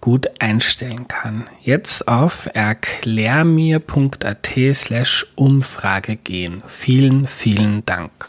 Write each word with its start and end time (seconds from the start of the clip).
gut 0.00 0.28
einstellen 0.40 1.08
kann. 1.08 1.46
Jetzt 1.62 2.08
auf 2.08 2.48
erklärmir.at 2.52 4.50
slash 4.74 5.26
Umfrage 5.36 6.16
gehen. 6.16 6.62
Vielen, 6.66 7.26
vielen 7.26 7.84
Dank. 7.86 8.28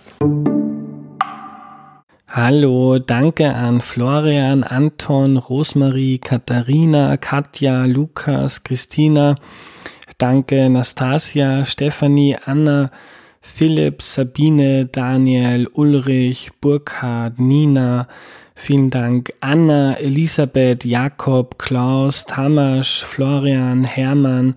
Hallo, 2.29 2.97
danke 2.97 3.53
an 3.53 3.81
Florian, 3.81 4.63
Anton, 4.63 5.35
Rosmarie, 5.35 6.17
Katharina, 6.17 7.17
Katja, 7.17 7.83
Lukas, 7.85 8.63
Christina. 8.63 9.35
Danke 10.17 10.69
Nastasia, 10.69 11.65
Stefanie, 11.65 12.37
Anna, 12.45 12.89
Philipp, 13.41 14.01
Sabine, 14.01 14.85
Daniel, 14.85 15.67
Ulrich, 15.73 16.51
Burkhard, 16.61 17.39
Nina, 17.39 18.07
Vielen 18.63 18.91
Dank 18.91 19.33
Anna, 19.39 19.95
Elisabeth, 19.95 20.85
Jakob, 20.85 21.57
Klaus, 21.57 22.27
Tamas, 22.27 22.97
Florian, 22.97 23.83
Hermann 23.83 24.55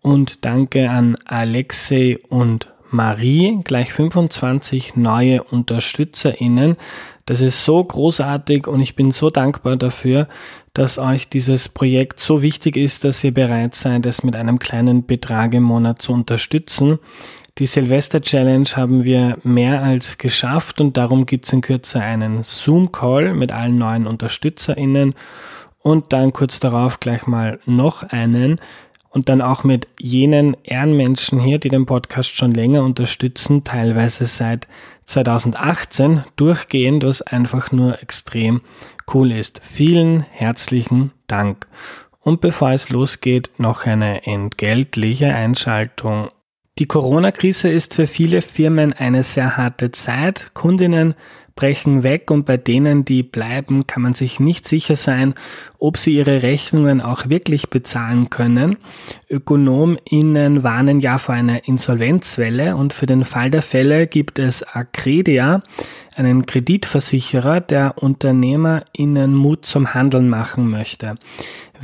und 0.00 0.46
danke 0.46 0.88
an 0.88 1.16
Alexei 1.26 2.18
und 2.30 2.68
Marie, 2.90 3.60
gleich 3.62 3.92
25 3.92 4.96
neue 4.96 5.42
UnterstützerInnen. 5.42 6.78
Das 7.26 7.42
ist 7.42 7.66
so 7.66 7.84
großartig 7.84 8.66
und 8.66 8.80
ich 8.80 8.96
bin 8.96 9.10
so 9.10 9.28
dankbar 9.28 9.76
dafür, 9.76 10.26
dass 10.72 10.98
euch 10.98 11.28
dieses 11.28 11.68
Projekt 11.68 12.20
so 12.20 12.40
wichtig 12.40 12.78
ist, 12.78 13.04
dass 13.04 13.22
ihr 13.24 13.34
bereit 13.34 13.74
seid, 13.74 14.06
es 14.06 14.22
mit 14.22 14.36
einem 14.36 14.58
kleinen 14.58 15.04
Betrag 15.04 15.52
im 15.52 15.64
Monat 15.64 16.00
zu 16.00 16.12
unterstützen. 16.12 16.98
Die 17.58 17.66
Silvester 17.66 18.20
Challenge 18.20 18.68
haben 18.74 19.04
wir 19.04 19.38
mehr 19.44 19.80
als 19.80 20.18
geschafft 20.18 20.80
und 20.80 20.96
darum 20.96 21.24
gibt 21.24 21.46
es 21.46 21.52
in 21.52 21.60
Kürze 21.60 22.00
einen 22.00 22.42
Zoom-Call 22.42 23.32
mit 23.32 23.52
allen 23.52 23.78
neuen 23.78 24.08
UnterstützerInnen 24.08 25.14
und 25.78 26.12
dann 26.12 26.32
kurz 26.32 26.58
darauf 26.58 26.98
gleich 26.98 27.28
mal 27.28 27.60
noch 27.64 28.02
einen 28.02 28.60
und 29.10 29.28
dann 29.28 29.40
auch 29.40 29.62
mit 29.62 29.86
jenen 30.00 30.56
Ehrenmenschen 30.64 31.38
hier, 31.38 31.60
die 31.60 31.68
den 31.68 31.86
Podcast 31.86 32.34
schon 32.34 32.50
länger 32.50 32.82
unterstützen, 32.82 33.62
teilweise 33.62 34.24
seit 34.24 34.66
2018 35.04 36.24
durchgehend, 36.34 37.04
was 37.04 37.22
einfach 37.22 37.70
nur 37.70 38.02
extrem 38.02 38.62
cool 39.12 39.30
ist. 39.30 39.60
Vielen 39.62 40.26
herzlichen 40.28 41.12
Dank. 41.28 41.68
Und 42.18 42.40
bevor 42.40 42.72
es 42.72 42.90
losgeht, 42.90 43.52
noch 43.58 43.86
eine 43.86 44.26
entgeltliche 44.26 45.32
Einschaltung 45.32 46.30
die 46.78 46.86
Corona-Krise 46.86 47.68
ist 47.68 47.94
für 47.94 48.08
viele 48.08 48.42
Firmen 48.42 48.92
eine 48.92 49.22
sehr 49.22 49.56
harte 49.56 49.92
Zeit. 49.92 50.50
Kundinnen 50.54 51.14
brechen 51.54 52.02
weg 52.02 52.32
und 52.32 52.46
bei 52.46 52.56
denen, 52.56 53.04
die 53.04 53.22
bleiben, 53.22 53.86
kann 53.86 54.02
man 54.02 54.12
sich 54.12 54.40
nicht 54.40 54.66
sicher 54.66 54.96
sein, 54.96 55.34
ob 55.78 55.98
sie 55.98 56.16
ihre 56.16 56.42
Rechnungen 56.42 57.00
auch 57.00 57.28
wirklich 57.28 57.70
bezahlen 57.70 58.28
können. 58.28 58.76
ÖkonomInnen 59.30 60.64
warnen 60.64 60.98
ja 60.98 61.18
vor 61.18 61.36
einer 61.36 61.68
Insolvenzwelle 61.68 62.74
und 62.74 62.92
für 62.92 63.06
den 63.06 63.24
Fall 63.24 63.52
der 63.52 63.62
Fälle 63.62 64.08
gibt 64.08 64.40
es 64.40 64.64
Accredia, 64.64 65.62
einen 66.16 66.46
Kreditversicherer, 66.46 67.60
der 67.60 68.02
UnternehmerInnen 68.02 69.32
Mut 69.32 69.64
zum 69.64 69.94
Handeln 69.94 70.28
machen 70.28 70.68
möchte. 70.68 71.14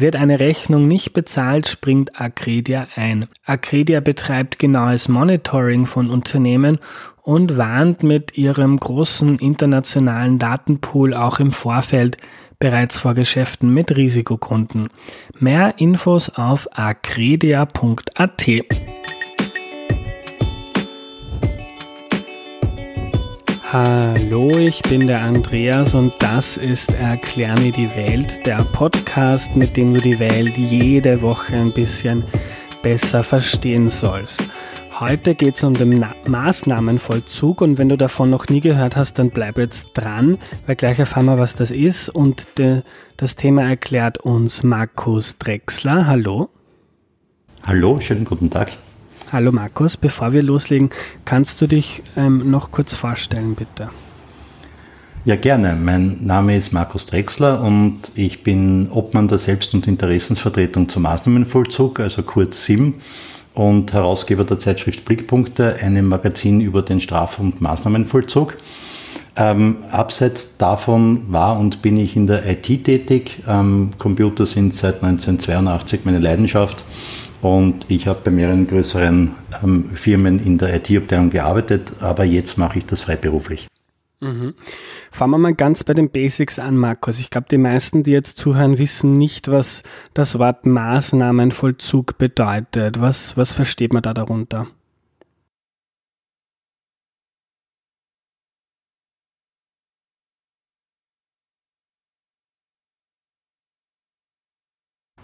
Wird 0.00 0.16
eine 0.16 0.40
Rechnung 0.40 0.88
nicht 0.88 1.12
bezahlt, 1.12 1.68
springt 1.68 2.18
Accredia 2.18 2.86
ein. 2.96 3.28
Accredia 3.44 4.00
betreibt 4.00 4.58
genaues 4.58 5.08
Monitoring 5.08 5.84
von 5.84 6.08
Unternehmen 6.08 6.78
und 7.22 7.58
warnt 7.58 8.02
mit 8.02 8.38
ihrem 8.38 8.80
großen 8.80 9.38
internationalen 9.38 10.38
Datenpool 10.38 11.12
auch 11.12 11.38
im 11.38 11.52
Vorfeld 11.52 12.16
bereits 12.58 12.98
vor 12.98 13.12
Geschäften 13.12 13.74
mit 13.74 13.94
Risikokunden. 13.94 14.88
Mehr 15.38 15.74
Infos 15.76 16.30
auf 16.30 16.66
accredia.at. 16.72 18.48
Hallo, 23.72 24.48
ich 24.58 24.82
bin 24.82 25.06
der 25.06 25.20
Andreas 25.20 25.94
und 25.94 26.12
das 26.18 26.56
ist 26.56 26.92
Erklär 26.92 27.56
mir 27.60 27.70
die 27.70 27.94
Welt, 27.94 28.44
der 28.44 28.64
Podcast, 28.64 29.54
mit 29.54 29.76
dem 29.76 29.94
du 29.94 30.00
die 30.00 30.18
Welt 30.18 30.58
jede 30.58 31.22
Woche 31.22 31.54
ein 31.54 31.72
bisschen 31.72 32.24
besser 32.82 33.22
verstehen 33.22 33.88
sollst. 33.88 34.42
Heute 34.98 35.36
geht 35.36 35.54
es 35.54 35.62
um 35.62 35.74
den 35.74 35.90
Na 35.90 36.16
Maßnahmenvollzug 36.26 37.60
und 37.60 37.78
wenn 37.78 37.88
du 37.88 37.96
davon 37.96 38.28
noch 38.28 38.48
nie 38.48 38.60
gehört 38.60 38.96
hast, 38.96 39.20
dann 39.20 39.30
bleib 39.30 39.56
jetzt 39.56 39.90
dran, 39.94 40.38
weil 40.66 40.74
gleich 40.74 40.98
erfahren 40.98 41.26
wir, 41.26 41.38
was 41.38 41.54
das 41.54 41.70
ist 41.70 42.08
und 42.08 42.44
de, 42.58 42.82
das 43.18 43.36
Thema 43.36 43.62
erklärt 43.62 44.18
uns 44.18 44.64
Markus 44.64 45.38
Drexler. 45.38 46.08
Hallo. 46.08 46.48
Hallo, 47.64 48.00
schönen 48.00 48.24
guten 48.24 48.50
Tag. 48.50 48.72
Hallo 49.32 49.52
Markus, 49.52 49.96
bevor 49.96 50.32
wir 50.32 50.42
loslegen, 50.42 50.90
kannst 51.24 51.60
du 51.60 51.68
dich 51.68 52.02
ähm, 52.16 52.50
noch 52.50 52.72
kurz 52.72 52.94
vorstellen, 52.94 53.54
bitte? 53.54 53.88
Ja, 55.24 55.36
gerne. 55.36 55.76
Mein 55.80 56.18
Name 56.26 56.56
ist 56.56 56.72
Markus 56.72 57.06
Drexler 57.06 57.62
und 57.62 58.10
ich 58.16 58.42
bin 58.42 58.88
Obmann 58.90 59.28
der 59.28 59.38
Selbst- 59.38 59.72
und 59.72 59.86
Interessensvertretung 59.86 60.88
zum 60.88 61.04
Maßnahmenvollzug, 61.04 62.00
also 62.00 62.24
kurz 62.24 62.64
SIM, 62.64 62.94
und 63.54 63.92
Herausgeber 63.92 64.42
der 64.42 64.58
Zeitschrift 64.58 65.04
Blickpunkte, 65.04 65.76
einem 65.80 66.08
Magazin 66.08 66.60
über 66.60 66.82
den 66.82 66.98
Straf- 66.98 67.38
und 67.38 67.60
Maßnahmenvollzug. 67.60 68.56
Ähm, 69.36 69.76
abseits 69.92 70.56
davon 70.56 71.32
war 71.32 71.56
und 71.56 71.82
bin 71.82 71.96
ich 71.98 72.16
in 72.16 72.26
der 72.26 72.44
IT 72.50 72.66
tätig. 72.82 73.44
Ähm, 73.46 73.90
Computer 73.96 74.44
sind 74.44 74.74
seit 74.74 75.04
1982 75.04 76.00
meine 76.04 76.18
Leidenschaft 76.18 76.84
und 77.42 77.86
ich 77.88 78.06
habe 78.06 78.20
bei 78.24 78.30
mehreren 78.30 78.66
größeren 78.66 79.34
ähm, 79.62 79.90
Firmen 79.94 80.44
in 80.44 80.58
der 80.58 80.74
IT-Abteilung 80.76 81.30
gearbeitet, 81.30 81.92
aber 82.00 82.24
jetzt 82.24 82.58
mache 82.58 82.78
ich 82.78 82.86
das 82.86 83.02
freiberuflich. 83.02 83.68
Mhm. 84.20 84.54
Fangen 85.10 85.32
wir 85.32 85.38
mal 85.38 85.54
ganz 85.54 85.82
bei 85.82 85.94
den 85.94 86.10
Basics 86.10 86.58
an, 86.58 86.76
Markus. 86.76 87.18
Ich 87.18 87.30
glaube, 87.30 87.46
die 87.50 87.58
meisten, 87.58 88.02
die 88.02 88.10
jetzt 88.10 88.36
zuhören, 88.36 88.78
wissen 88.78 89.14
nicht, 89.14 89.48
was 89.48 89.82
das 90.12 90.38
Wort 90.38 90.66
Maßnahmenvollzug 90.66 92.18
bedeutet. 92.18 93.00
Was, 93.00 93.36
was 93.38 93.54
versteht 93.54 93.94
man 93.94 94.02
da 94.02 94.12
darunter? 94.12 94.66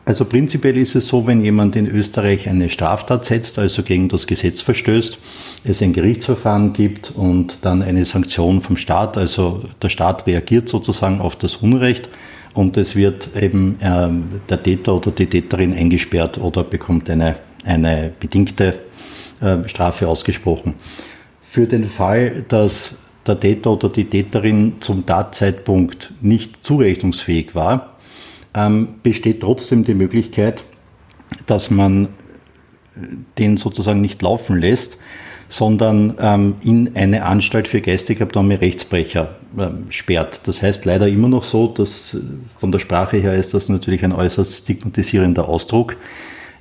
Also 0.06 0.24
prinzipiell 0.24 0.76
ist 0.76 0.94
es 0.94 1.08
so, 1.08 1.26
wenn 1.26 1.42
jemand 1.42 1.74
in 1.74 1.88
Österreich 1.88 2.48
eine 2.48 2.70
Straftat 2.70 3.24
setzt, 3.24 3.58
also 3.58 3.82
gegen 3.82 4.08
das 4.08 4.28
Gesetz 4.28 4.60
verstößt, 4.60 5.18
es 5.64 5.82
ein 5.82 5.92
Gerichtsverfahren 5.92 6.72
gibt 6.72 7.10
und 7.10 7.58
dann 7.62 7.82
eine 7.82 8.04
Sanktion 8.04 8.60
vom 8.60 8.76
Staat, 8.76 9.16
also 9.16 9.64
der 9.82 9.88
Staat 9.88 10.24
reagiert 10.28 10.68
sozusagen 10.68 11.20
auf 11.20 11.34
das 11.34 11.56
Unrecht 11.56 12.08
und 12.54 12.76
es 12.76 12.94
wird 12.94 13.30
eben 13.36 13.80
äh, 13.80 14.08
der 14.48 14.62
Täter 14.62 14.94
oder 14.94 15.10
die 15.10 15.26
Täterin 15.26 15.74
eingesperrt 15.74 16.38
oder 16.38 16.62
bekommt 16.62 17.10
eine, 17.10 17.34
eine 17.64 18.12
bedingte 18.20 18.78
äh, 19.40 19.68
Strafe 19.68 20.06
ausgesprochen. 20.06 20.74
Für 21.42 21.66
den 21.66 21.84
Fall, 21.84 22.44
dass 22.46 22.98
der 23.26 23.40
Täter 23.40 23.72
oder 23.72 23.88
die 23.88 24.04
Täterin 24.04 24.74
zum 24.78 25.04
Tatzeitpunkt 25.04 26.12
nicht 26.20 26.64
zurechnungsfähig 26.64 27.56
war, 27.56 27.95
ähm, 28.56 28.88
besteht 29.02 29.42
trotzdem 29.42 29.84
die 29.84 29.94
Möglichkeit, 29.94 30.64
dass 31.46 31.70
man 31.70 32.08
den 33.38 33.56
sozusagen 33.56 34.00
nicht 34.00 34.22
laufen 34.22 34.58
lässt, 34.58 34.98
sondern 35.48 36.14
ähm, 36.18 36.56
in 36.62 36.96
eine 36.96 37.24
Anstalt 37.24 37.68
für 37.68 37.80
geistig 37.80 38.20
abnorme 38.20 38.60
Rechtsbrecher 38.60 39.36
ähm, 39.58 39.86
sperrt. 39.90 40.40
Das 40.44 40.62
heißt 40.62 40.84
leider 40.84 41.06
immer 41.06 41.28
noch 41.28 41.44
so, 41.44 41.68
dass 41.68 42.14
äh, 42.14 42.18
von 42.58 42.72
der 42.72 42.78
Sprache 42.78 43.18
her 43.18 43.34
ist 43.34 43.54
das 43.54 43.68
natürlich 43.68 44.02
ein 44.02 44.12
äußerst 44.12 44.62
stigmatisierender 44.62 45.48
Ausdruck. 45.48 45.96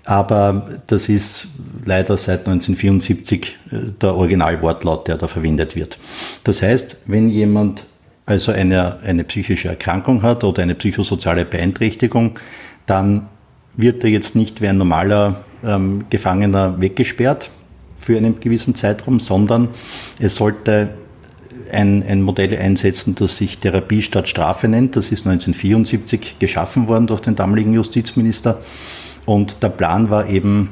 Aber 0.03 0.69
das 0.86 1.09
ist 1.09 1.47
leider 1.83 2.18
seit 2.18 2.42
1974 2.42 3.56
äh, 3.71 3.77
der 4.00 4.13
Originalwortlaut, 4.13 5.07
der 5.07 5.18
da 5.18 5.27
verwendet 5.27 5.75
wird. 5.75 5.97
Das 6.44 6.62
heißt, 6.62 6.97
wenn 7.07 7.30
jemand 7.30 7.86
also 8.25 8.51
eine, 8.51 9.00
eine 9.04 9.24
psychische 9.24 9.68
Erkrankung 9.68 10.24
hat 10.24 10.44
oder 10.44 10.63
eine 10.63 10.75
psychosoziale 10.75 11.45
Beeinträchtigung, 11.45 12.39
dann 12.86 13.27
wird 13.77 14.04
er 14.04 14.10
jetzt 14.10 14.36
nicht 14.36 14.62
wie 14.62 14.68
ein 14.68 14.77
normaler 14.77 15.44
ähm, 15.63 16.06
Gefangener 16.10 16.80
weggesperrt 16.80 17.50
für 18.00 18.18
einen 18.18 18.39
gewissen 18.39 18.75
Zeitraum, 18.75 19.19
sondern 19.19 19.69
es 20.19 20.36
sollte 20.36 20.89
ein, 21.72 22.04
ein 22.07 22.22
Modell 22.22 22.56
einsetzen, 22.57 23.16
das 23.16 23.38
sich 23.38 23.57
Therapie 23.60 24.01
statt 24.01 24.30
Strafe 24.30 24.68
nennt. 24.68 24.95
Das 24.95 25.12
ist 25.12 25.25
1974 25.25 26.38
geschaffen 26.39 26.88
worden 26.88 27.07
durch 27.07 27.21
den 27.21 27.36
damaligen 27.36 27.74
Justizminister. 27.74 28.62
Und 29.25 29.63
der 29.63 29.69
Plan 29.69 30.10
war 30.10 30.30
eben, 30.30 30.69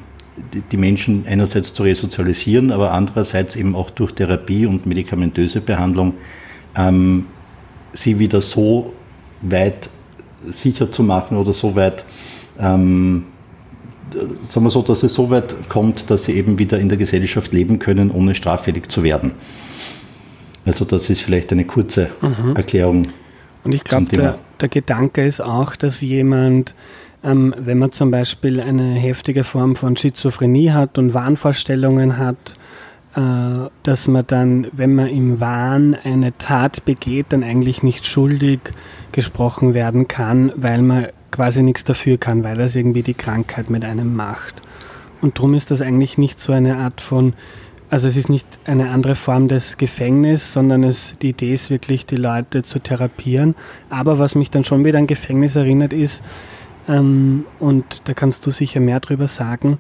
die 0.72 0.78
Menschen 0.78 1.26
einerseits 1.28 1.74
zu 1.74 1.84
resozialisieren, 1.84 2.72
aber 2.72 2.92
andererseits 2.92 3.56
eben 3.56 3.76
auch 3.76 3.92
durch 3.92 4.14
Therapie 4.14 4.66
und 4.66 4.86
medikamentöse 4.88 5.62
Behandlung 5.62 6.16
ähm, 6.76 7.28
sie 7.94 8.20
wieder 8.20 8.42
so 8.42 8.94
weit 9.42 9.90
sicher 10.50 10.92
zu 10.92 11.04
machen 11.04 11.38
oder 11.38 11.54
so 11.54 11.76
weit, 11.76 12.04
ähm, 12.60 13.26
sagen 14.44 14.66
wir 14.66 14.70
so, 14.70 14.82
dass 14.82 15.04
es 15.04 15.14
so 15.14 15.30
weit 15.30 15.70
kommt, 15.70 16.10
dass 16.10 16.26
sie 16.26 16.34
eben 16.34 16.60
wieder 16.60 16.80
in 16.80 16.90
der 16.90 16.98
Gesellschaft 16.98 17.54
leben 17.54 17.80
können, 17.80 18.12
ohne 18.12 18.36
straffällig 18.36 18.92
zu 18.92 19.04
werden. 19.04 19.32
Also 20.66 20.86
das 20.86 21.10
ist 21.10 21.22
vielleicht 21.22 21.52
eine 21.52 21.66
kurze 21.66 22.10
mhm. 22.22 22.56
Erklärung. 22.56 23.08
Und 23.64 23.74
ich 23.74 23.84
glaube, 23.84 24.06
der, 24.06 24.40
der, 24.60 24.70
Gedanke 24.70 25.26
ist 25.26 25.42
auch, 25.42 25.76
dass 25.76 26.02
jemand, 26.02 26.76
ähm, 27.24 27.56
wenn 27.58 27.80
man 27.80 27.92
zum 27.92 28.12
Beispiel 28.12 28.60
eine 28.60 28.94
heftige 28.94 29.44
Form 29.44 29.76
von 29.76 29.96
Schizophrenie 29.96 30.72
hat 30.72 30.98
und 30.98 31.14
Wahnvorstellungen 31.14 32.18
hat, 32.18 32.56
dass 33.16 34.08
man 34.08 34.24
dann, 34.26 34.68
wenn 34.72 34.96
man 34.96 35.08
im 35.08 35.40
Wahn 35.40 35.96
eine 36.04 36.36
Tat 36.38 36.84
begeht, 36.84 37.28
dann 37.30 37.44
eigentlich 37.44 37.84
nicht 37.84 38.08
schuldig 38.08 38.60
gesprochen 39.12 39.76
werden 39.76 40.08
kann, 40.08 40.52
weil 40.56 40.82
man 40.82 41.08
quasi 41.30 41.62
nichts 41.62 41.84
dafür 41.84 42.18
kann, 42.18 42.44
weil 42.44 42.58
das 42.58 42.76
irgendwie 42.76 43.04
die 43.04 43.14
Krankheit 43.14 43.70
mit 43.70 43.86
einem 43.86 44.16
macht. 44.16 44.62
Und 45.22 45.38
darum 45.38 45.54
ist 45.54 45.72
das 45.72 45.82
eigentlich 45.82 46.18
nicht 46.18 46.40
so 46.40 46.54
eine 46.54 46.78
Art 46.78 47.02
von, 47.02 47.34
also 47.90 48.08
es 48.08 48.18
ist 48.18 48.30
nicht 48.30 48.48
eine 48.66 48.90
andere 48.90 49.16
Form 49.16 49.48
des 49.48 49.78
Gefängnisses, 49.78 50.52
sondern 50.52 50.84
es, 50.84 51.16
die 51.22 51.30
Idee 51.30 51.54
ist 51.54 51.70
wirklich, 51.70 52.06
die 52.06 52.16
Leute 52.16 52.64
zu 52.64 52.80
therapieren. 52.80 53.56
Aber 53.90 54.20
was 54.20 54.36
mich 54.36 54.52
dann 54.52 54.64
schon 54.64 54.86
wieder 54.86 55.00
an 55.00 55.08
Gefängnis 55.08 55.56
erinnert 55.56 55.94
ist, 55.94 56.24
ähm, 56.88 57.46
und 57.60 58.02
da 58.06 58.14
kannst 58.14 58.46
du 58.46 58.52
sicher 58.52 58.80
mehr 58.80 59.00
drüber 59.00 59.28
sagen, 59.28 59.78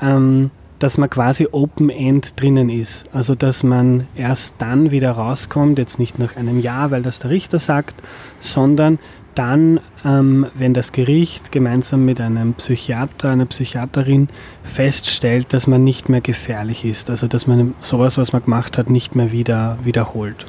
ähm, 0.00 0.50
dass 0.82 0.98
man 0.98 1.08
quasi 1.08 1.46
Open 1.52 1.90
End 1.90 2.40
drinnen 2.40 2.68
ist. 2.68 3.06
Also 3.12 3.36
dass 3.36 3.62
man 3.62 4.08
erst 4.16 4.54
dann 4.58 4.90
wieder 4.90 5.12
rauskommt, 5.12 5.78
jetzt 5.78 6.00
nicht 6.00 6.18
nach 6.18 6.34
einem 6.34 6.58
Jahr, 6.58 6.90
weil 6.90 7.02
das 7.02 7.20
der 7.20 7.30
Richter 7.30 7.60
sagt, 7.60 7.94
sondern 8.40 8.98
dann, 9.36 9.78
ähm, 10.04 10.46
wenn 10.54 10.74
das 10.74 10.90
Gericht 10.90 11.52
gemeinsam 11.52 12.04
mit 12.04 12.20
einem 12.20 12.54
Psychiater, 12.54 13.30
einer 13.30 13.46
Psychiaterin 13.46 14.28
feststellt, 14.64 15.52
dass 15.52 15.68
man 15.68 15.84
nicht 15.84 16.08
mehr 16.08 16.20
gefährlich 16.20 16.84
ist, 16.84 17.10
also 17.10 17.28
dass 17.28 17.46
man 17.46 17.74
sowas, 17.78 18.18
was 18.18 18.32
man 18.32 18.44
gemacht 18.44 18.76
hat, 18.76 18.90
nicht 18.90 19.14
mehr 19.14 19.30
wieder 19.30 19.78
wiederholt. 19.84 20.46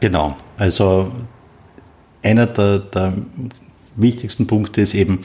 Genau, 0.00 0.34
also 0.56 1.12
einer 2.22 2.46
der, 2.46 2.78
der 2.78 3.12
wichtigsten 3.96 4.46
Punkte 4.46 4.80
ist 4.80 4.94
eben, 4.94 5.20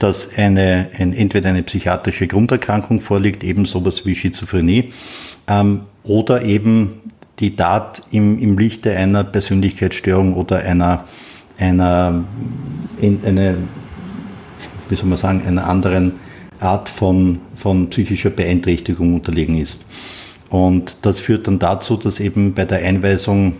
dass 0.00 0.36
eine, 0.36 0.88
ein, 0.98 1.12
entweder 1.12 1.50
eine 1.50 1.62
psychiatrische 1.62 2.26
Grunderkrankung 2.26 3.00
vorliegt, 3.00 3.44
eben 3.44 3.66
sowas 3.66 4.04
wie 4.06 4.16
Schizophrenie, 4.16 4.92
ähm, 5.46 5.82
oder 6.02 6.42
eben 6.42 7.00
die 7.38 7.54
Tat 7.54 8.02
im, 8.10 8.38
im 8.38 8.58
Lichte 8.58 8.96
einer 8.96 9.22
Persönlichkeitsstörung 9.24 10.34
oder 10.34 10.58
einer, 10.58 11.04
einer 11.58 12.24
in, 13.00 13.20
eine, 13.24 13.56
wie 14.88 14.96
soll 14.96 15.06
man 15.06 15.18
sagen, 15.18 15.42
einer 15.46 15.66
anderen 15.66 16.12
Art 16.60 16.88
von, 16.88 17.40
von 17.54 17.90
psychischer 17.90 18.30
Beeinträchtigung 18.30 19.14
unterlegen 19.14 19.58
ist. 19.58 19.84
Und 20.48 20.96
das 21.02 21.20
führt 21.20 21.46
dann 21.46 21.58
dazu, 21.58 21.96
dass 21.96 22.20
eben 22.20 22.54
bei 22.54 22.64
der 22.64 22.78
Einweisung 22.78 23.54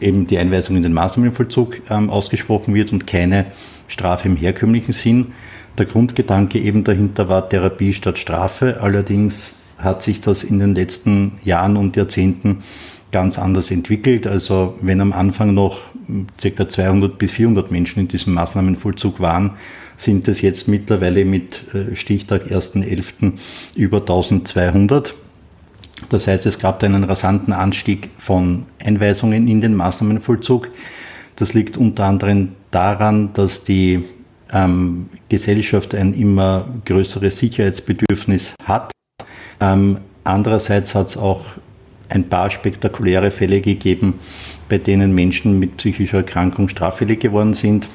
eben 0.00 0.26
die 0.26 0.38
Einweisung 0.38 0.76
in 0.76 0.82
den 0.82 0.92
Maßnahmenvollzug 0.92 1.82
ähm, 1.90 2.10
ausgesprochen 2.10 2.74
wird 2.74 2.92
und 2.92 3.06
keine 3.06 3.46
Strafe 3.88 4.28
im 4.28 4.36
herkömmlichen 4.36 4.92
Sinn. 4.92 5.32
Der 5.78 5.86
Grundgedanke 5.86 6.60
eben 6.60 6.84
dahinter 6.84 7.28
war 7.28 7.48
Therapie 7.48 7.94
statt 7.94 8.18
Strafe. 8.18 8.80
Allerdings 8.80 9.56
hat 9.78 10.02
sich 10.02 10.20
das 10.20 10.44
in 10.44 10.60
den 10.60 10.74
letzten 10.74 11.32
Jahren 11.42 11.76
und 11.76 11.96
Jahrzehnten 11.96 12.62
ganz 13.10 13.38
anders 13.38 13.70
entwickelt. 13.70 14.26
Also 14.26 14.76
wenn 14.80 15.00
am 15.00 15.12
Anfang 15.12 15.52
noch 15.52 15.80
ca. 16.40 16.68
200 16.68 17.18
bis 17.18 17.32
400 17.32 17.70
Menschen 17.70 18.00
in 18.00 18.08
diesem 18.08 18.34
Maßnahmenvollzug 18.34 19.20
waren, 19.20 19.52
sind 19.96 20.28
es 20.28 20.40
jetzt 20.40 20.68
mittlerweile 20.68 21.24
mit 21.24 21.74
äh, 21.74 21.94
Stichtag 21.96 22.46
1.11. 22.46 23.32
über 23.76 23.98
1200. 23.98 25.14
Das 26.08 26.26
heißt, 26.26 26.46
es 26.46 26.58
gab 26.58 26.82
einen 26.82 27.04
rasanten 27.04 27.52
Anstieg 27.52 28.10
von 28.18 28.66
Einweisungen 28.84 29.48
in 29.48 29.60
den 29.60 29.74
Maßnahmenvollzug. 29.74 30.68
Das 31.36 31.54
liegt 31.54 31.76
unter 31.76 32.04
anderem 32.04 32.50
daran, 32.70 33.32
dass 33.32 33.64
die 33.64 34.04
ähm, 34.52 35.08
Gesellschaft 35.28 35.94
ein 35.94 36.14
immer 36.14 36.66
größeres 36.84 37.38
Sicherheitsbedürfnis 37.38 38.52
hat. 38.64 38.92
Ähm, 39.60 39.98
andererseits 40.24 40.94
hat 40.94 41.08
es 41.08 41.16
auch 41.16 41.44
ein 42.08 42.28
paar 42.28 42.50
spektakuläre 42.50 43.30
Fälle 43.30 43.60
gegeben, 43.60 44.14
bei 44.68 44.78
denen 44.78 45.14
Menschen 45.14 45.58
mit 45.58 45.76
psychischer 45.76 46.18
Erkrankung 46.18 46.68
straffällig 46.68 47.20
geworden 47.20 47.54
sind. 47.54 47.88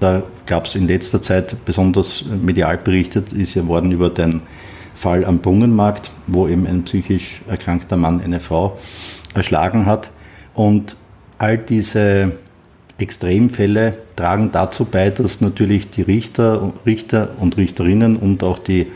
Da 0.00 0.22
gab 0.46 0.66
es 0.66 0.74
in 0.74 0.86
letzter 0.86 1.20
Zeit 1.22 1.64
besonders 1.64 2.24
medial 2.42 2.78
berichtet, 2.78 3.32
ist 3.32 3.54
ja 3.54 3.66
worden 3.66 3.92
über 3.92 4.10
den 4.10 4.42
Fall 4.94 5.24
am 5.24 5.38
Brunnenmarkt, 5.38 6.10
wo 6.26 6.48
eben 6.48 6.66
ein 6.66 6.84
psychisch 6.84 7.42
erkrankter 7.48 7.96
Mann 7.96 8.20
eine 8.22 8.40
Frau 8.40 8.78
erschlagen 9.34 9.86
hat. 9.86 10.10
Und 10.54 10.96
all 11.38 11.58
diese 11.58 12.32
Extremfälle 12.98 13.94
tragen 14.16 14.50
dazu 14.52 14.84
bei, 14.84 15.10
dass 15.10 15.40
natürlich 15.40 15.90
die 15.90 16.02
Richter, 16.02 16.72
Richter 16.86 17.30
und 17.38 17.56
Richterinnen 17.56 18.16
und 18.16 18.42
auch 18.42 18.58
die 18.58 18.86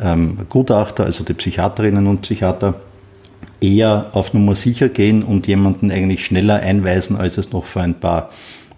ähm, 0.00 0.38
Gutachter, 0.48 1.04
also 1.04 1.24
die 1.24 1.34
Psychiaterinnen 1.34 2.06
und 2.06 2.22
Psychiater, 2.22 2.80
eher 3.60 4.10
auf 4.12 4.34
Nummer 4.34 4.54
sicher 4.54 4.88
gehen 4.88 5.22
und 5.22 5.46
jemanden 5.46 5.90
eigentlich 5.90 6.24
schneller 6.24 6.56
einweisen, 6.56 7.16
als 7.16 7.38
es 7.38 7.52
noch 7.52 7.64
vor 7.64 7.82
ein 7.82 7.94
paar 7.94 8.30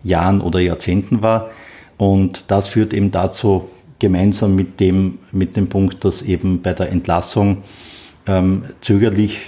Jahren 0.02 0.40
oder 0.40 0.60
Jahrzehnten 0.60 1.22
war. 1.22 1.50
Und 1.96 2.44
das 2.48 2.68
führt 2.68 2.92
eben 2.92 3.10
dazu, 3.10 3.68
gemeinsam 3.98 4.54
mit 4.54 4.78
dem, 4.78 5.18
mit 5.32 5.56
dem 5.56 5.68
Punkt, 5.68 6.04
dass 6.04 6.22
eben 6.22 6.60
bei 6.60 6.74
der 6.74 6.90
Entlassung 6.90 7.58
ähm, 8.26 8.64
zögerlich 8.80 9.38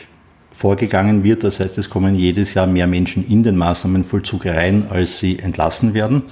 vorgegangen 0.59 1.23
wird. 1.23 1.45
Das 1.45 1.61
heißt, 1.61 1.79
es 1.79 1.89
kommen 1.89 2.17
jedes 2.17 2.55
Jahr 2.55 2.67
mehr 2.67 2.89
Menschen 2.89 3.25
in 3.29 3.45
den 3.45 3.57
Maßnahmenvollzug 3.57 4.45
rein, 4.47 4.87
als 4.91 5.21
sie 5.21 5.39
entlassen 5.39 5.95
werden. 5.95 6.23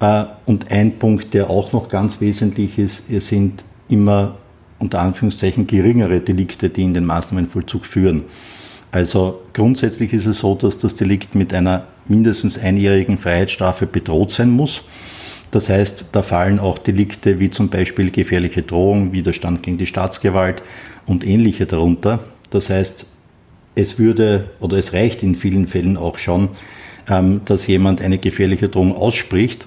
Äh, 0.00 0.24
und 0.46 0.72
ein 0.72 0.98
Punkt, 0.98 1.34
der 1.34 1.50
auch 1.50 1.72
noch 1.74 1.90
ganz 1.90 2.22
wesentlich 2.22 2.78
ist, 2.78 3.10
es 3.10 3.28
sind 3.28 3.62
immer 3.90 4.36
unter 4.78 5.00
Anführungszeichen 5.00 5.66
geringere 5.66 6.20
Delikte, 6.20 6.70
die 6.70 6.82
in 6.82 6.94
den 6.94 7.04
Maßnahmenvollzug 7.04 7.84
führen. 7.84 8.22
Also 8.90 9.42
grundsätzlich 9.52 10.14
ist 10.14 10.26
es 10.26 10.38
so, 10.38 10.54
dass 10.54 10.78
das 10.78 10.94
Delikt 10.94 11.34
mit 11.34 11.52
einer 11.52 11.84
mindestens 12.08 12.58
einjährigen 12.58 13.18
Freiheitsstrafe 13.18 13.86
bedroht 13.86 14.32
sein 14.32 14.48
muss. 14.48 14.80
Das 15.50 15.68
heißt, 15.68 16.06
da 16.12 16.22
fallen 16.22 16.58
auch 16.58 16.78
Delikte 16.78 17.38
wie 17.38 17.50
zum 17.50 17.68
Beispiel 17.68 18.10
gefährliche 18.10 18.62
Drohung, 18.62 19.12
Widerstand 19.12 19.62
gegen 19.62 19.76
die 19.76 19.86
Staatsgewalt 19.86 20.62
und 21.04 21.26
ähnliche 21.26 21.66
darunter. 21.66 22.20
Das 22.48 22.70
heißt, 22.70 23.06
es 23.74 23.98
würde 23.98 24.50
oder 24.60 24.78
es 24.78 24.92
reicht 24.92 25.22
in 25.22 25.34
vielen 25.34 25.66
Fällen 25.66 25.96
auch 25.96 26.18
schon, 26.18 26.50
ähm, 27.08 27.40
dass 27.44 27.66
jemand 27.66 28.00
eine 28.00 28.18
gefährliche 28.18 28.68
Drohung 28.68 28.94
ausspricht, 28.94 29.66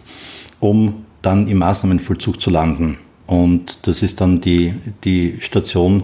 um 0.60 1.06
dann 1.22 1.48
im 1.48 1.58
Maßnahmenvollzug 1.58 2.42
zu 2.42 2.50
landen. 2.50 2.98
Und 3.28 3.80
das 3.88 4.04
ist 4.04 4.22
dann 4.22 4.42
die, 4.42 4.74
die 5.04 5.38
Station, 5.40 6.04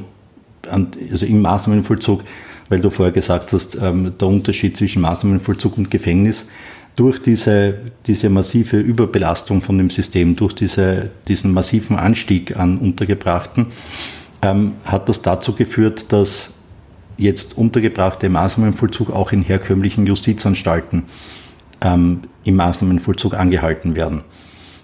also 0.70 1.25
im 1.25 1.41
Maßnahmenvollzug, 1.41 2.24
weil 2.70 2.79
du 2.79 2.89
vorher 2.89 3.12
gesagt 3.12 3.53
hast, 3.53 3.75
ähm, 3.75 4.13
der 4.20 4.27
Unterschied 4.27 4.77
zwischen 4.77 5.01
Maßnahmenvollzug 5.01 5.77
und 5.77 5.91
Gefängnis. 5.91 6.50
Durch 6.96 7.22
diese, 7.22 7.75
diese 8.05 8.29
massive 8.29 8.77
Überbelastung 8.77 9.62
von 9.62 9.77
dem 9.77 9.89
System, 9.89 10.36
durch 10.36 10.53
diese, 10.53 11.10
diesen 11.27 11.53
massiven 11.53 11.98
Anstieg 11.98 12.58
an 12.58 12.79
Untergebrachten, 12.79 13.67
ähm, 14.41 14.74
hat 14.84 15.08
das 15.08 15.22
dazu 15.22 15.53
geführt, 15.53 16.12
dass 16.12 16.53
jetzt 17.21 17.57
untergebrachte 17.57 18.29
Maßnahmenvollzug 18.29 19.11
auch 19.11 19.31
in 19.31 19.43
herkömmlichen 19.43 20.07
Justizanstalten 20.07 21.03
ähm, 21.81 22.21
im 22.43 22.55
Maßnahmenvollzug 22.55 23.35
angehalten 23.35 23.95
werden. 23.95 24.21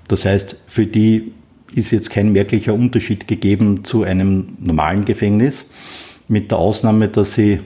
Das 0.07 0.23
heißt, 0.25 0.55
für 0.67 0.85
die 0.85 1.33
ist 1.73 1.91
jetzt 1.91 2.11
kein 2.11 2.31
merklicher 2.31 2.73
Unterschied 2.73 3.27
gegeben 3.27 3.83
zu 3.83 4.03
einem 4.03 4.55
normalen 4.59 5.03
Gefängnis, 5.05 5.69
mit 6.27 6.51
der 6.51 6.59
Ausnahme, 6.59 7.07
dass 7.07 7.33
sie 7.33 7.61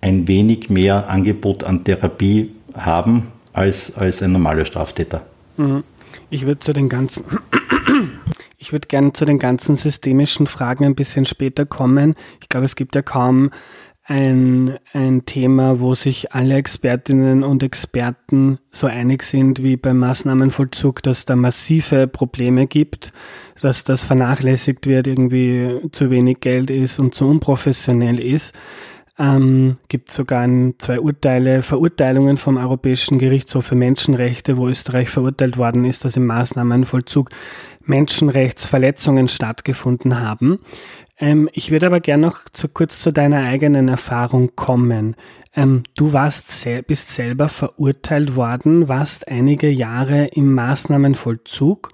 ein 0.00 0.26
wenig 0.26 0.70
mehr 0.70 1.10
Angebot 1.10 1.62
an 1.64 1.84
Therapie 1.84 2.52
haben 2.74 3.28
als, 3.52 3.94
als 3.96 4.22
ein 4.22 4.32
normaler 4.32 4.64
Straftäter. 4.64 5.26
Mhm. 5.56 5.84
Ich 6.30 6.46
würde 6.46 6.60
zu 6.60 6.72
den 6.72 6.88
ganzen, 6.88 7.24
ich 8.58 8.72
würde 8.72 8.88
gerne 8.88 9.12
zu 9.12 9.24
den 9.24 9.38
ganzen 9.38 9.76
systemischen 9.76 10.46
Fragen 10.46 10.84
ein 10.84 10.94
bisschen 10.94 11.24
später 11.24 11.66
kommen. 11.66 12.14
Ich 12.40 12.48
glaube, 12.48 12.66
es 12.66 12.76
gibt 12.76 12.94
ja 12.94 13.02
kaum 13.02 13.50
ein, 14.04 14.78
ein 14.92 15.26
Thema, 15.26 15.80
wo 15.80 15.94
sich 15.94 16.32
alle 16.32 16.56
Expertinnen 16.56 17.44
und 17.44 17.62
Experten 17.62 18.58
so 18.70 18.86
einig 18.88 19.22
sind 19.22 19.62
wie 19.62 19.76
beim 19.76 19.98
Maßnahmenvollzug, 19.98 21.02
dass 21.02 21.24
da 21.24 21.36
massive 21.36 22.08
Probleme 22.08 22.66
gibt, 22.66 23.12
dass 23.60 23.84
das 23.84 24.02
vernachlässigt 24.02 24.86
wird, 24.86 25.06
irgendwie 25.06 25.80
zu 25.92 26.10
wenig 26.10 26.40
Geld 26.40 26.70
ist 26.70 26.98
und 26.98 27.14
zu 27.14 27.28
unprofessionell 27.28 28.18
ist. 28.18 28.54
Ähm, 29.18 29.76
gibt 29.88 30.10
sogar 30.10 30.48
zwei 30.78 30.98
Urteile, 30.98 31.62
Verurteilungen 31.62 32.38
vom 32.38 32.56
Europäischen 32.56 33.18
Gerichtshof 33.18 33.66
für 33.66 33.74
Menschenrechte, 33.74 34.56
wo 34.56 34.66
Österreich 34.68 35.10
verurteilt 35.10 35.58
worden 35.58 35.84
ist, 35.84 36.04
dass 36.04 36.16
im 36.16 36.26
Maßnahmenvollzug 36.26 37.30
Menschenrechtsverletzungen 37.84 39.28
stattgefunden 39.28 40.18
haben. 40.20 40.60
Ähm, 41.18 41.48
ich 41.52 41.70
würde 41.70 41.86
aber 41.86 42.00
gerne 42.00 42.26
noch 42.26 42.44
zu, 42.52 42.68
kurz 42.68 43.02
zu 43.02 43.12
deiner 43.12 43.44
eigenen 43.44 43.88
Erfahrung 43.88 44.56
kommen. 44.56 45.16
Ähm, 45.54 45.82
du 45.96 46.12
warst 46.12 46.50
sel 46.50 46.82
bist 46.82 47.10
selber 47.10 47.48
verurteilt 47.48 48.36
worden, 48.36 48.88
warst 48.88 49.28
einige 49.28 49.68
Jahre 49.68 50.26
im 50.26 50.54
Maßnahmenvollzug. 50.54 51.92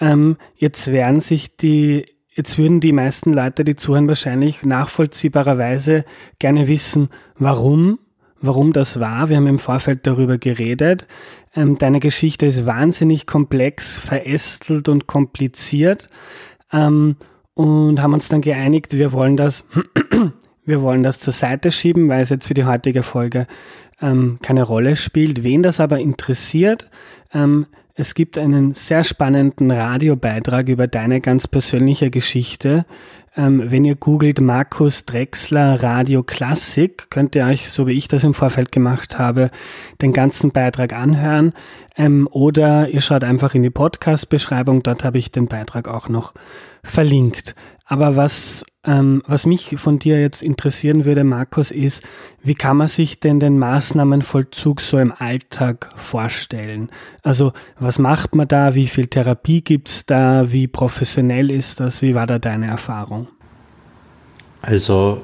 Ähm, 0.00 0.36
jetzt 0.56 0.90
werden 0.92 1.20
sich 1.20 1.56
die 1.56 2.06
Jetzt 2.34 2.56
würden 2.56 2.80
die 2.80 2.92
meisten 2.92 3.34
Leute, 3.34 3.62
die 3.62 3.76
zuhören, 3.76 4.08
wahrscheinlich 4.08 4.62
nachvollziehbarerweise 4.62 6.06
gerne 6.38 6.66
wissen, 6.66 7.10
warum, 7.36 7.98
warum 8.40 8.72
das 8.72 8.98
war. 8.98 9.28
Wir 9.28 9.36
haben 9.36 9.46
im 9.46 9.58
Vorfeld 9.58 10.06
darüber 10.06 10.38
geredet. 10.38 11.06
Ähm, 11.54 11.76
deine 11.76 12.00
Geschichte 12.00 12.46
ist 12.46 12.64
wahnsinnig 12.64 13.26
komplex, 13.26 13.98
verästelt 13.98 14.88
und 14.88 15.06
kompliziert. 15.06 16.08
Und 17.54 18.00
haben 18.00 18.14
uns 18.14 18.28
dann 18.28 18.40
geeinigt, 18.40 18.92
wir 18.92 19.12
wollen 19.12 19.36
das, 19.36 19.64
wir 20.64 20.82
wollen 20.82 21.02
das 21.02 21.20
zur 21.20 21.32
Seite 21.32 21.70
schieben, 21.70 22.08
weil 22.08 22.22
es 22.22 22.30
jetzt 22.30 22.46
für 22.46 22.54
die 22.54 22.64
heutige 22.64 23.02
Folge 23.02 23.46
ähm, 24.00 24.38
keine 24.42 24.62
Rolle 24.62 24.96
spielt. 24.96 25.44
Wen 25.44 25.62
das 25.62 25.80
aber 25.80 25.98
interessiert, 25.98 26.90
ähm, 27.32 27.66
es 27.94 28.14
gibt 28.14 28.38
einen 28.38 28.72
sehr 28.72 29.04
spannenden 29.04 29.70
Radiobeitrag 29.70 30.68
über 30.68 30.86
deine 30.86 31.20
ganz 31.20 31.46
persönliche 31.46 32.10
Geschichte. 32.10 32.86
Ähm, 33.34 33.70
wenn 33.70 33.84
ihr 33.86 33.94
googelt 33.94 34.40
Markus 34.42 35.06
Drexler 35.06 35.82
Radio 35.82 36.22
Klassik, 36.22 37.10
könnt 37.10 37.34
ihr 37.34 37.46
euch, 37.46 37.70
so 37.70 37.86
wie 37.86 37.92
ich 37.92 38.06
das 38.06 38.24
im 38.24 38.34
Vorfeld 38.34 38.72
gemacht 38.72 39.18
habe, 39.18 39.50
den 40.02 40.12
ganzen 40.12 40.52
Beitrag 40.52 40.92
anhören. 40.92 41.54
Ähm, 41.96 42.28
oder 42.30 42.88
ihr 42.90 43.00
schaut 43.00 43.24
einfach 43.24 43.54
in 43.54 43.62
die 43.62 43.70
Podcast-Beschreibung, 43.70 44.82
dort 44.82 45.02
habe 45.02 45.18
ich 45.18 45.30
den 45.30 45.48
Beitrag 45.48 45.88
auch 45.88 46.10
noch 46.10 46.34
verlinkt. 46.84 47.54
Aber 47.84 48.16
was, 48.16 48.64
ähm, 48.84 49.22
was 49.26 49.46
mich 49.46 49.76
von 49.76 49.98
dir 49.98 50.20
jetzt 50.20 50.42
interessieren 50.42 51.04
würde, 51.04 51.24
Markus, 51.24 51.70
ist, 51.70 52.02
wie 52.42 52.54
kann 52.54 52.76
man 52.76 52.88
sich 52.88 53.20
denn 53.20 53.40
den 53.40 53.58
Maßnahmenvollzug 53.58 54.80
so 54.80 54.98
im 54.98 55.12
Alltag 55.12 55.90
vorstellen? 55.96 56.90
Also 57.22 57.52
was 57.78 57.98
macht 57.98 58.34
man 58.34 58.48
da? 58.48 58.74
Wie 58.74 58.86
viel 58.86 59.08
Therapie 59.08 59.62
gibt's 59.62 60.06
da? 60.06 60.52
Wie 60.52 60.68
professionell 60.68 61.50
ist 61.50 61.80
das? 61.80 62.02
Wie 62.02 62.14
war 62.14 62.26
da 62.26 62.38
deine 62.38 62.66
Erfahrung? 62.66 63.28
Also 64.62 65.22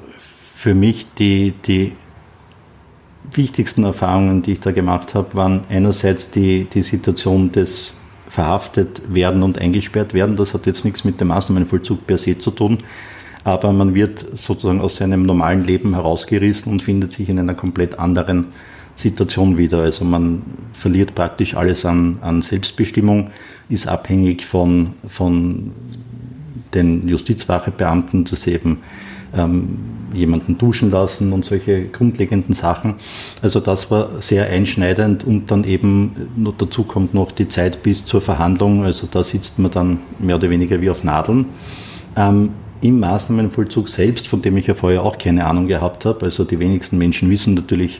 für 0.55 0.73
mich 0.73 1.13
die, 1.13 1.53
die 1.65 1.93
wichtigsten 3.31 3.83
Erfahrungen, 3.83 4.41
die 4.41 4.53
ich 4.53 4.59
da 4.59 4.71
gemacht 4.71 5.15
habe, 5.15 5.33
waren 5.35 5.61
einerseits 5.69 6.31
die, 6.31 6.65
die 6.65 6.81
Situation 6.81 7.51
des 7.51 7.93
verhaftet 8.29 9.01
werden 9.13 9.43
und 9.43 9.59
eingesperrt 9.59 10.13
werden. 10.13 10.37
Das 10.37 10.53
hat 10.53 10.65
jetzt 10.67 10.85
nichts 10.85 11.03
mit 11.03 11.19
dem 11.19 11.27
Maßnahmenvollzug 11.27 12.07
per 12.07 12.17
se 12.17 12.37
zu 12.37 12.51
tun, 12.51 12.77
aber 13.43 13.73
man 13.73 13.95
wird 13.95 14.25
sozusagen 14.35 14.79
aus 14.79 14.97
seinem 14.97 15.23
normalen 15.23 15.65
Leben 15.65 15.95
herausgerissen 15.95 16.71
und 16.71 16.81
findet 16.81 17.11
sich 17.11 17.27
in 17.27 17.39
einer 17.39 17.55
komplett 17.55 17.99
anderen 17.99 18.47
Situation 18.95 19.57
wieder. 19.57 19.79
Also 19.79 20.05
man 20.05 20.43
verliert 20.73 21.15
praktisch 21.15 21.55
alles 21.55 21.85
an, 21.85 22.19
an 22.21 22.41
Selbstbestimmung, 22.41 23.31
ist 23.67 23.87
abhängig 23.87 24.45
von, 24.45 24.93
von 25.07 25.71
den 26.73 27.07
Justizwachebeamten, 27.07 28.25
dass 28.25 28.41
sie 28.43 28.51
eben 28.51 28.79
ähm, 29.35 29.79
jemanden 30.13 30.57
duschen 30.57 30.91
lassen 30.91 31.33
und 31.33 31.45
solche 31.45 31.85
grundlegenden 31.85 32.53
Sachen. 32.53 32.95
Also 33.41 33.59
das 33.59 33.91
war 33.91 34.09
sehr 34.21 34.47
einschneidend 34.47 35.25
und 35.25 35.51
dann 35.51 35.63
eben 35.63 36.29
noch 36.35 36.55
dazu 36.57 36.83
kommt 36.83 37.13
noch 37.13 37.31
die 37.31 37.47
Zeit 37.47 37.83
bis 37.83 38.05
zur 38.05 38.21
Verhandlung. 38.21 38.83
Also 38.83 39.07
da 39.09 39.23
sitzt 39.23 39.59
man 39.59 39.71
dann 39.71 39.99
mehr 40.19 40.35
oder 40.35 40.49
weniger 40.49 40.81
wie 40.81 40.89
auf 40.89 41.03
Nadeln. 41.03 41.45
Ähm, 42.15 42.51
Im 42.81 42.99
Maßnahmenvollzug 42.99 43.89
selbst, 43.89 44.27
von 44.27 44.41
dem 44.41 44.57
ich 44.57 44.67
ja 44.67 44.73
vorher 44.73 45.03
auch 45.03 45.17
keine 45.17 45.45
Ahnung 45.45 45.67
gehabt 45.67 46.05
habe, 46.05 46.25
also 46.25 46.43
die 46.43 46.59
wenigsten 46.59 46.97
Menschen 46.97 47.29
wissen 47.29 47.53
natürlich 47.53 47.99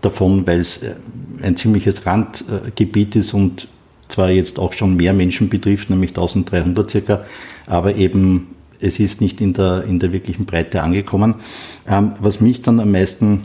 davon, 0.00 0.46
weil 0.46 0.60
es 0.60 0.82
äh, 0.82 0.94
ein 1.42 1.56
ziemliches 1.56 2.06
Randgebiet 2.06 3.16
ist 3.16 3.34
und 3.34 3.68
zwar 4.08 4.30
jetzt 4.30 4.58
auch 4.58 4.72
schon 4.72 4.96
mehr 4.96 5.12
Menschen 5.12 5.48
betrifft, 5.48 5.90
nämlich 5.90 6.10
1300 6.10 6.90
circa, 6.90 7.24
aber 7.66 7.96
eben 7.96 8.55
es 8.80 9.00
ist 9.00 9.20
nicht 9.20 9.40
in 9.40 9.52
der, 9.52 9.84
in 9.84 9.98
der 9.98 10.12
wirklichen 10.12 10.46
Breite 10.46 10.82
angekommen. 10.82 11.36
Ähm, 11.86 12.12
was 12.20 12.40
mich 12.40 12.62
dann 12.62 12.80
am 12.80 12.92
meisten 12.92 13.42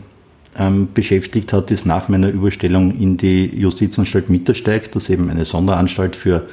ähm, 0.58 0.88
beschäftigt 0.92 1.52
hat, 1.52 1.70
ist 1.70 1.86
nach 1.86 2.08
meiner 2.08 2.28
Überstellung 2.28 2.98
in 2.98 3.16
die 3.16 3.46
Justizanstalt 3.46 4.30
Mittersteig, 4.30 4.92
das 4.92 5.04
ist 5.04 5.10
eben 5.10 5.30
eine 5.30 5.44
Sonderanstalt 5.44 6.16
für 6.16 6.46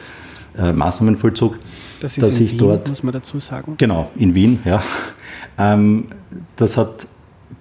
äh, 0.58 0.72
Maßnahmenvollzug. 0.72 1.56
Das 2.02 2.18
ist 2.18 2.24
dass 2.24 2.40
in 2.40 2.46
ich 2.46 2.52
Wien, 2.52 2.60
dort, 2.60 2.88
muss 2.88 3.04
man 3.04 3.14
dazu 3.14 3.40
sagen. 3.40 3.76
Genau, 3.78 4.10
in 4.16 4.36
Wien, 4.36 4.60
ja. 4.66 4.82
Ähm, 5.58 6.08
das 6.56 6.78
hat 6.78 7.08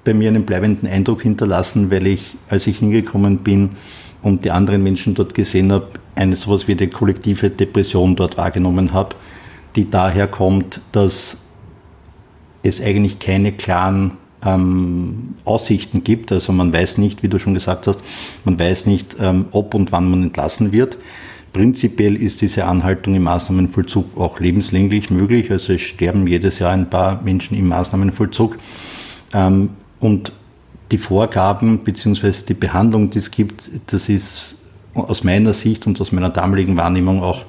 bei 0.05 0.15
mir 0.15 0.29
einen 0.29 0.45
bleibenden 0.45 0.89
Eindruck 0.89 1.23
hinterlassen, 1.23 1.91
weil 1.91 2.07
ich, 2.07 2.37
als 2.49 2.67
ich 2.67 2.79
hingekommen 2.79 3.39
bin 3.39 3.71
und 4.23 4.45
die 4.45 4.51
anderen 4.53 4.83
Menschen 4.83 5.15
dort 5.15 5.35
gesehen 5.35 5.73
habe, 5.73 5.89
eine 6.15 6.37
sowas 6.37 6.69
wie 6.69 6.73
eine 6.73 6.89
kollektive 6.89 7.51
Depression 7.51 8.17
dort 8.17 8.37
wahrgenommen 8.37 8.93
habe 8.93 9.17
die 9.77 9.91
daher 9.91 10.27
kommt, 10.27 10.81
dass 10.93 11.39
es 12.63 12.81
eigentlich 12.81 13.19
keine 13.19 13.53
klaren 13.53 14.13
ähm, 14.45 15.35
Aussichten 15.45 16.05
gibt. 16.05 16.33
Also 16.33 16.53
man 16.53 16.73
weiß 16.73 16.99
nicht, 16.99 17.23
wie 17.23 17.29
du 17.29 17.39
schon 17.39 17.55
gesagt 17.55 17.87
hast, 17.87 18.03
man 18.45 18.59
weiß 18.59 18.87
nicht, 18.87 19.17
ähm, 19.21 19.47
ob 19.53 19.75
und 19.75 19.93
wann 19.93 20.11
man 20.11 20.23
entlassen 20.25 20.73
wird. 20.73 20.99
Prinzipiell 21.53 22.15
ist 22.15 22.43
diese 22.43 22.67
Anhaltung 22.67 23.15
im 23.15 23.23
Maßnahmenvollzug 23.25 24.17
auch 24.19 24.39
lebenslänglich 24.39 25.11
möglich. 25.11 25.51
Also 25.51 25.73
es 25.73 25.81
sterben 25.81 26.27
jedes 26.27 26.59
Jahr 26.59 26.73
ein 26.73 26.91
paar 26.91 27.23
Menschen 27.23 27.57
im 27.57 27.69
Maßnahmenvollzug. 27.69 28.57
Ähm, 29.33 29.71
und 30.01 30.33
die 30.91 30.99
Vorgaben 30.99 31.81
bzw. 31.81 32.33
die 32.49 32.55
Behandlung, 32.55 33.11
die 33.11 33.19
es 33.19 33.31
gibt, 33.31 33.71
das 33.87 34.09
ist 34.09 34.58
aus 35.01 35.25
meiner 35.25 35.55
Sicht 35.55 35.87
und 35.87 36.01
aus 36.01 36.13
meiner 36.13 36.31
damaligen 36.31 36.77
Wahrnehmung 36.77 37.23
auch 37.23 37.45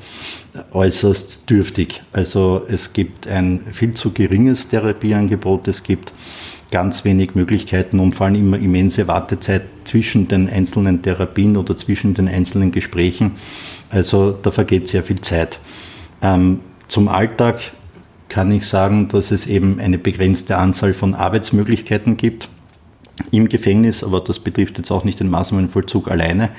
äußerst 0.72 1.50
dürftig. 1.50 2.02
Also 2.12 2.62
es 2.68 2.94
gibt 2.94 3.28
ein 3.28 3.62
viel 3.72 3.94
zu 3.94 4.12
geringes 4.12 4.68
Therapieangebot, 4.70 5.68
es 5.68 5.84
gibt 5.84 6.14
ganz 6.72 7.04
wenig 7.04 7.36
Möglichkeiten 7.36 8.00
und 8.00 8.16
vor 8.16 8.28
allem 8.28 8.36
immer 8.36 8.58
immense 8.58 9.08
Wartezeit 9.08 9.64
zwischen 9.86 10.28
den 10.28 10.50
einzelnen 10.50 11.02
Therapien 11.02 11.58
oder 11.58 11.76
zwischen 11.76 12.14
den 12.14 12.28
einzelnen 12.28 12.72
Gesprächen. 12.72 13.32
Also 13.90 14.32
da 14.32 14.52
vergeht 14.52 14.88
sehr 14.88 15.04
viel 15.04 15.20
Zeit. 15.22 15.60
Ähm, 16.22 16.60
zum 16.88 17.08
Alltag 17.08 17.60
kann 18.28 18.52
ich 18.52 18.68
sagen, 18.68 19.08
dass 19.08 19.32
es 19.32 19.48
eben 19.48 19.80
eine 19.80 19.98
begrenzte 19.98 20.58
Anzahl 20.58 20.94
von 20.94 21.16
Arbeitsmöglichkeiten 21.16 22.18
gibt 22.18 22.48
im 23.32 23.50
Gefängnis, 23.50 24.04
aber 24.04 24.22
das 24.22 24.40
betrifft 24.40 24.78
jetzt 24.78 24.92
auch 24.92 25.04
nicht 25.04 25.20
den 25.20 25.30
Maßnahmenvollzug 25.30 26.10
alleine. 26.10 26.50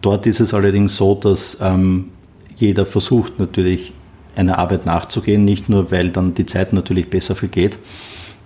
Dort 0.00 0.26
ist 0.26 0.40
es 0.40 0.54
allerdings 0.54 0.96
so, 0.96 1.14
dass 1.14 1.58
ähm, 1.60 2.10
jeder 2.56 2.86
versucht 2.86 3.38
natürlich 3.38 3.92
einer 4.36 4.58
Arbeit 4.58 4.86
nachzugehen, 4.86 5.44
nicht 5.44 5.68
nur 5.68 5.90
weil 5.90 6.10
dann 6.10 6.34
die 6.34 6.46
Zeit 6.46 6.72
natürlich 6.72 7.10
besser 7.10 7.34
vergeht, 7.34 7.78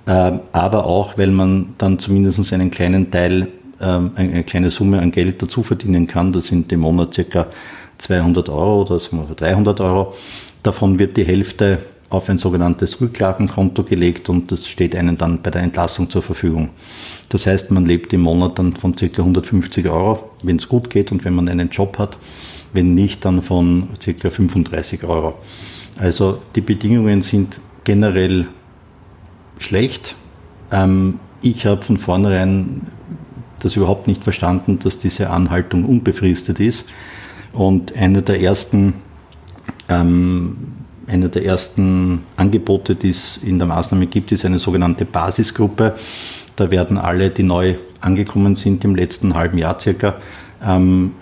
äh, 0.06 0.32
aber 0.52 0.87
auch 0.87 1.16
weil 1.18 1.30
man 1.30 1.75
dann 1.78 1.99
zumindest 1.99 2.52
einen 2.52 2.70
kleinen 2.70 3.11
Teil, 3.11 3.49
äh, 3.80 3.84
eine 3.84 4.44
kleine 4.44 4.70
Summe 4.70 5.00
an 5.00 5.12
Geld 5.12 5.42
dazu 5.42 5.62
verdienen 5.62 6.06
kann. 6.06 6.32
Das 6.32 6.46
sind 6.46 6.73
im 6.73 6.80
Monat 6.80 7.14
circa 7.14 7.46
200 7.99 8.49
Euro 8.49 8.82
oder 8.82 8.99
300 8.99 9.80
Euro. 9.80 10.14
Davon 10.62 10.99
wird 10.99 11.16
die 11.16 11.25
Hälfte 11.25 11.78
auf 12.14 12.28
ein 12.28 12.38
sogenanntes 12.38 13.00
Rücklagenkonto 13.00 13.83
gelegt 13.83 14.28
und 14.28 14.50
das 14.50 14.66
steht 14.66 14.97
einem 14.97 15.18
dann 15.18 15.42
bei 15.42 15.50
der 15.50 15.62
Entlassung 15.62 16.09
zur 16.09 16.23
Verfügung. 16.23 16.71
Das 17.28 17.47
heißt, 17.47 17.71
man 17.71 17.85
lebt 17.85 18.12
im 18.12 18.23
Monat 18.23 18.59
dann 18.59 18.73
von 18.75 18.94
ca. 18.94 19.06
150 19.06 19.87
Euro, 19.88 20.30
wenn 20.42 20.56
es 20.56 20.68
gut 20.68 20.90
geht 20.90 21.12
und 21.12 21.25
wenn 21.25 21.35
man 21.35 21.49
einen 21.49 21.71
Job 21.71 21.99
hat. 21.99 22.18
Wenn 22.73 22.94
nicht, 22.94 23.25
dann 23.25 23.42
von 23.42 23.88
ca. 24.04 24.30
35 24.30 25.04
Euro. 25.04 25.35
Also 25.97 26.38
die 26.54 26.61
Bedingungen 26.61 27.23
sind 27.23 27.61
generell 27.85 28.49
schlecht. 29.59 30.14
Ähm, 30.73 31.21
ich 31.42 31.66
habe 31.66 31.83
von 31.83 31.99
vornherein 31.99 32.83
das 33.61 33.76
überhaupt 33.76 34.09
nicht 34.09 34.25
verstanden, 34.25 34.78
dass 34.78 34.99
diese 34.99 35.30
Anhaltung 35.30 35.85
unbefristet 35.85 36.61
ist. 36.61 36.87
Und 37.52 37.97
einer 37.97 38.23
der 38.23 38.40
ersten, 38.40 38.94
ähm, 39.88 40.74
einer 41.06 41.28
der 41.28 41.44
ersten 41.44 42.25
Angebote, 42.37 42.94
die 42.94 43.11
es 43.11 43.38
in 43.38 43.58
der 43.58 43.66
Maßnahme 43.66 44.06
gibt, 44.06 44.32
ist 44.32 44.44
eine 44.44 44.58
sogenannte 44.58 45.04
Basisgruppe. 45.04 45.94
Da 46.56 46.70
werden 46.70 46.99
alle, 46.99 47.30
die 47.30 47.42
neu 47.42 47.75
angekommen 48.00 48.56
sind 48.56 48.84
im 48.84 48.94
letzten 48.94 49.34
halben 49.34 49.58
Jahr 49.58 49.78
circa, 49.80 50.16
ähm, 50.64 51.12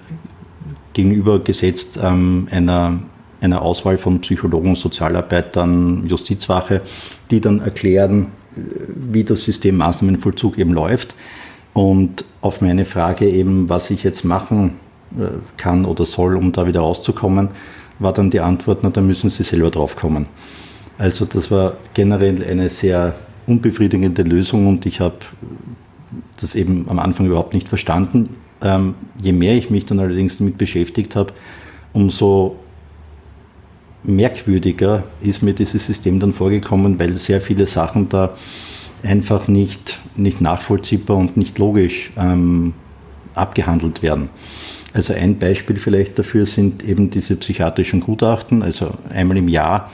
gegenübergesetzt 0.93 1.99
ähm, 2.03 2.49
einer, 2.51 2.99
einer 3.41 3.63
Auswahl 3.63 3.99
von 3.99 4.21
Psychologen, 4.21 4.77
Sozialarbeitern, 4.77 6.07
Justizwache, 6.07 6.83
die 7.31 7.41
dann 7.41 7.61
erklären, 7.61 8.29
wie 8.55 9.25
das 9.25 9.45
System 9.45 9.77
Maßnahmenvollzug 9.79 10.59
eben 10.59 10.73
läuft. 10.73 11.15
Und 11.73 12.25
auf 12.43 12.61
meine 12.61 12.85
Frage 12.85 13.29
eben, 13.29 13.69
was 13.69 13.91
ich 13.91 14.03
jetzt 14.03 14.25
machen 14.25 14.75
äh, 15.19 15.29
kann 15.57 15.85
oder 15.87 16.05
soll, 16.05 16.37
um 16.37 16.53
da 16.53 16.67
wieder 16.67 16.81
rauszukommen, 16.81 17.49
war 18.03 18.13
dann 18.13 18.31
die 18.31 18.41
Antwort, 18.41 18.81
na, 18.83 18.91
da 18.91 19.01
müssen 19.01 19.31
Sie 19.31 19.45
selber 19.45 19.71
drauf 19.71 19.97
kommen. 19.97 20.27
Also 20.99 21.25
das 21.25 21.51
war 21.51 21.75
generell 21.95 22.45
eine 22.45 22.71
sehr 22.71 23.15
unbefriedigende 23.47 24.23
Lösung 24.23 24.69
und 24.69 24.87
ich 24.87 25.01
habe 25.01 25.17
das 26.41 26.55
eben 26.55 26.87
am 26.89 26.99
Anfang 26.99 27.27
überhaupt 27.27 27.55
nicht 27.55 27.69
verstanden. 27.69 28.31
Ähm, 28.63 28.95
je 29.21 29.33
mehr 29.33 29.57
ich 29.57 29.71
mich 29.71 29.87
dann 29.87 29.99
allerdings 29.99 30.39
damit 30.39 30.59
beschäftigt 30.59 31.17
habe, 31.17 31.33
umso 31.93 32.57
merkwürdiger 34.05 35.05
ist 35.21 35.43
mir 35.43 35.55
dieses 35.55 35.87
System 35.87 36.21
dann 36.21 36.33
vorgekommen, 36.33 36.99
weil 36.99 37.19
sehr 37.19 37.41
viele 37.41 37.67
Sachen 37.67 38.09
da 38.09 38.35
einfach 39.03 39.49
nicht, 39.49 39.99
nicht 40.17 40.41
nachvollziehbar 40.41 41.17
und 41.17 41.37
nicht 41.37 41.59
logisch 41.59 42.13
ähm, 42.17 42.75
abgehandelt 43.35 44.03
werden. 44.03 44.29
Also 44.93 45.15
ein 45.15 45.39
Beispiel 45.39 45.77
vielleicht 45.77 46.19
dafür 46.19 46.47
sind 46.47 46.85
eben 46.85 47.11
diese 47.11 47.37
psychiatrischen 47.37 48.01
Gutachten. 48.01 48.63
Also 48.63 48.95
einmal 49.11 49.39
im 49.39 49.49
Jahr 49.49 49.91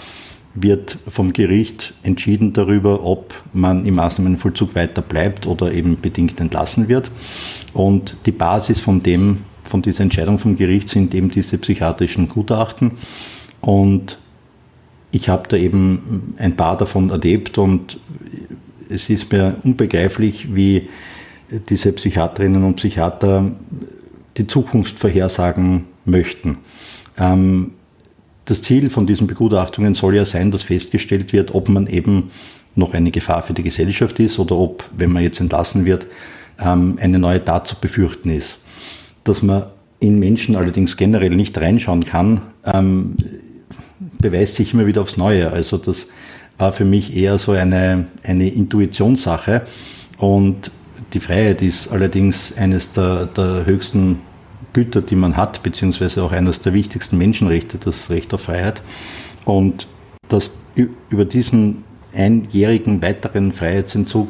wird 0.55 0.99
vom 1.09 1.33
Gericht 1.33 1.95
entschieden 2.03 2.53
darüber, 2.53 3.05
ob 3.05 3.35
man 3.53 3.85
im 3.85 3.95
Maßnahmenvollzug 3.95 4.75
weiter 4.75 5.03
bleibt 5.03 5.47
oder 5.47 5.73
eben 5.73 6.01
bedingt 6.01 6.41
entlassen 6.41 6.89
wird. 6.89 7.11
Und 7.73 8.17
die 8.27 8.33
Basis 8.33 8.81
von 8.81 9.01
dem, 9.01 9.39
von 9.65 9.83
dieser 9.83 10.03
Entscheidung 10.03 10.39
vom 10.39 10.57
Gericht 10.57 10.89
sind 10.89 11.15
eben 11.15 11.31
diese 11.31 11.59
psychiatrischen 11.59 12.29
Gutachten. 12.29 12.93
Und 13.61 14.19
ich 15.11 15.29
habe 15.29 15.49
da 15.49 15.57
eben 15.57 16.35
ein 16.39 16.57
paar 16.57 16.77
davon 16.77 17.11
erlebt 17.11 17.59
und 17.59 17.99
es 18.89 19.11
ist 19.11 19.33
mir 19.33 19.57
unbegreiflich, 19.63 20.55
wie 20.55 20.89
diese 21.51 21.93
Psychiaterinnen 21.93 22.65
und 22.65 22.77
Psychiater 22.77 23.53
die 24.39 24.47
Zukunft 24.47 24.99
vorhersagen 24.99 25.85
möchten. 26.05 26.59
Ähm, 27.19 27.73
das 28.45 28.63
Ziel 28.63 28.89
von 28.89 29.07
diesen 29.07 29.27
Begutachtungen 29.27 29.95
soll 29.95 30.17
ja 30.17 30.25
sein, 30.25 30.51
dass 30.51 30.63
festgestellt 30.63 31.33
wird, 31.33 31.55
ob 31.55 31.69
man 31.69 31.87
eben 31.87 32.31
noch 32.75 32.95
eine 32.95 33.11
Gefahr 33.11 33.43
für 33.43 33.53
die 33.53 33.63
Gesellschaft 33.63 34.19
ist 34.21 34.39
oder 34.39 34.57
ob, 34.57 34.89
wenn 34.97 35.13
man 35.13 35.23
jetzt 35.23 35.41
entlassen 35.41 35.85
wird, 35.85 36.07
ähm, 36.59 36.97
eine 37.01 37.19
neue 37.19 37.45
Tat 37.45 37.67
zu 37.67 37.77
befürchten 37.77 38.31
ist. 38.31 38.61
Dass 39.25 39.43
man 39.43 39.65
in 40.01 40.19
Menschen 40.19 40.57
allerdings 40.57 40.97
generell 40.97 41.35
nicht 41.35 41.59
reinschauen 41.59 42.05
kann, 42.05 42.41
ähm, 42.65 43.17
beweist 44.21 44.55
sich 44.55 44.73
immer 44.73 44.87
wieder 44.87 45.03
aufs 45.03 45.17
Neue. 45.17 45.51
Also 45.51 45.77
das 45.77 46.09
war 46.57 46.73
für 46.73 46.85
mich 46.85 47.17
eher 47.17 47.39
so 47.39 47.53
eine, 47.53 48.07
eine 48.23 48.49
Intuitionssache. 48.49 49.63
Und 50.19 50.71
die 51.13 51.21
Freiheit 51.21 51.63
ist 51.63 51.89
allerdings 51.93 52.57
eines 52.57 52.93
der, 52.93 53.27
der 53.27 53.67
höchsten 53.67 54.21
Güter, 54.73 55.03
die 55.03 55.17
man 55.17 55.37
hat, 55.37 55.63
beziehungsweise 55.63 56.23
auch 56.23 56.33
eines 56.33 56.61
der 56.61 56.73
wichtigsten 56.73 57.19
Menschenrechte, 57.19 57.79
das 57.79 58.11
Recht 58.11 58.33
auf 58.35 58.43
Freiheit. 58.43 58.83
Und 59.45 59.87
dass 60.29 60.59
über 61.09 61.25
diesen 61.25 61.85
einjährigen 62.15 63.03
weiteren 63.03 63.53
Freiheitsentzug 63.53 64.29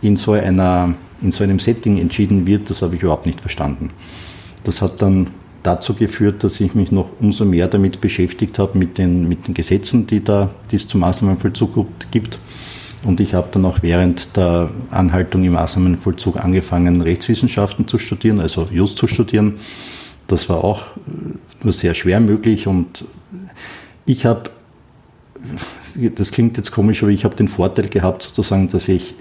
in 0.00 0.16
so, 0.16 0.32
einer, 0.32 0.94
in 1.20 1.32
so 1.32 1.44
einem 1.44 1.58
Setting 1.58 1.98
entschieden 1.98 2.46
wird, 2.46 2.70
das 2.70 2.82
habe 2.82 2.96
ich 2.96 3.02
überhaupt 3.02 3.26
nicht 3.26 3.40
verstanden. 3.40 3.90
Das 4.64 4.82
hat 4.82 5.00
dann 5.00 5.28
dazu 5.62 5.94
geführt, 5.94 6.42
dass 6.44 6.60
ich 6.60 6.74
mich 6.74 6.90
noch 6.90 7.08
umso 7.20 7.44
mehr 7.44 7.68
damit 7.68 8.00
beschäftigt 8.00 8.58
habe, 8.58 8.76
mit 8.78 8.98
den, 8.98 9.28
mit 9.28 9.46
den 9.46 9.54
Gesetzen, 9.54 10.06
die, 10.06 10.22
da, 10.22 10.50
die 10.70 10.76
es 10.76 10.88
zum 10.88 11.00
Maßnahmenvollzug 11.00 11.86
gibt. 12.10 12.38
Und 13.04 13.20
ich 13.20 13.34
habe 13.34 13.48
dann 13.50 13.64
auch 13.64 13.82
während 13.82 14.36
der 14.36 14.70
Anhaltung 14.90 15.42
im 15.44 15.54
Maßnahmenvollzug 15.54 16.36
angefangen, 16.36 17.00
Rechtswissenschaften 17.00 17.88
zu 17.88 17.98
studieren, 17.98 18.40
also 18.40 18.66
Just 18.70 18.96
zu 18.98 19.08
studieren. 19.08 19.54
Das 20.28 20.48
war 20.48 20.62
auch 20.62 20.84
nur 21.62 21.72
sehr 21.72 21.94
schwer 21.94 22.20
möglich 22.20 22.66
und 22.66 23.04
ich 24.06 24.24
habe, 24.24 24.50
das 26.14 26.30
klingt 26.30 26.56
jetzt 26.56 26.70
komisch, 26.70 27.02
aber 27.02 27.10
ich 27.10 27.24
habe 27.24 27.34
den 27.34 27.48
Vorteil 27.48 27.88
gehabt, 27.88 28.22
sozusagen, 28.22 28.68
dass 28.68 28.88
ich 28.88 29.14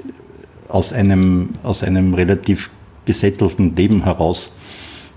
aus 0.69 0.93
einem, 0.93 1.49
aus 1.63 1.83
einem 1.83 2.13
relativ 2.13 2.69
gesättelten 3.05 3.75
Leben 3.75 4.03
heraus 4.03 4.53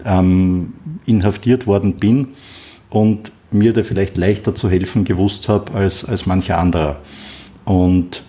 ähm, 0.04 0.72
inhaftiert 1.06 1.66
worden 1.66 1.94
bin 1.94 2.28
und 2.90 3.30
mir 3.50 3.72
da 3.72 3.82
vielleicht 3.82 4.16
leichter 4.16 4.54
zu 4.54 4.70
helfen 4.70 5.04
gewusst 5.04 5.48
habe 5.48 5.72
als, 5.74 6.04
als 6.04 6.26
mancher 6.26 6.58
anderer. 6.58 7.00
Und 7.64 8.22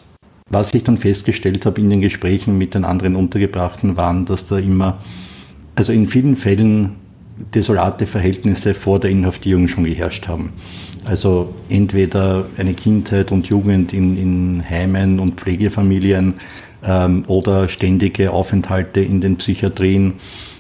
was 0.56 0.74
ich 0.74 0.84
dann 0.84 0.98
festgestellt 0.98 1.66
habe 1.66 1.82
in 1.82 1.90
den 1.90 2.00
Gesprächen 2.00 2.58
mit 2.58 2.76
den 2.76 2.86
anderen 2.86 3.16
Untergebrachten 3.16 3.98
waren, 3.98 4.26
dass 4.26 4.48
da 4.48 4.58
immer, 4.58 5.00
also 5.76 5.92
in 5.92 6.08
vielen 6.08 6.38
Fällen 6.38 6.96
desolate 7.54 8.08
Verhältnisse 8.08 8.74
vor 8.74 9.00
der 9.00 9.10
Inhaftierung 9.10 9.68
schon 9.68 9.84
geherrscht 9.84 10.30
haben. 10.30 10.54
Also 11.04 11.54
entweder 11.68 12.46
eine 12.58 12.74
Kindheit 12.74 13.34
und 13.34 13.48
Jugend 13.48 13.92
in, 13.92 14.18
in 14.18 14.64
Heimen 14.70 15.20
und 15.20 15.42
Pflegefamilien 15.42 16.36
ähm, 16.86 17.26
oder 17.28 17.68
ständige 17.68 18.32
Aufenthalte 18.32 19.02
in 19.02 19.20
den 19.20 19.36
Psychiatrien 19.36 20.14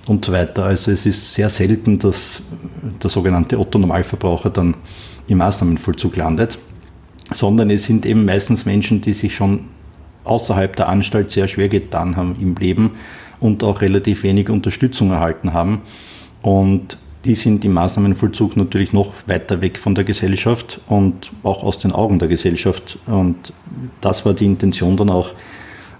und 0.07 0.25
so 0.25 0.33
weiter. 0.33 0.65
Also 0.65 0.91
es 0.91 1.05
ist 1.05 1.33
sehr 1.33 1.49
selten, 1.49 1.99
dass 1.99 2.43
der 3.01 3.09
sogenannte 3.09 3.57
Otto-Normalverbraucher 3.57 4.49
dann 4.49 4.75
im 5.27 5.37
Maßnahmenvollzug 5.37 6.17
landet, 6.17 6.59
sondern 7.31 7.69
es 7.69 7.85
sind 7.85 8.05
eben 8.05 8.25
meistens 8.25 8.65
Menschen, 8.65 8.99
die 8.99 9.13
sich 9.13 9.33
schon 9.33 9.61
außerhalb 10.25 10.75
der 10.75 10.89
Anstalt 10.89 11.31
sehr 11.31 11.47
schwer 11.47 11.69
getan 11.69 12.15
haben 12.15 12.35
im 12.39 12.55
Leben 12.55 12.91
und 13.39 13.63
auch 13.63 13.81
relativ 13.81 14.23
wenig 14.23 14.49
Unterstützung 14.49 15.11
erhalten 15.11 15.53
haben. 15.53 15.81
Und 16.41 16.97
die 17.25 17.35
sind 17.35 17.65
im 17.65 17.73
Maßnahmenvollzug 17.73 18.55
natürlich 18.55 18.93
noch 18.93 19.13
weiter 19.25 19.61
weg 19.61 19.79
von 19.79 19.95
der 19.95 20.03
Gesellschaft 20.03 20.79
und 20.87 21.31
auch 21.43 21.63
aus 21.63 21.79
den 21.79 21.91
Augen 21.91 22.19
der 22.19 22.27
Gesellschaft. 22.27 22.99
Und 23.07 23.53
das 24.01 24.25
war 24.25 24.33
die 24.33 24.45
Intention 24.45 24.95
dann 24.95 25.09
auch, 25.09 25.31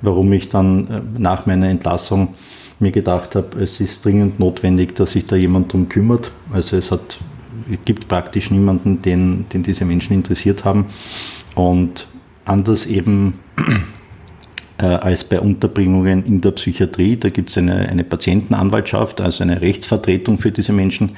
warum 0.02 0.32
ich 0.34 0.50
dann 0.50 0.88
äh, 0.88 1.02
nach 1.20 1.46
meiner 1.46 1.68
Entlassung 1.68 2.36
mir 2.80 2.92
gedacht 2.92 3.36
habe, 3.36 3.60
es 3.60 3.80
ist 3.80 4.06
dringend 4.06 4.40
notwendig, 4.40 4.96
dass 4.96 5.14
sich 5.14 5.26
da 5.26 5.36
jemand 5.36 5.72
drum 5.74 5.90
kümmert. 5.90 6.32
Also 6.52 6.78
es 6.78 6.92
hat, 6.92 7.18
es 7.72 7.78
gibt 7.86 8.08
praktisch 8.08 8.52
niemanden, 8.52 9.02
den, 9.02 9.46
den 9.50 9.64
diese 9.64 9.86
Menschen 9.86 10.14
interessiert 10.14 10.66
haben. 10.66 10.86
Und 11.56 12.08
anders 12.44 12.86
eben 12.86 13.40
als 14.84 15.24
bei 15.24 15.40
Unterbringungen 15.40 16.26
in 16.26 16.42
der 16.42 16.52
Psychiatrie, 16.52 17.18
da 17.18 17.30
gibt 17.30 17.50
es 17.50 17.58
eine, 17.58 17.88
eine 17.90 18.04
Patientenanwaltschaft, 18.04 19.22
also 19.22 19.44
eine 19.44 19.62
Rechtsvertretung 19.62 20.38
für 20.38 20.52
diese 20.52 20.74
Menschen, 20.74 21.12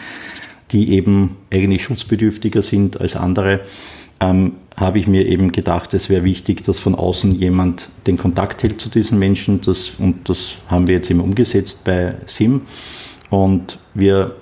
die 0.72 0.94
eben 0.94 1.38
eigentlich 1.52 1.84
schutzbedürftiger 1.84 2.62
sind 2.62 3.02
als 3.02 3.16
andere 3.16 3.62
ähm, 4.20 4.54
habe 4.76 5.00
ich 5.00 5.08
mir 5.08 5.26
eben 5.26 5.52
gedacht, 5.52 5.94
es 5.94 6.10
wäre 6.10 6.24
wichtig, 6.24 6.64
dass 6.64 6.80
von 6.80 6.96
außen 6.96 7.32
jemand 7.36 7.90
den 8.06 8.18
Kontakt 8.18 8.64
hält 8.64 8.82
zu 8.82 8.90
diesen 8.90 9.20
Menschen. 9.20 9.62
Das, 9.62 9.92
und 9.98 10.30
das 10.30 10.54
haben 10.68 10.88
wir 10.88 10.96
jetzt 10.96 11.10
eben 11.10 11.20
umgesetzt 11.20 11.84
bei 11.84 12.16
SIM. 12.26 12.62
Und 13.30 13.80
wir 13.94 14.36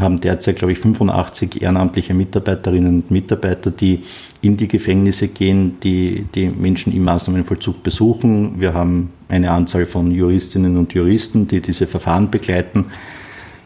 haben 0.00 0.20
derzeit, 0.20 0.56
glaube 0.56 0.72
ich, 0.72 0.78
85 0.78 1.62
ehrenamtliche 1.62 2.14
Mitarbeiterinnen 2.14 3.02
und 3.02 3.10
Mitarbeiter, 3.10 3.70
die 3.70 4.00
in 4.42 4.56
die 4.56 4.68
Gefängnisse 4.68 5.28
gehen, 5.28 5.78
die 5.82 6.24
die 6.34 6.48
Menschen 6.48 6.94
im 6.94 7.04
Maßnahmenvollzug 7.04 7.82
besuchen. 7.82 8.60
Wir 8.60 8.74
haben 8.74 9.10
eine 9.28 9.50
Anzahl 9.50 9.86
von 9.86 10.10
Juristinnen 10.10 10.76
und 10.76 10.92
Juristen, 10.92 11.46
die 11.46 11.60
diese 11.60 11.86
Verfahren 11.86 12.30
begleiten. 12.30 12.86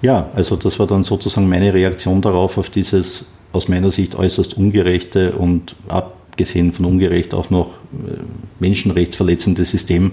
Ja, 0.03 0.29
also 0.35 0.57
das 0.57 0.79
war 0.79 0.87
dann 0.87 1.05
sozusagen 1.05 1.49
meine 1.49 1.73
Reaktion 1.73 2.20
darauf, 2.20 2.59
auf 2.59 2.70
dieses 2.70 3.27
aus 3.53 3.68
meiner 3.68 3.90
Sicht 3.90 4.16
äußerst 4.16 4.57
ungerechte 4.57 5.33
und 5.33 5.77
abgesehen 5.88 6.73
von 6.73 6.85
ungerecht 6.85 7.33
auch 7.33 7.51
noch 7.51 7.75
äh, 7.92 8.18
menschenrechtsverletzende 8.59 9.64
System, 9.64 10.07
mhm. 10.07 10.11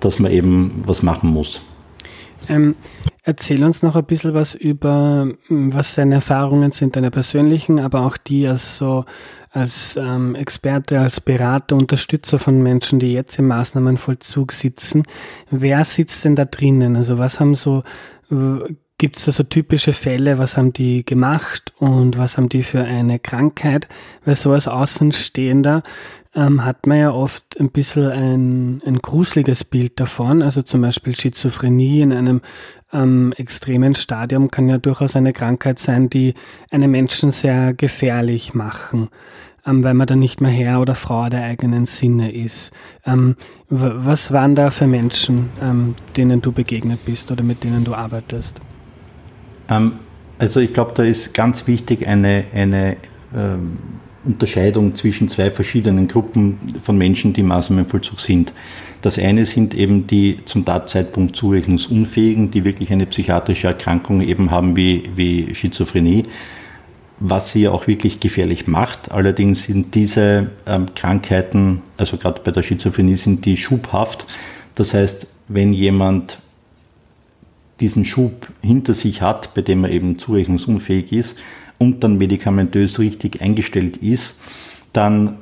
dass 0.00 0.18
man 0.18 0.32
eben 0.32 0.82
was 0.84 1.02
machen 1.02 1.30
muss. 1.30 1.60
Ähm, 2.48 2.74
erzähl 3.24 3.64
uns 3.64 3.82
noch 3.82 3.96
ein 3.96 4.04
bisschen 4.04 4.34
was 4.34 4.54
über, 4.54 5.28
was 5.48 5.94
deine 5.94 6.16
Erfahrungen 6.16 6.70
sind, 6.70 6.94
deine 6.94 7.10
persönlichen, 7.10 7.80
aber 7.80 8.02
auch 8.02 8.16
die 8.16 8.46
als 8.46 8.78
so 8.78 9.04
als 9.50 9.96
ähm, 9.96 10.34
Experte, 10.34 10.98
als 10.98 11.20
Berater, 11.20 11.76
Unterstützer 11.76 12.40
von 12.40 12.60
Menschen, 12.60 12.98
die 12.98 13.12
jetzt 13.12 13.38
im 13.38 13.46
Maßnahmenvollzug 13.46 14.50
sitzen. 14.50 15.04
Wer 15.48 15.84
sitzt 15.84 16.24
denn 16.24 16.34
da 16.34 16.44
drinnen? 16.44 16.96
Also 16.96 17.18
was 17.18 17.38
haben 17.38 17.54
so, 17.54 17.84
gibt 18.98 19.16
es 19.16 19.24
da 19.24 19.32
so 19.32 19.42
typische 19.42 19.92
Fälle, 19.92 20.38
was 20.38 20.56
haben 20.56 20.72
die 20.72 21.04
gemacht 21.04 21.72
und 21.78 22.16
was 22.16 22.36
haben 22.36 22.48
die 22.48 22.62
für 22.62 22.84
eine 22.84 23.18
Krankheit? 23.18 23.88
Weil 24.24 24.34
so 24.34 24.52
als 24.52 24.68
Außenstehender 24.68 25.82
ähm, 26.34 26.64
hat 26.64 26.86
man 26.86 26.98
ja 26.98 27.10
oft 27.12 27.58
ein 27.58 27.70
bisschen 27.70 28.10
ein, 28.10 28.82
ein 28.86 28.98
gruseliges 28.98 29.64
Bild 29.64 29.98
davon. 30.00 30.42
Also 30.42 30.62
zum 30.62 30.80
Beispiel 30.80 31.14
Schizophrenie 31.14 32.02
in 32.02 32.12
einem 32.12 32.40
ähm, 32.92 33.32
extremen 33.36 33.94
Stadium 33.94 34.50
kann 34.50 34.68
ja 34.68 34.78
durchaus 34.78 35.16
eine 35.16 35.32
Krankheit 35.32 35.78
sein, 35.78 36.08
die 36.08 36.34
einen 36.70 36.90
Menschen 36.90 37.32
sehr 37.32 37.74
gefährlich 37.74 38.54
machen 38.54 39.08
ähm, 39.66 39.82
weil 39.82 39.94
man 39.94 40.06
dann 40.06 40.18
nicht 40.18 40.40
mehr 40.40 40.50
Herr 40.50 40.80
oder 40.80 40.94
Frau 40.94 41.24
der 41.24 41.42
eigenen 41.42 41.86
Sinne 41.86 42.32
ist. 42.32 42.70
Ähm, 43.06 43.36
was 43.68 44.32
waren 44.32 44.54
da 44.54 44.70
für 44.70 44.86
Menschen, 44.86 45.50
ähm, 45.62 45.94
denen 46.16 46.42
du 46.42 46.52
begegnet 46.52 47.04
bist 47.04 47.30
oder 47.30 47.42
mit 47.42 47.64
denen 47.64 47.84
du 47.84 47.94
arbeitest? 47.94 48.60
Ähm, 49.68 49.92
also 50.38 50.60
ich 50.60 50.72
glaube, 50.72 50.92
da 50.94 51.04
ist 51.04 51.32
ganz 51.34 51.66
wichtig 51.66 52.06
eine, 52.06 52.44
eine 52.54 52.96
ähm, 53.34 53.78
Unterscheidung 54.24 54.94
zwischen 54.94 55.28
zwei 55.28 55.50
verschiedenen 55.50 56.08
Gruppen 56.08 56.58
von 56.82 56.96
Menschen, 56.96 57.32
die 57.32 57.42
Maßnahmenvollzug 57.42 58.20
sind. 58.20 58.52
Das 59.02 59.18
eine 59.18 59.44
sind 59.44 59.74
eben 59.74 60.06
die 60.06 60.38
zum 60.46 60.64
Tatzeitpunkt 60.64 61.36
zurechnungsunfähigen, 61.36 62.50
die 62.50 62.64
wirklich 62.64 62.90
eine 62.90 63.06
psychiatrische 63.06 63.68
Erkrankung 63.68 64.22
eben 64.22 64.50
haben 64.50 64.76
wie, 64.76 65.10
wie 65.14 65.54
Schizophrenie 65.54 66.24
was 67.20 67.52
sie 67.52 67.68
auch 67.68 67.86
wirklich 67.86 68.20
gefährlich 68.20 68.66
macht. 68.66 69.12
Allerdings 69.12 69.64
sind 69.64 69.94
diese 69.94 70.50
ähm, 70.66 70.86
Krankheiten, 70.94 71.82
also 71.96 72.16
gerade 72.16 72.40
bei 72.42 72.50
der 72.50 72.62
Schizophrenie, 72.62 73.14
sind 73.14 73.44
die 73.44 73.56
schubhaft. 73.56 74.26
Das 74.74 74.94
heißt, 74.94 75.28
wenn 75.48 75.72
jemand 75.72 76.38
diesen 77.80 78.04
Schub 78.04 78.48
hinter 78.62 78.94
sich 78.94 79.20
hat, 79.20 79.54
bei 79.54 79.62
dem 79.62 79.84
er 79.84 79.90
eben 79.90 80.18
zurechnungsunfähig 80.18 81.12
ist 81.12 81.38
und 81.78 82.04
dann 82.04 82.18
medikamentös 82.18 82.98
richtig 82.98 83.40
eingestellt 83.40 83.96
ist, 83.96 84.40
dann 84.92 85.38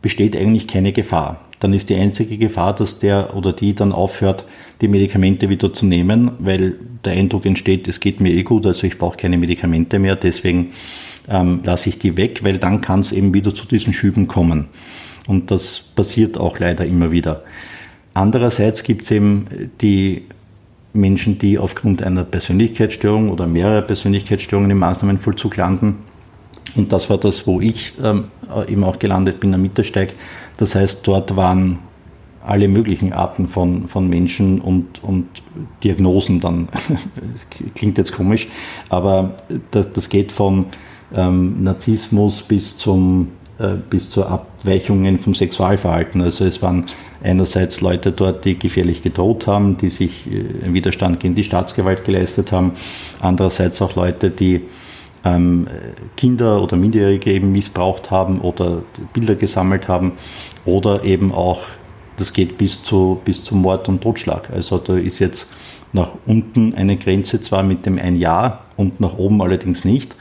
besteht 0.00 0.36
eigentlich 0.36 0.66
keine 0.68 0.92
Gefahr. 0.92 1.40
Dann 1.60 1.72
ist 1.72 1.90
die 1.90 1.94
einzige 1.94 2.38
Gefahr, 2.38 2.74
dass 2.74 2.98
der 2.98 3.36
oder 3.36 3.52
die 3.52 3.74
dann 3.74 3.92
aufhört, 3.92 4.44
die 4.80 4.88
Medikamente 4.88 5.48
wieder 5.48 5.72
zu 5.72 5.86
nehmen, 5.86 6.32
weil 6.40 6.74
der 7.04 7.12
Eindruck 7.12 7.46
entsteht, 7.46 7.86
es 7.86 8.00
geht 8.00 8.20
mir 8.20 8.32
eh 8.32 8.42
gut, 8.42 8.66
also 8.66 8.84
ich 8.84 8.98
brauche 8.98 9.16
keine 9.16 9.38
Medikamente 9.38 10.00
mehr, 10.00 10.16
deswegen 10.16 10.72
ähm, 11.28 11.60
lasse 11.62 11.88
ich 11.88 12.00
die 12.00 12.16
weg, 12.16 12.42
weil 12.42 12.58
dann 12.58 12.80
kann 12.80 12.98
es 12.98 13.12
eben 13.12 13.32
wieder 13.32 13.54
zu 13.54 13.66
diesen 13.66 13.92
Schüben 13.92 14.26
kommen. 14.26 14.66
Und 15.28 15.52
das 15.52 15.78
passiert 15.94 16.36
auch 16.36 16.58
leider 16.58 16.84
immer 16.84 17.12
wieder. 17.12 17.44
Andererseits 18.12 18.82
gibt 18.82 19.02
es 19.02 19.12
eben 19.12 19.70
die 19.80 20.24
Menschen, 20.92 21.38
die 21.38 21.58
aufgrund 21.58 22.02
einer 22.02 22.24
Persönlichkeitsstörung 22.24 23.30
oder 23.30 23.46
mehrerer 23.46 23.82
Persönlichkeitsstörungen 23.82 24.70
im 24.70 24.78
Maßnahmenvollzug 24.78 25.56
landen. 25.56 25.96
Und 26.74 26.92
das 26.92 27.10
war 27.10 27.18
das, 27.18 27.46
wo 27.46 27.60
ich 27.60 27.94
ähm, 28.02 28.24
eben 28.68 28.84
auch 28.84 28.98
gelandet 28.98 29.40
bin 29.40 29.54
am 29.54 29.62
Mittersteig. 29.62 30.14
Das 30.56 30.74
heißt, 30.74 31.06
dort 31.06 31.36
waren 31.36 31.78
alle 32.44 32.68
möglichen 32.68 33.12
Arten 33.12 33.48
von, 33.48 33.88
von 33.88 34.08
Menschen 34.08 34.60
und, 34.60 35.02
und 35.02 35.26
Diagnosen 35.84 36.40
dann. 36.40 36.68
klingt 37.74 37.98
jetzt 37.98 38.12
komisch, 38.12 38.48
aber 38.88 39.34
das, 39.70 39.92
das 39.92 40.08
geht 40.08 40.32
von 40.32 40.66
ähm, 41.14 41.62
Narzissmus 41.62 42.42
bis, 42.42 42.76
zum, 42.78 43.28
äh, 43.58 43.74
bis 43.88 44.10
zu 44.10 44.26
Abweichungen 44.26 45.18
vom 45.18 45.34
Sexualverhalten. 45.34 46.20
Also 46.20 46.44
es 46.44 46.62
waren 46.62 46.86
einerseits 47.22 47.80
Leute 47.80 48.12
dort, 48.12 48.44
die 48.44 48.58
gefährlich 48.58 49.02
gedroht 49.02 49.46
haben, 49.46 49.76
die 49.78 49.90
sich 49.90 50.26
äh, 50.26 50.72
Widerstand 50.72 51.20
gegen 51.20 51.34
die 51.34 51.44
Staatsgewalt 51.44 52.04
geleistet 52.04 52.52
haben. 52.52 52.72
Andererseits 53.20 53.80
auch 53.82 53.94
Leute, 53.94 54.30
die 54.30 54.62
ähm, 55.24 55.66
Kinder 56.16 56.62
oder 56.62 56.76
Minderjährige 56.76 57.32
eben 57.32 57.52
missbraucht 57.52 58.10
haben 58.10 58.40
oder 58.40 58.82
Bilder 59.12 59.34
gesammelt 59.34 59.88
haben 59.88 60.12
oder 60.64 61.04
eben 61.04 61.32
auch, 61.32 61.62
das 62.16 62.32
geht 62.32 62.58
bis 62.58 62.82
zu, 62.82 63.20
bis 63.24 63.42
zu 63.42 63.54
Mord 63.54 63.88
und 63.88 64.02
Totschlag. 64.02 64.50
Also 64.50 64.78
da 64.78 64.96
ist 64.96 65.18
jetzt 65.18 65.48
nach 65.92 66.10
unten 66.26 66.74
eine 66.74 66.96
Grenze 66.96 67.40
zwar 67.40 67.62
mit 67.62 67.86
dem 67.86 67.98
ein 67.98 68.16
Jahr 68.16 68.64
und 68.76 69.00
nach 69.00 69.16
oben 69.16 69.40
allerdings 69.42 69.84
nicht. 69.84 70.16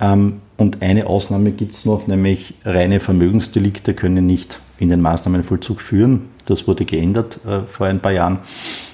Ähm, 0.00 0.40
und 0.56 0.80
eine 0.80 1.06
Ausnahme 1.06 1.52
gibt 1.52 1.74
es 1.74 1.84
noch, 1.84 2.06
nämlich 2.06 2.54
reine 2.64 3.00
Vermögensdelikte 3.00 3.92
können 3.92 4.24
nicht 4.24 4.60
in 4.78 4.90
den 4.90 5.00
Maßnahmenvollzug 5.00 5.80
führen. 5.80 6.28
Das 6.46 6.66
wurde 6.66 6.84
geändert 6.84 7.40
äh, 7.46 7.60
vor 7.66 7.86
ein 7.86 8.00
paar 8.00 8.12
Jahren. 8.12 8.38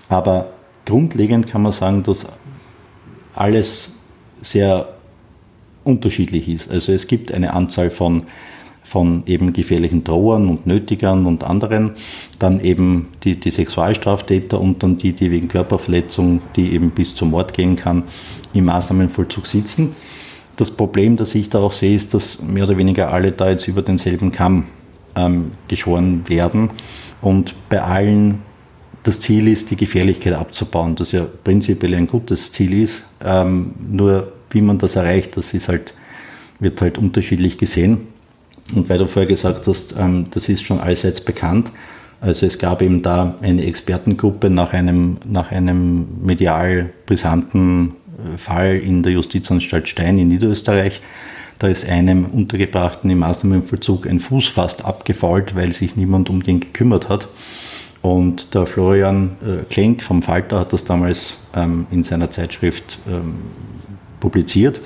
Aber 0.08 0.52
grundlegend 0.84 1.46
kann 1.46 1.62
man 1.62 1.72
sagen, 1.72 2.02
dass 2.02 2.26
alles 3.34 3.94
sehr 4.40 4.88
unterschiedlich 5.84 6.48
ist. 6.48 6.70
Also 6.70 6.92
es 6.92 7.06
gibt 7.06 7.32
eine 7.32 7.54
Anzahl 7.54 7.90
von, 7.90 8.24
von 8.84 9.22
eben 9.26 9.52
gefährlichen 9.52 10.04
Drohern 10.04 10.48
und 10.48 10.66
Nötigern 10.66 11.26
und 11.26 11.44
anderen, 11.44 11.92
dann 12.38 12.60
eben 12.60 13.08
die, 13.24 13.38
die 13.38 13.50
Sexualstraftäter 13.50 14.60
und 14.60 14.82
dann 14.82 14.98
die, 14.98 15.12
die 15.12 15.30
wegen 15.30 15.48
Körperverletzung, 15.48 16.40
die 16.56 16.72
eben 16.72 16.90
bis 16.90 17.14
zum 17.14 17.30
Mord 17.30 17.54
gehen 17.54 17.76
kann, 17.76 18.04
im 18.52 18.66
Maßnahmenvollzug 18.66 19.46
sitzen. 19.46 19.94
Das 20.56 20.70
Problem, 20.70 21.16
das 21.16 21.34
ich 21.34 21.48
da 21.50 21.60
auch 21.60 21.72
sehe, 21.72 21.96
ist, 21.96 22.14
dass 22.14 22.42
mehr 22.42 22.64
oder 22.64 22.76
weniger 22.76 23.12
alle 23.12 23.32
da 23.32 23.50
jetzt 23.50 23.66
über 23.68 23.82
denselben 23.82 24.32
Kamm 24.32 24.66
ähm, 25.16 25.52
geschoren 25.68 26.28
werden 26.28 26.70
und 27.20 27.54
bei 27.68 27.82
allen 27.82 28.42
das 29.02 29.18
Ziel 29.20 29.48
ist, 29.48 29.70
die 29.70 29.76
Gefährlichkeit 29.76 30.34
abzubauen, 30.34 30.94
das 30.94 31.12
ja 31.12 31.26
prinzipiell 31.42 31.94
ein 31.94 32.06
gutes 32.06 32.52
Ziel 32.52 32.80
ist. 32.80 33.02
Ähm, 33.24 33.74
nur 33.90 34.32
wie 34.50 34.60
man 34.60 34.78
das 34.78 34.96
erreicht, 34.96 35.36
das 35.36 35.54
ist 35.54 35.68
halt, 35.68 35.94
wird 36.60 36.80
halt 36.80 36.98
unterschiedlich 36.98 37.58
gesehen. 37.58 38.06
Und 38.74 38.88
weil 38.88 38.98
du 38.98 39.08
vorher 39.08 39.28
gesagt 39.28 39.66
hast, 39.66 39.96
ähm, 39.98 40.26
das 40.30 40.48
ist 40.48 40.62
schon 40.62 40.80
allseits 40.80 41.20
bekannt. 41.20 41.70
Also 42.20 42.46
es 42.46 42.58
gab 42.58 42.80
eben 42.80 43.02
da 43.02 43.34
eine 43.42 43.64
Expertengruppe 43.64 44.48
nach 44.48 44.72
einem, 44.72 45.16
nach 45.26 45.50
einem 45.50 46.06
medial 46.22 46.90
brisanten 47.06 47.94
Fall 48.36 48.76
in 48.76 49.02
der 49.02 49.12
Justizanstalt 49.12 49.88
Stein 49.88 50.18
in 50.18 50.28
Niederösterreich. 50.28 51.02
Da 51.62 51.68
ist 51.68 51.88
einem 51.88 52.24
Untergebrachten 52.24 53.08
im 53.08 53.20
Maßnahmenvollzug 53.20 54.08
ein 54.08 54.18
Fuß 54.18 54.48
fast 54.48 54.84
abgefault, 54.84 55.54
weil 55.54 55.70
sich 55.70 55.94
niemand 55.94 56.28
um 56.28 56.42
den 56.42 56.58
gekümmert 56.58 57.08
hat. 57.08 57.28
Und 58.00 58.52
der 58.52 58.66
Florian 58.66 59.36
äh, 59.46 59.62
Klenk 59.70 60.02
vom 60.02 60.22
Falter 60.22 60.58
hat 60.58 60.72
das 60.72 60.84
damals 60.84 61.38
ähm, 61.54 61.86
in 61.92 62.02
seiner 62.02 62.32
Zeitschrift 62.32 62.98
ähm, 63.06 63.34
publiziert. 64.18 64.80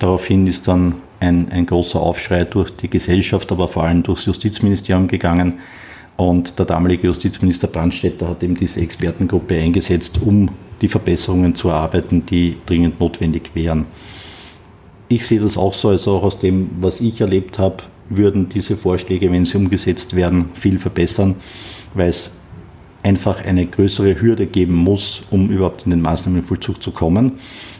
Daraufhin 0.00 0.46
ist 0.46 0.68
dann 0.68 0.96
ein, 1.18 1.50
ein 1.50 1.64
großer 1.64 1.98
Aufschrei 1.98 2.44
durch 2.44 2.76
die 2.76 2.90
Gesellschaft, 2.90 3.50
aber 3.50 3.66
vor 3.66 3.84
allem 3.84 4.02
durchs 4.02 4.26
Justizministerium 4.26 5.08
gegangen. 5.08 5.54
Und 6.18 6.58
der 6.58 6.66
damalige 6.66 7.06
Justizminister 7.06 7.68
Brandstätter 7.68 8.28
hat 8.28 8.42
eben 8.42 8.54
diese 8.54 8.82
Expertengruppe 8.82 9.56
eingesetzt, 9.56 10.20
um 10.20 10.50
die 10.82 10.88
Verbesserungen 10.88 11.54
zu 11.54 11.70
erarbeiten, 11.70 12.26
die 12.26 12.58
dringend 12.66 13.00
notwendig 13.00 13.52
wären. 13.54 13.86
Ich 15.08 15.26
sehe 15.26 15.40
das 15.40 15.56
auch 15.56 15.74
so, 15.74 15.88
also 15.88 16.16
auch 16.16 16.22
aus 16.22 16.38
dem, 16.38 16.70
was 16.80 17.00
ich 17.00 17.20
erlebt 17.20 17.58
habe, 17.58 17.76
würden 18.10 18.48
diese 18.48 18.76
Vorschläge, 18.76 19.30
wenn 19.32 19.46
sie 19.46 19.56
umgesetzt 19.56 20.16
werden, 20.16 20.50
viel 20.54 20.78
verbessern, 20.78 21.36
weil 21.94 22.08
es 22.08 22.32
einfach 23.02 23.44
eine 23.44 23.66
größere 23.66 24.20
Hürde 24.20 24.46
geben 24.46 24.74
muss, 24.74 25.22
um 25.30 25.50
überhaupt 25.50 25.84
in 25.84 25.90
den 25.90 26.02
Maßnahmenvollzug 26.02 26.82
zu 26.82 26.90
kommen. 26.90 27.32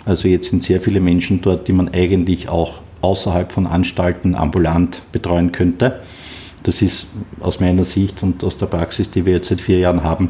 Also 0.04 0.28
jetzt 0.28 0.50
sind 0.50 0.62
sehr 0.62 0.80
viele 0.80 1.00
Menschen 1.00 1.40
dort, 1.42 1.68
die 1.68 1.72
man 1.72 1.88
eigentlich 1.88 2.48
auch 2.48 2.80
außerhalb 3.00 3.52
von 3.52 3.66
Anstalten 3.66 4.34
ambulant 4.34 5.02
betreuen 5.12 5.52
könnte. 5.52 6.00
Das 6.62 6.82
ist 6.82 7.06
aus 7.40 7.60
meiner 7.60 7.84
Sicht 7.84 8.22
und 8.22 8.42
aus 8.42 8.56
der 8.56 8.66
Praxis, 8.66 9.10
die 9.10 9.26
wir 9.26 9.34
jetzt 9.34 9.48
seit 9.48 9.60
vier 9.60 9.78
Jahren 9.78 10.02
haben, 10.02 10.28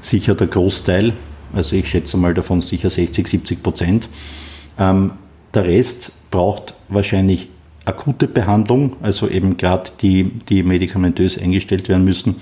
sicher 0.00 0.34
der 0.34 0.46
Großteil 0.46 1.14
also 1.54 1.76
ich 1.76 1.88
schätze 1.88 2.16
mal 2.16 2.34
davon 2.34 2.60
sicher 2.60 2.90
60, 2.90 3.28
70 3.28 3.62
Prozent. 3.62 4.08
Ähm, 4.78 5.12
der 5.52 5.64
Rest 5.64 6.10
braucht 6.34 6.74
wahrscheinlich 6.88 7.48
akute 7.84 8.26
Behandlung, 8.26 8.96
also 9.02 9.28
eben 9.28 9.56
gerade 9.56 9.92
die, 10.02 10.24
die 10.24 10.64
medikamentös 10.64 11.38
eingestellt 11.38 11.88
werden 11.88 12.04
müssen, 12.04 12.36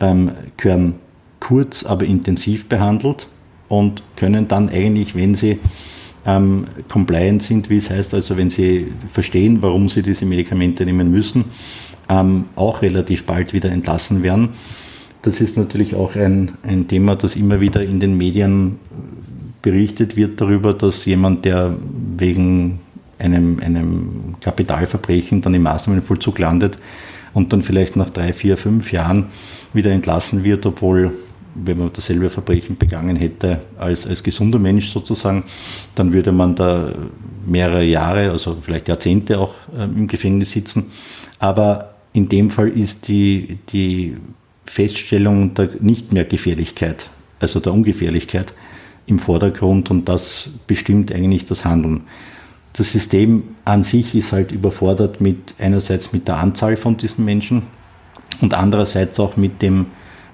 ähm, 0.00 0.32
können 0.56 0.94
kurz, 1.38 1.84
aber 1.84 2.04
intensiv 2.04 2.68
behandelt 2.68 3.28
und 3.68 4.02
können 4.16 4.48
dann 4.48 4.68
eigentlich, 4.70 5.14
wenn 5.14 5.36
sie 5.36 5.60
ähm, 6.26 6.66
compliant 6.88 7.44
sind, 7.44 7.70
wie 7.70 7.76
es 7.76 7.90
heißt, 7.90 8.12
also 8.12 8.36
wenn 8.36 8.50
sie 8.50 8.88
verstehen, 9.12 9.62
warum 9.62 9.88
sie 9.88 10.02
diese 10.02 10.26
Medikamente 10.26 10.84
nehmen 10.84 11.12
müssen, 11.12 11.44
ähm, 12.08 12.46
auch 12.56 12.82
relativ 12.82 13.24
bald 13.24 13.52
wieder 13.52 13.70
entlassen 13.70 14.24
werden. 14.24 14.48
Das 15.22 15.40
ist 15.40 15.56
natürlich 15.56 15.94
auch 15.94 16.16
ein, 16.16 16.52
ein 16.64 16.88
Thema, 16.88 17.14
das 17.14 17.36
immer 17.36 17.60
wieder 17.60 17.84
in 17.84 18.00
den 18.00 18.18
Medien 18.18 18.80
berichtet 19.62 20.16
wird 20.16 20.40
darüber, 20.40 20.74
dass 20.74 21.04
jemand, 21.04 21.44
der 21.44 21.76
wegen 22.18 22.80
einem, 23.22 23.60
einem 23.60 24.34
Kapitalverbrechen 24.40 25.40
dann 25.40 25.54
im 25.54 25.62
Maßnahmenvollzug 25.62 26.38
landet 26.38 26.78
und 27.34 27.52
dann 27.52 27.62
vielleicht 27.62 27.96
nach 27.96 28.10
drei, 28.10 28.32
vier, 28.32 28.56
fünf 28.56 28.92
Jahren 28.92 29.26
wieder 29.72 29.90
entlassen 29.90 30.44
wird, 30.44 30.66
obwohl 30.66 31.12
wenn 31.54 31.78
man 31.78 31.90
dasselbe 31.92 32.30
Verbrechen 32.30 32.76
begangen 32.76 33.16
hätte 33.16 33.60
als, 33.78 34.06
als 34.06 34.22
gesunder 34.22 34.58
Mensch 34.58 34.88
sozusagen, 34.88 35.44
dann 35.94 36.12
würde 36.12 36.32
man 36.32 36.54
da 36.54 36.92
mehrere 37.46 37.84
Jahre, 37.84 38.30
also 38.30 38.56
vielleicht 38.60 38.88
Jahrzehnte 38.88 39.38
auch 39.38 39.54
äh, 39.76 39.84
im 39.84 40.06
Gefängnis 40.06 40.52
sitzen. 40.52 40.90
Aber 41.38 41.94
in 42.12 42.28
dem 42.28 42.50
Fall 42.50 42.68
ist 42.68 43.08
die, 43.08 43.58
die 43.70 44.16
Feststellung 44.64 45.54
der 45.54 45.70
nicht 45.80 46.12
mehr 46.12 46.24
Gefährlichkeit, 46.24 47.10
also 47.40 47.60
der 47.60 47.72
Ungefährlichkeit 47.72 48.52
im 49.06 49.18
Vordergrund 49.18 49.90
und 49.90 50.08
das 50.08 50.50
bestimmt 50.66 51.12
eigentlich 51.12 51.44
das 51.44 51.64
Handeln. 51.64 52.02
Das 52.72 52.92
System 52.92 53.56
an 53.64 53.82
sich 53.82 54.14
ist 54.14 54.32
halt 54.32 54.50
überfordert 54.50 55.20
mit 55.20 55.54
einerseits 55.58 56.12
mit 56.12 56.26
der 56.26 56.38
Anzahl 56.38 56.76
von 56.76 56.96
diesen 56.96 57.24
Menschen 57.24 57.62
und 58.40 58.54
andererseits 58.54 59.20
auch 59.20 59.36
mit 59.36 59.60
dem, 59.60 59.86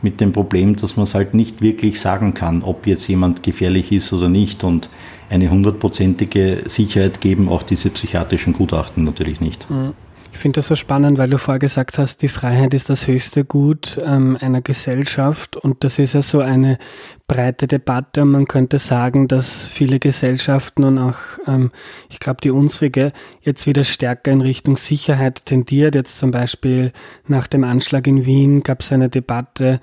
mit 0.02 0.20
dem 0.20 0.32
Problem, 0.32 0.76
dass 0.76 0.96
man 0.96 1.04
es 1.04 1.14
halt 1.14 1.34
nicht 1.34 1.60
wirklich 1.60 2.00
sagen 2.00 2.34
kann, 2.34 2.62
ob 2.62 2.86
jetzt 2.86 3.08
jemand 3.08 3.42
gefährlich 3.42 3.90
ist 3.90 4.12
oder 4.12 4.28
nicht. 4.28 4.62
Und 4.62 4.88
eine 5.30 5.50
hundertprozentige 5.50 6.64
Sicherheit 6.66 7.20
geben 7.20 7.48
auch 7.48 7.62
diese 7.62 7.90
psychiatrischen 7.90 8.52
Gutachten 8.52 9.04
natürlich 9.04 9.40
nicht. 9.40 9.68
Mhm. 9.68 9.94
Ich 10.38 10.42
finde 10.42 10.58
das 10.58 10.68
so 10.68 10.76
spannend, 10.76 11.18
weil 11.18 11.28
du 11.28 11.36
vorher 11.36 11.58
gesagt 11.58 11.98
hast, 11.98 12.22
die 12.22 12.28
Freiheit 12.28 12.72
ist 12.72 12.88
das 12.88 13.08
höchste 13.08 13.44
Gut 13.44 13.98
ähm, 14.04 14.38
einer 14.40 14.60
Gesellschaft. 14.60 15.56
Und 15.56 15.82
das 15.82 15.98
ist 15.98 16.14
ja 16.14 16.22
so 16.22 16.38
eine 16.38 16.78
breite 17.26 17.66
Debatte. 17.66 18.22
Und 18.22 18.30
man 18.30 18.46
könnte 18.46 18.78
sagen, 18.78 19.26
dass 19.26 19.66
viele 19.66 19.98
Gesellschaften 19.98 20.84
und 20.84 20.98
auch, 20.98 21.16
ähm, 21.48 21.72
ich 22.08 22.20
glaube, 22.20 22.40
die 22.40 22.52
unsrige 22.52 23.10
jetzt 23.42 23.66
wieder 23.66 23.82
stärker 23.82 24.30
in 24.30 24.40
Richtung 24.40 24.76
Sicherheit 24.76 25.44
tendiert. 25.44 25.96
Jetzt 25.96 26.20
zum 26.20 26.30
Beispiel 26.30 26.92
nach 27.26 27.48
dem 27.48 27.64
Anschlag 27.64 28.06
in 28.06 28.24
Wien 28.24 28.62
gab 28.62 28.82
es 28.82 28.92
eine 28.92 29.08
Debatte, 29.08 29.80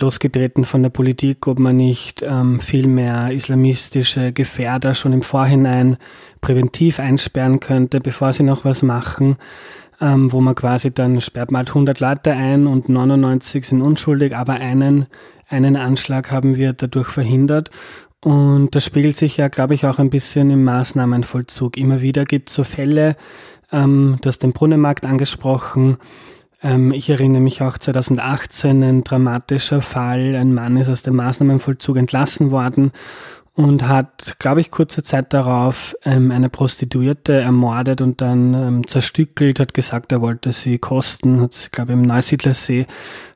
losgetreten 0.00 0.64
von 0.64 0.82
der 0.82 0.90
Politik, 0.90 1.46
ob 1.46 1.60
man 1.60 1.76
nicht 1.76 2.20
ähm, 2.22 2.58
viel 2.58 2.88
mehr 2.88 3.30
islamistische 3.30 4.32
Gefährder 4.32 4.94
schon 4.94 5.12
im 5.12 5.22
Vorhinein 5.22 5.98
präventiv 6.40 6.98
einsperren 6.98 7.60
könnte, 7.60 8.00
bevor 8.00 8.32
sie 8.32 8.42
noch 8.42 8.64
was 8.64 8.82
machen 8.82 9.36
ähm, 10.00 10.32
wo 10.32 10.40
man 10.40 10.54
quasi 10.54 10.92
dann 10.92 11.20
sperrt 11.20 11.50
man 11.50 11.60
halt 11.60 11.68
100 11.70 12.00
Leute 12.00 12.32
ein 12.32 12.66
und 12.66 12.88
99 12.88 13.66
sind 13.66 13.82
unschuldig, 13.82 14.34
aber 14.34 14.54
einen, 14.54 15.06
einen 15.48 15.76
Anschlag 15.76 16.30
haben 16.30 16.56
wir 16.56 16.72
dadurch 16.72 17.08
verhindert. 17.08 17.70
Und 18.20 18.74
das 18.74 18.84
spiegelt 18.84 19.16
sich 19.16 19.36
ja, 19.36 19.48
glaube 19.48 19.74
ich, 19.74 19.86
auch 19.86 19.98
ein 19.98 20.08
bisschen 20.08 20.50
im 20.50 20.64
Maßnahmenvollzug. 20.64 21.76
Immer 21.76 22.00
wieder 22.00 22.24
gibt 22.24 22.48
es 22.48 22.56
so 22.56 22.64
Fälle, 22.64 23.16
ähm, 23.70 24.16
du 24.20 24.28
hast 24.28 24.42
den 24.42 24.52
Brunnenmarkt 24.52 25.04
angesprochen, 25.04 25.98
ähm, 26.64 26.92
ich 26.92 27.10
erinnere 27.10 27.42
mich 27.42 27.60
auch 27.60 27.76
2018, 27.76 28.82
ein 28.82 29.04
dramatischer 29.04 29.82
Fall. 29.82 30.34
Ein 30.34 30.54
Mann 30.54 30.78
ist 30.78 30.88
aus 30.88 31.02
dem 31.02 31.16
Maßnahmenvollzug 31.16 31.98
entlassen 31.98 32.50
worden 32.50 32.90
und 33.56 33.86
hat, 33.86 34.36
glaube 34.40 34.60
ich, 34.60 34.72
kurze 34.72 35.04
Zeit 35.04 35.32
darauf 35.32 35.94
ähm, 36.04 36.32
eine 36.32 36.48
Prostituierte 36.48 37.34
ermordet 37.34 38.00
und 38.00 38.20
dann 38.20 38.52
ähm, 38.52 38.86
zerstückelt, 38.86 39.60
hat 39.60 39.74
gesagt, 39.74 40.10
er 40.10 40.20
wollte 40.20 40.50
sie 40.50 40.78
kosten, 40.78 41.40
hat 41.40 41.52
sie, 41.52 41.70
glaube 41.70 41.92
ich, 41.92 41.98
im 41.98 42.02
Neusiedlersee 42.02 42.86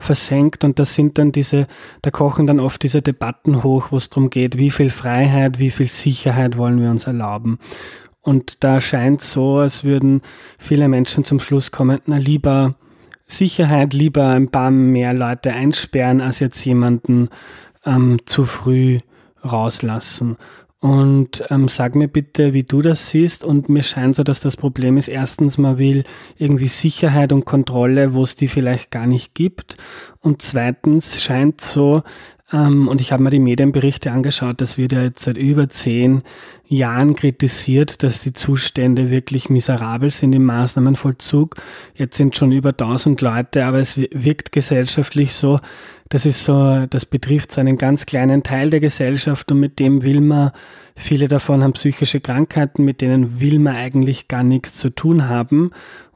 versenkt 0.00 0.64
und 0.64 0.80
das 0.80 0.96
sind 0.96 1.18
dann 1.18 1.30
diese, 1.30 1.68
da 2.02 2.10
kochen 2.10 2.48
dann 2.48 2.58
oft 2.58 2.82
diese 2.82 3.00
Debatten 3.00 3.62
hoch, 3.62 3.92
wo 3.92 3.96
es 3.96 4.10
darum 4.10 4.28
geht, 4.28 4.58
wie 4.58 4.70
viel 4.70 4.90
Freiheit, 4.90 5.60
wie 5.60 5.70
viel 5.70 5.86
Sicherheit 5.86 6.56
wollen 6.56 6.80
wir 6.80 6.90
uns 6.90 7.06
erlauben. 7.06 7.60
Und 8.20 8.64
da 8.64 8.80
scheint 8.80 9.20
so, 9.20 9.58
als 9.58 9.84
würden 9.84 10.22
viele 10.58 10.88
Menschen 10.88 11.24
zum 11.24 11.38
Schluss 11.38 11.70
kommen, 11.70 12.00
na 12.06 12.16
lieber 12.16 12.74
Sicherheit, 13.28 13.94
lieber 13.94 14.30
ein 14.30 14.50
paar 14.50 14.72
mehr 14.72 15.14
Leute 15.14 15.52
einsperren, 15.52 16.20
als 16.20 16.40
jetzt 16.40 16.64
jemanden 16.64 17.28
ähm, 17.86 18.18
zu 18.26 18.44
früh 18.44 18.98
rauslassen. 19.44 20.36
Und 20.80 21.42
ähm, 21.50 21.66
sag 21.66 21.96
mir 21.96 22.06
bitte, 22.06 22.54
wie 22.54 22.62
du 22.62 22.82
das 22.82 23.10
siehst. 23.10 23.42
Und 23.42 23.68
mir 23.68 23.82
scheint 23.82 24.14
so, 24.14 24.22
dass 24.22 24.38
das 24.38 24.56
Problem 24.56 24.96
ist, 24.96 25.08
erstens, 25.08 25.58
man 25.58 25.78
will 25.78 26.04
irgendwie 26.36 26.68
Sicherheit 26.68 27.32
und 27.32 27.44
Kontrolle, 27.44 28.14
wo 28.14 28.22
es 28.22 28.36
die 28.36 28.46
vielleicht 28.46 28.92
gar 28.92 29.06
nicht 29.06 29.34
gibt. 29.34 29.76
Und 30.20 30.40
zweitens 30.40 31.20
scheint 31.20 31.60
so, 31.60 32.04
ähm, 32.52 32.88
und 32.88 33.00
ich 33.00 33.12
habe 33.12 33.22
mir 33.22 33.30
die 33.30 33.40
Medienberichte 33.40 34.10
angeschaut, 34.10 34.60
das 34.60 34.78
wird 34.78 34.92
ja 34.92 35.02
jetzt 35.02 35.24
seit 35.24 35.36
über 35.36 35.68
zehn 35.68 36.22
Jahren 36.66 37.14
kritisiert, 37.14 38.02
dass 38.02 38.22
die 38.22 38.32
Zustände 38.32 39.10
wirklich 39.10 39.50
miserabel 39.50 40.10
sind 40.10 40.34
im 40.34 40.44
Maßnahmenvollzug. 40.44 41.56
Jetzt 41.94 42.16
sind 42.16 42.36
schon 42.36 42.52
über 42.52 42.70
1000 42.70 43.20
Leute, 43.20 43.64
aber 43.64 43.78
es 43.78 43.98
wirkt 43.98 44.52
gesellschaftlich 44.52 45.34
so, 45.34 45.60
das 46.08 46.24
ist 46.24 46.44
so, 46.44 46.80
das 46.88 47.04
betrifft 47.04 47.52
so 47.52 47.60
einen 47.60 47.76
ganz 47.76 48.06
kleinen 48.06 48.42
Teil 48.42 48.70
der 48.70 48.80
Gesellschaft 48.80 49.50
und 49.52 49.60
mit 49.60 49.78
dem 49.78 50.02
will 50.02 50.20
man, 50.20 50.52
viele 50.96 51.28
davon 51.28 51.62
haben 51.62 51.74
psychische 51.74 52.20
Krankheiten, 52.20 52.84
mit 52.84 53.00
denen 53.00 53.40
will 53.40 53.58
man 53.58 53.76
eigentlich 53.76 54.28
gar 54.28 54.42
nichts 54.42 54.78
zu 54.78 54.90
tun 54.90 55.28
haben. 55.28 55.70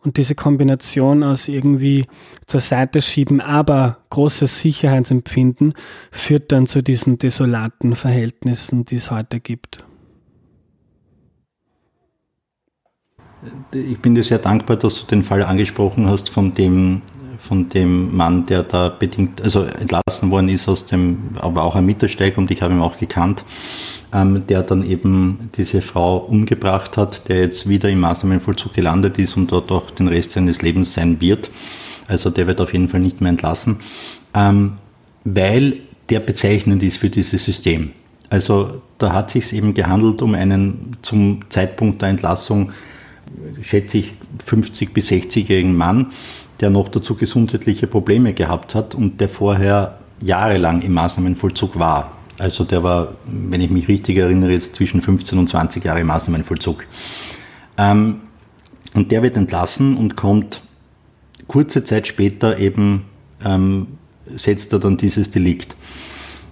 Und 0.05 0.17
diese 0.17 0.35
Kombination 0.35 1.23
aus 1.23 1.47
irgendwie 1.47 2.07
zur 2.47 2.61
Seite 2.61 3.01
schieben, 3.01 3.41
aber 3.41 3.99
großes 4.11 4.61
Sicherheitsempfinden 4.61 5.75
führt 6.11 6.51
dann 6.51 6.67
zu 6.67 6.83
diesen 6.83 7.19
desolaten 7.19 7.95
Verhältnissen, 7.95 8.85
die 8.85 8.97
es 8.97 9.13
heute 9.13 9.39
gibt. 9.39 9.85
Ich 13.73 13.99
bin 14.01 14.17
dir 14.17 14.25
sehr 14.25 14.39
dankbar, 14.39 14.77
dass 14.77 15.01
du 15.01 15.07
den 15.07 15.23
Fall 15.23 15.45
angesprochen 15.45 16.07
hast, 16.07 16.31
von 16.31 16.53
dem 16.53 17.03
von 17.47 17.69
dem 17.69 18.17
Mann, 18.17 18.47
der 18.47 18.63
da 18.63 18.89
bedingt, 18.89 19.43
also 19.43 19.63
entlassen 19.65 20.31
worden 20.31 20.49
ist 20.49 20.69
aus 20.69 20.87
dem, 20.87 21.31
aber 21.41 21.65
auch 21.65 21.75
ein 21.75 21.85
Mittelsteig 21.85 22.39
und 22.39 22.51
ich 22.51 22.63
habe 22.63 22.73
ihn 22.73 22.81
auch 22.81 22.99
gekannt, 22.99 23.43
ähm, 24.13 24.45
der 24.47 24.63
dann 24.63 24.89
eben 24.89 25.51
diese 25.57 25.83
Frau 25.83 26.19
umgebracht 26.19 26.97
hat, 26.97 27.29
der 27.29 27.41
jetzt 27.41 27.69
wieder 27.69 27.89
im 27.89 28.01
Maßnahmenvollzug 28.01 28.73
gelandet 28.73 29.19
ist 29.19 29.37
und 29.37 29.51
dort 29.51 29.73
auch 29.73 29.91
den 29.91 30.09
Rest 30.09 30.33
seines 30.33 30.63
Lebens 30.63 30.95
sein 30.95 31.21
wird. 31.21 31.51
Also 32.07 32.31
der 32.31 32.47
wird 32.47 32.61
auf 32.61 32.73
jeden 32.73 32.89
Fall 32.89 33.01
nicht 33.01 33.21
mehr 33.21 33.31
entlassen, 33.31 33.81
ähm, 34.35 34.75
weil 35.25 35.79
der 36.11 36.21
bezeichnend 36.21 36.83
ist 36.83 36.99
für 36.99 37.11
dieses 37.11 37.45
System. 37.45 37.91
Also 38.31 38.83
da 38.99 39.13
hat 39.13 39.31
sich 39.31 39.53
eben 39.53 39.75
gehandelt 39.75 40.23
um 40.23 40.35
einen 40.35 40.97
zum 41.03 41.41
Zeitpunkt 41.49 42.03
der 42.03 42.11
Entlassung, 42.11 42.71
schätze 43.61 43.99
ich, 43.99 44.15
50 44.45 44.95
bis 44.95 45.11
60-jährigen 45.11 45.77
Mann, 45.77 46.13
der 46.63 46.71
noch 46.71 46.89
dazu 46.89 47.17
gesundheitliche 47.17 47.89
Probleme 47.89 48.33
gehabt 48.33 48.75
hat 48.75 48.95
und 48.95 49.21
der 49.21 49.29
vorher 49.29 49.99
jahrelang 50.21 50.81
im 50.83 50.95
Maßnahmenvollzug 50.95 51.79
war. 51.79 52.17
Also 52.39 52.65
der 52.65 52.83
war, 52.83 53.15
wenn 53.27 53.61
ich 53.61 53.71
mich 53.71 53.89
richtig 53.89 54.17
erinnere, 54.17 54.53
jetzt 54.53 54.77
zwischen 54.77 55.03
15 55.03 55.39
und 55.39 55.49
20 55.49 55.85
Jahre 55.85 56.01
im 56.01 56.07
Maßnahmenvollzug. 56.07 56.85
Ähm, 57.77 58.21
und 58.95 59.11
der 59.11 59.23
wird 59.23 59.37
entlassen 59.37 59.97
und 59.97 60.17
kommt 60.17 60.63
kurze 61.49 61.85
Zeit 61.85 62.07
später 62.07 62.59
eben, 62.59 63.07
ähm, 63.45 63.89
setzt 64.37 64.73
er 64.73 64.79
dann 64.79 64.97
dieses 64.97 65.31
Delikt. 65.31 65.75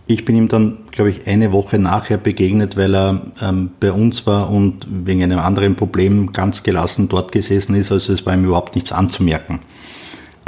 Ich 0.06 0.24
bin 0.24 0.36
ihm 0.36 0.48
dann, 0.48 0.78
glaube 0.90 1.10
ich, 1.10 1.26
eine 1.28 1.52
Woche 1.52 1.78
nachher 1.78 2.16
begegnet, 2.16 2.76
weil 2.76 2.96
er 2.96 3.22
ähm, 3.40 3.70
bei 3.78 3.92
uns 3.92 4.26
war 4.26 4.50
und 4.50 4.86
wegen 4.88 5.22
einem 5.22 5.38
anderen 5.38 5.76
Problem 5.76 6.32
ganz 6.32 6.64
gelassen 6.64 7.08
dort 7.08 7.30
gesessen 7.30 7.76
ist. 7.76 7.92
Also 7.92 8.12
es 8.12 8.26
war 8.26 8.34
ihm 8.34 8.44
überhaupt 8.44 8.74
nichts 8.74 8.90
anzumerken. 8.90 9.60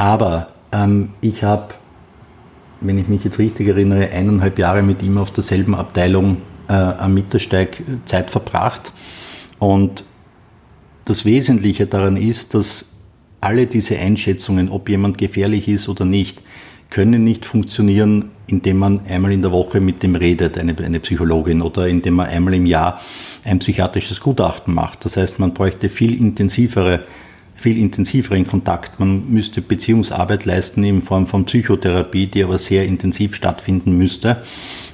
Aber 0.03 0.49
ähm, 0.73 1.11
ich 1.21 1.45
habe, 1.45 1.75
wenn 2.81 2.99
ich 2.99 3.07
mich 3.07 3.23
jetzt 3.23 3.39
richtig 3.39 3.69
erinnere, 3.69 4.11
eineinhalb 4.11 4.59
Jahre 4.59 4.83
mit 4.83 5.01
ihm 5.01 5.17
auf 5.17 5.31
derselben 5.31 5.77
Abteilung 5.77 6.39
äh, 6.69 6.73
am 6.73 7.15
Mittelsteig 7.15 7.85
Zeit 8.05 8.29
verbracht. 8.29 8.91
Und 9.61 10.03
das 11.05 11.25
Wesentliche 11.25 11.87
daran 11.87 12.17
ist, 12.17 12.55
dass 12.55 12.91
alle 13.41 13.69
diese 13.69 13.97
Einschätzungen, 13.97 14.71
ob 14.71 14.89
jemand 14.89 15.19
gefährlich 15.19 15.69
ist 15.69 15.89
oder 15.89 16.05
nicht, 16.05 16.43
können 16.91 17.23
nicht 17.23 17.47
funktionieren, 17.47 18.33
indem 18.49 18.79
man 18.79 19.07
einmal 19.07 19.31
in 19.31 19.43
der 19.43 19.53
Woche 19.53 19.79
mit 19.79 20.03
dem 20.03 20.17
redet, 20.17 20.59
eine, 20.59 20.77
eine 20.79 20.99
Psychologin, 20.99 21.63
oder 21.63 21.87
indem 21.87 22.15
man 22.15 22.27
einmal 22.27 22.55
im 22.55 22.67
Jahr 22.67 23.01
ein 23.45 23.61
psychiatrisches 23.61 24.19
Gutachten 24.19 24.75
macht. 24.75 25.05
Das 25.05 25.17
heißt, 25.17 25.39
man 25.39 25.55
bräuchte 25.55 25.89
viel 25.89 26.21
intensivere 26.21 27.05
viel 27.55 27.79
intensiveren 27.79 28.47
Kontakt. 28.47 28.99
Man 28.99 29.31
müsste 29.31 29.61
Beziehungsarbeit 29.61 30.45
leisten 30.45 30.83
in 30.85 31.03
Form 31.03 31.27
von 31.27 31.45
Psychotherapie, 31.45 32.27
die 32.27 32.43
aber 32.43 32.59
sehr 32.59 32.87
intensiv 32.87 33.35
stattfinden 33.37 33.97
müsste. 33.97 34.43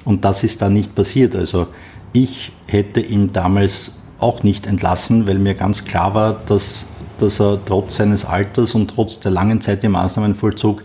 Und 0.05 0.23
das 0.25 0.43
ist 0.43 0.61
da 0.61 0.69
nicht 0.69 0.93
passiert. 0.95 1.35
Also 1.35 1.67
ich 2.13 2.51
hätte 2.67 2.99
ihn 2.99 3.33
damals 3.33 3.99
auch 4.19 4.43
nicht 4.43 4.67
entlassen, 4.67 5.27
weil 5.27 5.39
mir 5.39 5.55
ganz 5.55 5.85
klar 5.85 6.13
war, 6.13 6.41
dass, 6.45 6.87
dass 7.17 7.39
er 7.39 7.63
trotz 7.65 7.95
seines 7.95 8.25
Alters 8.25 8.75
und 8.75 8.89
trotz 8.89 9.19
der 9.19 9.31
langen 9.31 9.61
Zeit 9.61 9.83
im 9.83 9.93
Maßnahmenvollzug 9.93 10.83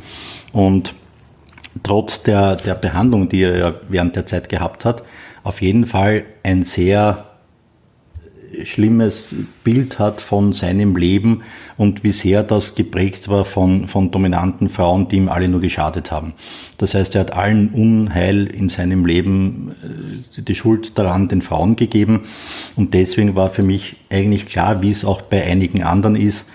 und 0.53 0.95
trotz 1.83 2.23
der, 2.23 2.57
der 2.57 2.75
Behandlung, 2.77 3.29
die 3.29 3.43
er 3.43 3.75
während 3.89 4.17
der 4.17 4.27
Zeit 4.27 4.49
gehabt 4.49 4.85
hat, 4.85 5.03
auf 5.43 5.61
jeden 5.61 5.85
Fall 5.85 6.25
ein 6.43 6.63
sehr 6.63 7.34
schlimmes 8.65 9.35
Bild 9.65 9.99
hat 9.99 10.21
von 10.21 10.53
seinem 10.53 10.97
Leben 10.97 11.43
und 11.77 12.05
wie 12.05 12.13
sehr 12.13 12.43
das 12.43 12.75
geprägt 12.75 13.29
war 13.29 13.45
von, 13.45 13.89
von 13.89 14.11
dominanten 14.11 14.69
Frauen, 14.69 15.09
die 15.09 15.17
ihm 15.17 15.29
alle 15.29 15.49
nur 15.49 15.61
geschadet 15.61 16.13
haben. 16.13 16.35
Das 16.79 16.95
heißt, 16.95 17.15
er 17.15 17.23
hat 17.23 17.33
allen 17.33 17.69
Unheil 17.71 18.47
in 18.47 18.69
seinem 18.69 19.05
Leben 19.07 19.75
äh, 20.39 20.43
die 20.43 20.55
Schuld 20.55 20.99
daran 20.99 21.29
den 21.29 21.43
Frauen 21.43 21.77
gegeben 21.77 22.21
und 22.77 22.95
deswegen 22.95 23.35
war 23.35 23.51
für 23.51 23.65
mich 23.65 23.97
eigentlich 24.11 24.47
klar, 24.47 24.83
wie 24.83 24.91
es 24.91 25.05
auch 25.05 25.23
bei 25.23 25.45
einigen 25.45 25.83
anderen 25.83 26.17
ist, 26.17 26.49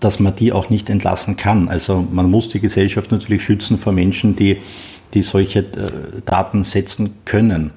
dass 0.00 0.18
man 0.18 0.34
die 0.34 0.52
auch 0.52 0.70
nicht 0.70 0.90
entlassen 0.90 1.36
kann. 1.36 1.68
Also 1.68 2.06
man 2.10 2.30
muss 2.30 2.48
die 2.48 2.60
Gesellschaft 2.60 3.12
natürlich 3.12 3.44
schützen 3.44 3.78
vor 3.78 3.92
Menschen, 3.92 4.34
die, 4.34 4.58
die 5.14 5.22
solche 5.22 5.60
äh, 5.60 6.22
Daten 6.24 6.64
setzen 6.64 7.14
können. 7.24 7.72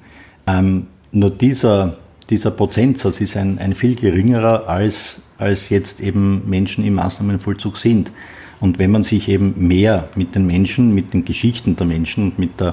Ähm, 0.46 0.86
nur 1.12 1.30
dieser 1.30 1.96
dieser 2.30 2.50
Prozentsatz 2.50 3.20
ist 3.20 3.36
ein, 3.36 3.58
ein 3.58 3.74
viel 3.74 3.96
geringerer 3.96 4.68
als, 4.68 5.22
als 5.38 5.68
jetzt 5.68 6.00
eben 6.00 6.48
Menschen 6.48 6.84
im 6.84 6.94
Maßnahmenvollzug 6.94 7.76
sind. 7.76 8.10
Und 8.60 8.78
wenn 8.78 8.90
man 8.90 9.02
sich 9.02 9.28
eben 9.28 9.54
mehr 9.56 10.08
mit 10.16 10.34
den 10.34 10.46
Menschen, 10.46 10.94
mit 10.94 11.12
den 11.12 11.24
Geschichten 11.24 11.76
der 11.76 11.86
Menschen 11.86 12.24
und 12.24 12.38
mit 12.38 12.60
der, 12.60 12.68
äh, 12.68 12.72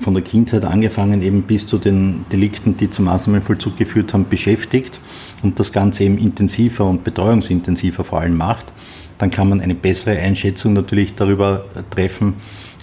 von 0.00 0.12
der 0.14 0.22
Kindheit 0.22 0.64
angefangen 0.64 1.22
eben 1.22 1.42
bis 1.42 1.66
zu 1.66 1.78
den 1.78 2.26
Delikten, 2.30 2.76
die 2.76 2.90
zum 2.90 3.06
Maßnahmenvollzug 3.06 3.78
geführt 3.78 4.12
haben, 4.12 4.28
beschäftigt 4.28 5.00
und 5.42 5.58
das 5.58 5.72
Ganze 5.72 6.04
eben 6.04 6.18
intensiver 6.18 6.84
und 6.84 7.04
betreuungsintensiver 7.04 8.04
vor 8.04 8.20
allem 8.20 8.36
macht, 8.36 8.72
dann 9.18 9.30
kann 9.30 9.48
man 9.48 9.62
eine 9.62 9.74
bessere 9.74 10.18
Einschätzung 10.18 10.74
natürlich 10.74 11.14
darüber 11.14 11.64
treffen, 11.90 12.34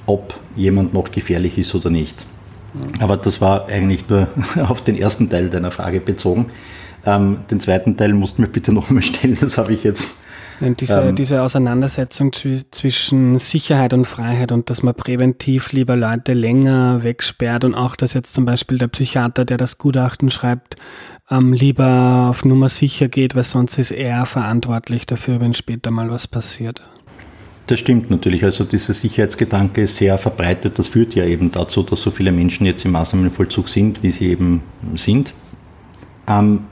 ob 0.08 0.34
jemand 0.56 0.94
noch 0.94 1.12
gefährlich 1.12 1.58
ist 1.58 1.76
oder 1.76 1.90
nicht. 1.90 2.26
Aber 3.00 3.18
das 3.18 3.42
war 3.42 3.68
eigentlich 3.68 4.10
nur 4.10 4.28
auf 4.68 4.82
den 4.82 4.98
ersten 4.98 5.30
Teil 5.30 5.50
deiner 5.50 5.72
Frage 5.72 6.00
bezogen. 6.00 6.48
Ähm, 7.06 7.40
den 7.52 7.60
zweiten 7.60 7.98
Teil 7.98 8.14
musst 8.14 8.38
du 8.38 8.44
mir 8.44 8.48
bitte 8.48 8.72
nochmal 8.72 9.04
stellen, 9.04 9.38
das 9.40 9.58
habe 9.58 9.74
ich 9.74 9.84
jetzt. 9.84 10.18
Diese, 10.60 11.02
ähm, 11.02 11.16
diese 11.16 11.42
Auseinandersetzung 11.42 12.32
zwischen 12.32 13.40
Sicherheit 13.40 13.94
und 13.94 14.06
Freiheit 14.06 14.52
und 14.52 14.70
dass 14.70 14.82
man 14.84 14.94
präventiv 14.96 15.74
lieber 15.74 15.96
Leute 15.96 16.34
länger 16.34 17.04
wegsperrt 17.04 17.66
und 17.66 17.76
auch, 17.76 17.96
dass 17.96 18.14
jetzt 18.14 18.34
zum 18.34 18.46
Beispiel 18.46 18.78
der 18.78 18.88
Psychiater, 18.88 19.46
der 19.46 19.58
das 19.58 19.78
Gutachten 19.78 20.30
schreibt, 20.32 20.78
ähm, 21.30 21.54
lieber 21.54 22.28
auf 22.30 22.46
Nummer 22.46 22.70
sicher 22.70 23.10
geht, 23.10 23.36
weil 23.36 23.44
sonst 23.44 23.78
ist 23.78 23.92
er 23.92 24.26
verantwortlich 24.26 25.06
dafür, 25.06 25.42
wenn 25.42 25.54
später 25.54 25.92
mal 25.92 26.10
was 26.10 26.28
passiert. 26.28 26.82
Das 27.68 27.80
stimmt 27.80 28.10
natürlich. 28.10 28.44
Also 28.44 28.66
dieser 28.66 28.94
Sicherheitsgedanke 28.94 29.84
ist 29.84 29.96
sehr 29.98 30.18
verbreitet. 30.18 30.78
Das 30.80 30.90
führt 30.90 31.16
ja 31.16 31.26
eben 31.26 31.52
dazu, 31.52 31.82
dass 31.84 32.02
so 32.02 32.12
viele 32.12 32.32
Menschen 32.32 32.66
jetzt 32.66 32.84
im 32.84 32.92
Maßnahmenvollzug 32.92 33.70
sind, 33.70 34.04
wie 34.04 34.12
sie 34.12 34.28
eben 34.28 34.62
sind. 34.96 35.34
Ähm, 36.28 36.66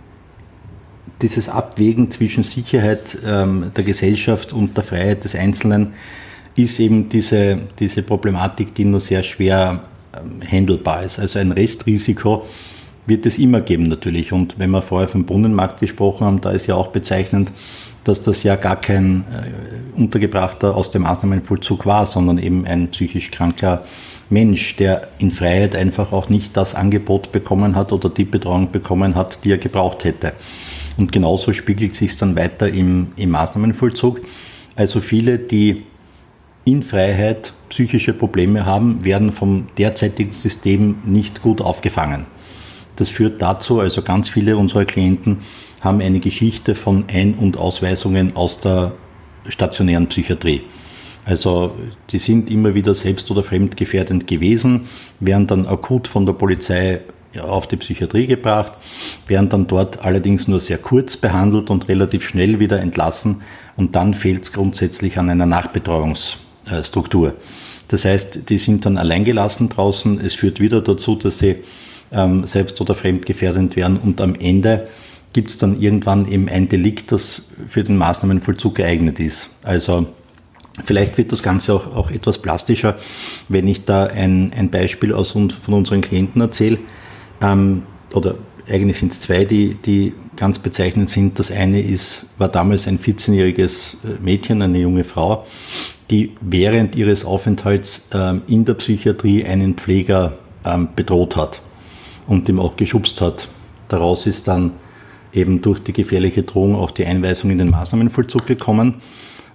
dieses 1.22 1.48
Abwägen 1.48 2.12
zwischen 2.12 2.44
Sicherheit 2.44 3.18
ähm, 3.26 3.72
der 3.76 3.84
Gesellschaft 3.84 4.52
und 4.54 4.76
der 4.76 4.84
Freiheit 4.84 5.24
des 5.24 5.36
Einzelnen 5.36 5.94
ist 6.56 6.80
eben 6.80 7.08
diese, 7.08 7.60
diese 7.80 8.04
Problematik, 8.04 8.74
die 8.74 8.86
nur 8.86 9.00
sehr 9.00 9.24
schwer 9.24 9.84
ähm, 10.14 10.42
handelbar 10.46 11.04
ist. 11.04 11.20
Also 11.20 11.40
ein 11.40 11.54
Restrisiko 11.54 12.46
wird 13.06 13.26
es 13.26 13.38
immer 13.40 13.62
geben 13.62 13.88
natürlich. 13.88 14.34
Und 14.34 14.60
wenn 14.60 14.72
wir 14.72 14.82
vorher 14.82 15.08
vom 15.08 15.26
Brunnenmarkt 15.26 15.80
gesprochen 15.80 16.26
haben, 16.26 16.42
da 16.42 16.52
ist 16.52 16.68
ja 16.68 16.76
auch 16.76 16.88
bezeichnend, 16.88 17.52
dass 18.04 18.22
das 18.22 18.44
ja 18.44 18.56
gar 18.56 18.80
kein 18.80 19.26
äh, 19.32 20.00
Untergebrachter 20.00 20.76
aus 20.76 20.92
dem 20.92 21.04
Maßnahmenvollzug 21.04 21.86
war, 21.86 22.06
sondern 22.06 22.38
eben 22.38 22.66
ein 22.66 22.90
psychisch 22.90 23.32
kranker 23.32 23.84
Mensch, 24.30 24.78
der 24.78 25.10
in 25.20 25.32
Freiheit 25.32 25.76
einfach 25.76 26.12
auch 26.12 26.30
nicht 26.30 26.56
das 26.58 26.74
Angebot 26.74 27.32
bekommen 27.32 27.76
hat 27.76 27.92
oder 27.92 28.10
die 28.10 28.24
Betreuung 28.26 28.72
bekommen 28.72 29.16
hat, 29.16 29.44
die 29.44 29.52
er 29.52 29.58
gebraucht 29.58 30.04
hätte. 30.04 30.34
Und 30.98 31.12
genauso 31.12 31.54
spiegelt 31.54 31.96
sich 31.96 32.12
es 32.12 32.18
dann 32.18 32.36
weiter 32.36 32.70
im, 32.70 33.12
im 33.18 33.30
Maßnahmenvollzug. 33.32 34.22
Also 34.76 35.02
viele, 35.02 35.38
die 35.38 35.84
in 36.64 36.84
Freiheit 36.84 37.54
psychische 37.70 38.14
Probleme 38.14 38.66
haben, 38.66 39.04
werden 39.04 39.32
vom 39.32 39.68
derzeitigen 39.78 40.34
System 40.34 40.98
nicht 41.06 41.42
gut 41.42 41.62
aufgefangen. 41.62 42.26
Das 42.96 43.10
führt 43.10 43.42
dazu, 43.42 43.80
also 43.80 44.02
ganz 44.02 44.30
viele 44.30 44.58
unserer 44.58 44.86
Klienten 44.86 45.40
haben 45.82 46.00
eine 46.02 46.20
Geschichte 46.20 46.76
von 46.76 47.06
Ein- 47.12 47.36
und 47.36 47.58
Ausweisungen 47.58 48.36
aus 48.36 48.60
der 48.60 48.94
stationären 49.50 50.08
Psychiatrie. 50.08 50.62
Also 51.26 51.76
die 52.10 52.20
sind 52.20 52.50
immer 52.50 52.74
wieder 52.74 52.96
selbst- 52.96 53.30
oder 53.30 53.44
fremdgefährdend 53.44 54.28
gewesen, 54.28 54.88
werden 55.20 55.48
dann 55.48 55.66
akut 55.66 56.08
von 56.08 56.26
der 56.26 56.34
Polizei 56.34 57.02
auf 57.40 57.68
die 57.68 57.78
Psychiatrie 57.78 58.28
gebracht, 58.28 58.74
werden 59.28 59.50
dann 59.50 59.68
dort 59.68 60.04
allerdings 60.04 60.48
nur 60.48 60.60
sehr 60.60 60.78
kurz 60.78 61.16
behandelt 61.16 61.70
und 61.70 61.88
relativ 61.88 62.28
schnell 62.28 62.60
wieder 62.60 62.80
entlassen 62.80 63.42
und 63.78 63.96
dann 63.96 64.14
fehlt 64.14 64.44
es 64.44 64.52
grundsätzlich 64.52 65.18
an 65.18 65.30
einer 65.30 65.46
Nachbetreuungsstruktur. 65.46 67.36
Das 67.88 68.06
heißt, 68.06 68.50
die 68.50 68.58
sind 68.58 68.86
dann 68.86 68.98
alleingelassen 68.98 69.70
draußen, 69.70 70.20
es 70.20 70.34
führt 70.34 70.60
wieder 70.60 70.82
dazu, 70.82 71.16
dass 71.16 71.40
sie 71.40 71.58
ähm, 72.12 72.46
selbst- 72.48 72.82
oder 72.82 72.96
fremdgefährdend 72.96 73.76
werden 73.76 73.98
und 73.98 74.20
am 74.20 74.36
Ende 74.36 74.88
gibt 75.34 75.50
es 75.50 75.58
dann 75.58 75.82
irgendwann 75.82 76.30
eben 76.30 76.50
ein 76.50 76.68
Delikt, 76.68 77.12
das 77.12 77.52
für 77.68 77.84
den 77.84 77.98
Maßnahmenvollzug 77.98 78.76
geeignet 78.76 79.20
ist. 79.20 79.50
Also 79.64 80.08
vielleicht 80.86 81.18
wird 81.18 81.32
das 81.32 81.44
Ganze 81.44 81.74
auch, 81.74 81.96
auch 81.96 82.12
etwas 82.12 82.40
plastischer, 82.40 82.98
wenn 83.50 83.68
ich 83.68 83.86
da 83.86 84.06
ein, 84.06 84.52
ein 84.56 84.70
Beispiel 84.70 85.14
aus, 85.14 85.32
von 85.32 85.74
unseren 85.74 86.02
Klienten 86.02 86.42
erzähle. 86.42 86.80
Ähm, 87.42 87.84
oder 88.14 88.36
eigentlich 88.70 89.00
sind 89.00 89.12
es 89.12 89.22
zwei, 89.22 89.46
die, 89.46 89.76
die 89.76 90.14
ganz 90.36 90.60
bezeichnend 90.60 91.10
sind. 91.10 91.40
Das 91.40 91.52
eine 91.52 91.82
ist, 91.82 92.26
war 92.38 92.48
damals 92.48 92.88
ein 92.88 93.00
14-jähriges 93.00 93.96
äh, 94.04 94.22
Mädchen, 94.22 94.62
eine 94.62 94.80
junge 94.80 95.04
Frau, 95.04 95.46
die 96.10 96.36
während 96.42 96.96
ihres 96.96 97.26
Aufenthalts 97.26 98.08
ähm, 98.14 98.42
in 98.48 98.66
der 98.66 98.76
Psychiatrie 98.76 99.46
einen 99.46 99.76
Pfleger 99.76 100.34
ähm, 100.66 100.90
bedroht 100.96 101.36
hat 101.36 101.62
und 102.28 102.48
ihm 102.50 102.60
auch 102.60 102.76
geschubst 102.78 103.22
hat. 103.22 103.48
Daraus 103.88 104.26
ist 104.26 104.48
dann 104.48 104.74
eben 105.34 105.62
durch 105.62 105.80
die 105.80 105.94
gefährliche 105.94 106.44
Drohung 106.44 106.76
auch 106.76 106.92
die 106.92 107.06
Einweisung 107.06 107.52
in 107.52 107.58
den 107.58 107.70
Maßnahmenvollzug 107.70 108.46
gekommen. 108.46 108.96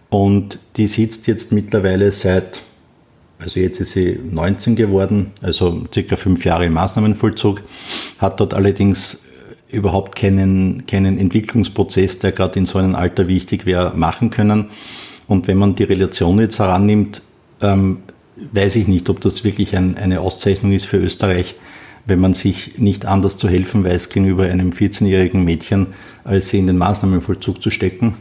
Und 0.08 0.58
die 0.76 0.86
sitzt 0.86 1.26
jetzt 1.26 1.52
mittlerweile 1.52 2.12
seit, 2.12 2.62
also 3.38 3.60
jetzt 3.60 3.80
ist 3.80 3.92
sie 3.92 4.18
19 4.22 4.76
geworden, 4.76 5.32
also 5.42 5.84
circa 5.92 6.16
fünf 6.16 6.44
Jahre 6.44 6.66
im 6.66 6.72
Maßnahmenvollzug, 6.74 7.62
hat 8.18 8.40
dort 8.40 8.54
allerdings 8.54 9.22
überhaupt 9.68 10.16
keinen, 10.16 10.86
keinen 10.86 11.18
Entwicklungsprozess, 11.18 12.20
der 12.20 12.32
gerade 12.32 12.58
in 12.58 12.66
so 12.66 12.78
einem 12.78 12.94
Alter 12.94 13.28
wichtig 13.28 13.66
wäre, 13.66 13.92
machen 13.96 14.30
können. 14.30 14.66
Und 15.26 15.48
wenn 15.48 15.58
man 15.58 15.74
die 15.74 15.84
Relation 15.84 16.38
jetzt 16.38 16.58
herannimmt, 16.60 17.22
ähm, 17.60 17.98
weiß 18.52 18.76
ich 18.76 18.86
nicht, 18.86 19.08
ob 19.10 19.20
das 19.20 19.44
wirklich 19.44 19.76
ein, 19.76 19.96
eine 19.96 20.20
Auszeichnung 20.20 20.72
ist 20.72 20.86
für 20.86 20.98
Österreich, 20.98 21.56
wenn 22.06 22.20
man 22.20 22.34
sich 22.34 22.78
nicht 22.78 23.04
anders 23.04 23.36
zu 23.36 23.48
helfen 23.48 23.84
weiß 23.84 24.08
gegenüber 24.08 24.44
einem 24.44 24.70
14-jährigen 24.70 25.44
Mädchen, 25.44 25.88
als 26.24 26.48
sie 26.48 26.58
in 26.58 26.68
den 26.68 26.78
Maßnahmenvollzug 26.78 27.62
zu 27.62 27.70
stecken, 27.70 28.16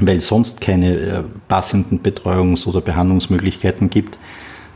weil 0.00 0.20
sonst 0.20 0.60
keine 0.60 0.94
äh, 0.96 1.22
passenden 1.48 2.00
Betreuungs- 2.00 2.66
oder 2.66 2.80
Behandlungsmöglichkeiten 2.80 3.90
gibt, 3.90 4.18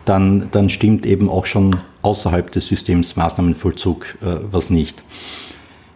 dann, 0.04 0.48
dann 0.50 0.68
stimmt 0.68 1.06
eben 1.06 1.28
auch 1.28 1.46
schon 1.46 1.76
außerhalb 2.02 2.50
des 2.50 2.66
Systems 2.66 3.14
Maßnahmenvollzug 3.16 4.04
äh, 4.20 4.40
was 4.50 4.70
nicht. 4.70 5.02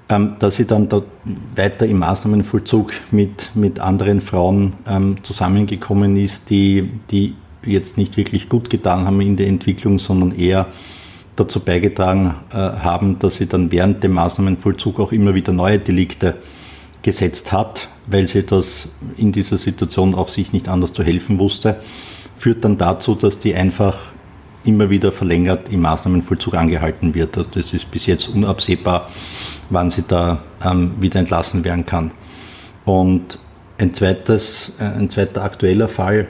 Ähm, 0.08 0.36
dass 0.38 0.54
sie 0.54 0.66
dann 0.66 0.88
dort 0.88 1.08
weiter 1.56 1.84
im 1.86 1.98
Maßnahmenvollzug 1.98 2.92
mit, 3.10 3.50
mit 3.56 3.80
anderen 3.80 4.20
Frauen 4.20 4.74
ähm, 4.86 5.16
zusammengekommen 5.24 6.16
ist, 6.16 6.48
die, 6.50 6.88
die 7.10 7.34
jetzt 7.64 7.98
nicht 7.98 8.16
wirklich 8.16 8.48
gut 8.48 8.70
getan 8.70 9.04
haben 9.04 9.20
in 9.20 9.34
der 9.34 9.48
Entwicklung, 9.48 9.98
sondern 9.98 10.38
eher 10.38 10.68
dazu 11.36 11.60
beigetragen 11.60 12.34
äh, 12.50 12.56
haben, 12.56 13.18
dass 13.18 13.36
sie 13.36 13.46
dann 13.46 13.70
während 13.70 14.02
dem 14.02 14.12
Maßnahmenvollzug 14.12 14.98
auch 14.98 15.12
immer 15.12 15.34
wieder 15.34 15.52
neue 15.52 15.78
Delikte 15.78 16.34
gesetzt 17.02 17.52
hat, 17.52 17.88
weil 18.06 18.26
sie 18.26 18.44
das 18.44 18.88
in 19.16 19.32
dieser 19.32 19.58
Situation 19.58 20.14
auch 20.14 20.28
sich 20.28 20.52
nicht 20.52 20.68
anders 20.68 20.92
zu 20.92 21.04
helfen 21.04 21.38
wusste, 21.38 21.76
führt 22.36 22.64
dann 22.64 22.78
dazu, 22.78 23.14
dass 23.14 23.38
die 23.38 23.54
einfach 23.54 23.96
immer 24.64 24.90
wieder 24.90 25.12
verlängert 25.12 25.68
im 25.70 25.82
Maßnahmenvollzug 25.82 26.54
angehalten 26.54 27.14
wird. 27.14 27.36
Also 27.36 27.50
das 27.54 27.72
ist 27.72 27.90
bis 27.90 28.06
jetzt 28.06 28.28
unabsehbar, 28.28 29.08
wann 29.70 29.90
sie 29.90 30.02
da 30.06 30.42
ähm, 30.64 30.92
wieder 30.98 31.20
entlassen 31.20 31.64
werden 31.64 31.86
kann. 31.86 32.10
Und 32.84 33.38
ein, 33.78 33.94
zweites, 33.94 34.74
äh, 34.80 34.84
ein 34.84 35.08
zweiter 35.08 35.42
aktueller 35.42 35.88
Fall 35.88 36.28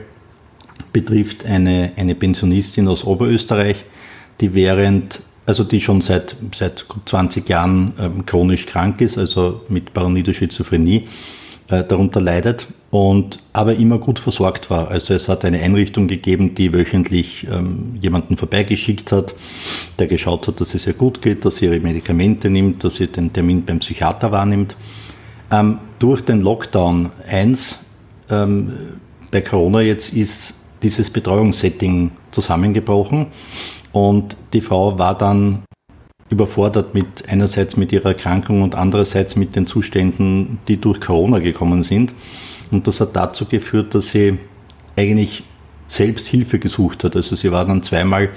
betrifft 0.92 1.44
eine, 1.46 1.92
eine 1.96 2.14
Pensionistin 2.14 2.88
aus 2.88 3.04
Oberösterreich, 3.04 3.84
die 4.40 4.54
während, 4.54 5.20
also 5.46 5.64
die 5.64 5.80
schon 5.80 6.00
seit, 6.00 6.36
seit 6.54 6.84
20 7.04 7.48
Jahren 7.48 7.92
ähm, 7.98 8.26
chronisch 8.26 8.66
krank 8.66 9.00
ist, 9.00 9.18
also 9.18 9.62
mit 9.68 9.92
paranoider 9.92 10.34
Schizophrenie 10.34 11.06
äh, 11.68 11.84
darunter 11.84 12.20
leidet 12.20 12.66
und 12.90 13.42
aber 13.52 13.74
immer 13.74 13.98
gut 13.98 14.18
versorgt 14.18 14.70
war. 14.70 14.88
Also 14.88 15.14
es 15.14 15.28
hat 15.28 15.44
eine 15.44 15.60
Einrichtung 15.60 16.06
gegeben, 16.06 16.54
die 16.54 16.72
wöchentlich 16.72 17.46
ähm, 17.50 17.98
jemanden 18.00 18.36
vorbeigeschickt 18.36 19.12
hat, 19.12 19.34
der 19.98 20.06
geschaut 20.06 20.46
hat, 20.46 20.60
dass 20.60 20.74
es 20.74 20.86
ihr 20.86 20.92
gut 20.92 21.20
geht, 21.22 21.44
dass 21.44 21.56
sie 21.56 21.66
ihre 21.66 21.80
Medikamente 21.80 22.48
nimmt, 22.48 22.84
dass 22.84 22.96
sie 22.96 23.06
den 23.08 23.32
Termin 23.32 23.64
beim 23.64 23.80
Psychiater 23.80 24.30
wahrnimmt. 24.32 24.76
Ähm, 25.50 25.78
durch 25.98 26.22
den 26.22 26.40
Lockdown 26.42 27.10
1 27.28 27.78
ähm, 28.30 28.72
bei 29.30 29.40
Corona 29.40 29.80
jetzt 29.80 30.12
ist 30.12 30.54
dieses 30.82 31.10
Betreuungssetting 31.10 32.12
zusammengebrochen 32.30 33.26
und 33.96 34.36
die 34.52 34.60
Frau 34.60 34.98
war 34.98 35.16
dann 35.16 35.62
überfordert 36.28 36.92
mit 36.92 37.30
einerseits 37.30 37.78
mit 37.78 37.92
ihrer 37.92 38.10
Erkrankung 38.10 38.60
und 38.60 38.74
andererseits 38.74 39.36
mit 39.36 39.56
den 39.56 39.66
Zuständen, 39.66 40.58
die 40.68 40.76
durch 40.76 41.00
Corona 41.00 41.38
gekommen 41.38 41.82
sind. 41.82 42.12
Und 42.70 42.86
das 42.86 43.00
hat 43.00 43.16
dazu 43.16 43.46
geführt, 43.46 43.94
dass 43.94 44.10
sie 44.10 44.36
eigentlich 44.96 45.44
selbst 45.88 46.26
Hilfe 46.26 46.58
gesucht 46.58 47.04
hat. 47.04 47.16
Also 47.16 47.36
sie 47.36 47.50
war 47.50 47.64
dann 47.64 47.82
zweimal 47.82 48.28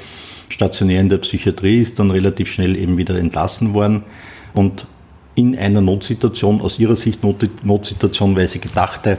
stationär 0.47 1.01
in 1.01 1.09
der 1.09 1.17
Psychiatrie, 1.17 1.81
ist 1.81 1.99
dann 1.99 2.09
relativ 2.09 2.49
schnell 2.49 2.77
eben 2.77 2.95
wieder 2.95 3.17
entlassen 3.17 3.73
worden 3.73 4.03
und 4.53 4.85
in 5.35 5.57
einer 5.57 5.81
Notsituation, 5.81 6.61
aus 6.61 6.79
ihrer 6.79 6.95
Sicht 6.95 7.21
Not 7.21 7.65
Notsituation, 7.65 8.37
weil 8.37 8.47
sie 8.47 8.59
gedachte, 8.59 9.17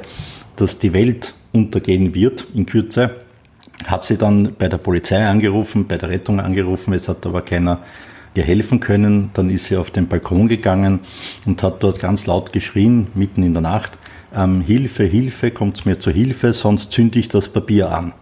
dass 0.57 0.78
die 0.78 0.95
Welt 0.95 1.34
untergehen 1.53 2.14
wird 2.14 2.47
in 2.55 2.64
Kürze, 2.64 3.11
hat 3.86 4.04
sie 4.04 4.16
dann 4.16 4.54
bei 4.58 4.68
der 4.68 4.78
Polizei 4.78 5.26
angerufen, 5.26 5.86
bei 5.86 5.96
der 5.96 6.10
Rettung 6.10 6.40
angerufen, 6.40 6.92
es 6.94 7.08
hat 7.08 7.24
aber 7.26 7.42
keiner 7.42 7.80
ihr 8.34 8.44
helfen 8.44 8.80
können. 8.80 9.30
Dann 9.34 9.50
ist 9.50 9.66
sie 9.66 9.76
auf 9.76 9.90
den 9.90 10.06
Balkon 10.06 10.48
gegangen 10.48 11.00
und 11.46 11.62
hat 11.62 11.82
dort 11.82 12.00
ganz 12.00 12.26
laut 12.26 12.52
geschrien, 12.52 13.08
mitten 13.14 13.42
in 13.42 13.54
der 13.54 13.62
Nacht, 13.62 13.98
ähm, 14.34 14.60
Hilfe, 14.60 15.04
Hilfe, 15.04 15.50
kommt's 15.50 15.84
mir 15.84 15.98
zur 15.98 16.12
Hilfe, 16.12 16.52
sonst 16.52 16.92
zünde 16.92 17.18
ich 17.18 17.28
das 17.28 17.48
Papier 17.48 17.90
an. 17.90 18.12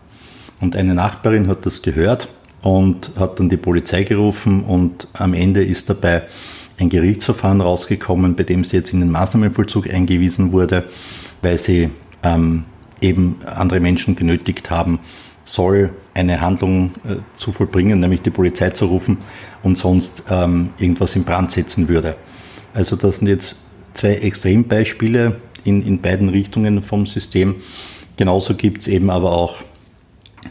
Und 0.61 0.74
eine 0.74 0.94
Nachbarin 0.94 1.48
hat 1.48 1.66
das 1.66 1.82
gehört 1.82 2.28
und 2.62 3.12
hat 3.16 3.38
dann 3.38 3.48
die 3.48 3.56
Polizei 3.56 4.04
gerufen 4.04 4.64
und 4.64 5.09
am 5.12 5.34
Ende 5.34 5.62
ist 5.62 5.88
dabei 5.90 6.22
ein 6.78 6.88
Gerichtsverfahren 6.88 7.61
rausgekommen, 7.61 8.36
bei 8.36 8.44
dem 8.44 8.64
sie 8.64 8.76
jetzt 8.76 8.92
in 8.92 9.00
den 9.00 9.11
Maßnahmenvollzug 9.11 9.92
eingewiesen 9.92 10.52
wurde, 10.52 10.84
weil 11.42 11.59
sie 11.59 11.90
ähm, 12.22 12.64
eben 13.00 13.36
andere 13.44 13.80
Menschen 13.80 14.16
genötigt 14.16 14.70
haben, 14.70 14.98
soll 15.49 15.90
eine 16.12 16.40
Handlung 16.42 16.90
äh, 17.09 17.16
zu 17.34 17.53
vollbringen, 17.53 18.01
nämlich 18.01 18.20
die 18.20 18.30
Polizei 18.30 18.68
zu 18.70 18.84
rufen 18.84 19.16
und 19.62 19.78
sonst 19.78 20.24
ähm, 20.30 20.70
irgendwas 20.78 21.16
in 21.16 21.24
Brand 21.24 21.51
setzen 21.51 21.88
würde. 21.88 22.16
Also 22.74 22.96
das 22.96 23.18
sind 23.18 23.28
jetzt 23.28 23.61
zwei 23.94 24.14
Extrembeispiele 24.16 25.40
in, 25.64 25.84
in 25.86 26.03
beiden 26.03 26.28
Richtungen 26.28 26.82
vom 26.82 27.07
System. 27.07 27.57
Genauso 28.18 28.55
gibt 28.55 28.82
es 28.82 28.88
eben 28.88 29.09
aber 29.09 29.32
auch 29.32 29.57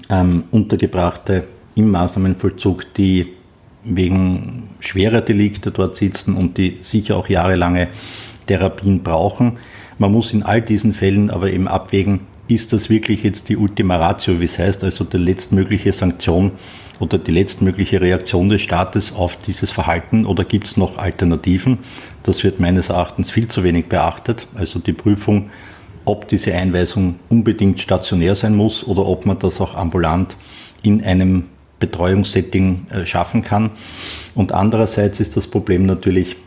ähm, 0.09 0.45
Untergebrachte 0.49 1.45
im 1.75 1.91
Maßnahmenvollzug, 1.91 2.93
die 2.95 3.33
wegen 3.83 4.69
schwerer 4.79 5.21
Delikte 5.21 5.69
dort 5.69 5.95
sitzen 5.95 6.35
und 6.35 6.57
die 6.57 6.79
sicher 6.81 7.17
auch 7.17 7.29
jahrelange 7.29 7.89
Therapien 8.47 9.03
brauchen. 9.03 9.59
Man 9.99 10.11
muss 10.11 10.33
in 10.33 10.41
all 10.41 10.61
diesen 10.61 10.93
Fällen 10.93 11.29
aber 11.29 11.51
eben 11.51 11.67
abwägen, 11.67 12.21
ist 12.47 12.73
das 12.73 12.89
wirklich 12.89 13.23
jetzt 13.23 13.49
die 13.49 13.57
Ultima 13.57 13.97
Ratio, 13.97 14.39
wie 14.39 14.45
es 14.45 14.57
heißt, 14.57 14.83
also 14.83 15.03
die 15.03 15.17
letztmögliche 15.17 15.91
Sanktion 15.93 16.51
oder 16.99 17.17
die 17.17 17.31
letztmögliche 17.31 18.01
Reaktion 18.01 18.49
des 18.49 18.61
Staates 18.61 19.13
auf 19.13 19.37
dieses 19.37 19.71
Verhalten 19.71 20.25
oder 20.25 20.45
gibt 20.45 20.67
es 20.67 20.77
noch 20.77 20.97
Alternativen? 20.97 21.79
Das 22.23 22.43
wird 22.43 22.59
meines 22.59 22.89
Erachtens 22.89 23.31
viel 23.31 23.47
zu 23.47 23.63
wenig 23.63 23.87
beachtet. 23.87 24.47
Also 24.55 24.79
die 24.79 24.93
Prüfung, 24.93 25.49
ob 26.05 26.27
diese 26.27 26.53
Einweisung 26.53 27.19
unbedingt 27.29 27.79
stationär 27.79 28.35
sein 28.35 28.55
muss 28.55 28.85
oder 28.85 29.05
ob 29.05 29.25
man 29.25 29.37
das 29.39 29.59
auch 29.59 29.75
ambulant 29.75 30.35
in 30.81 31.03
einem 31.03 31.45
Betreuungssetting 31.79 32.87
äh, 32.89 33.05
schaffen 33.05 33.43
kann. 33.43 33.71
Und 34.33 34.51
andererseits 34.51 35.19
ist 35.19 35.37
das 35.37 35.47
Problem 35.47 35.85
natürlich, 35.85 36.37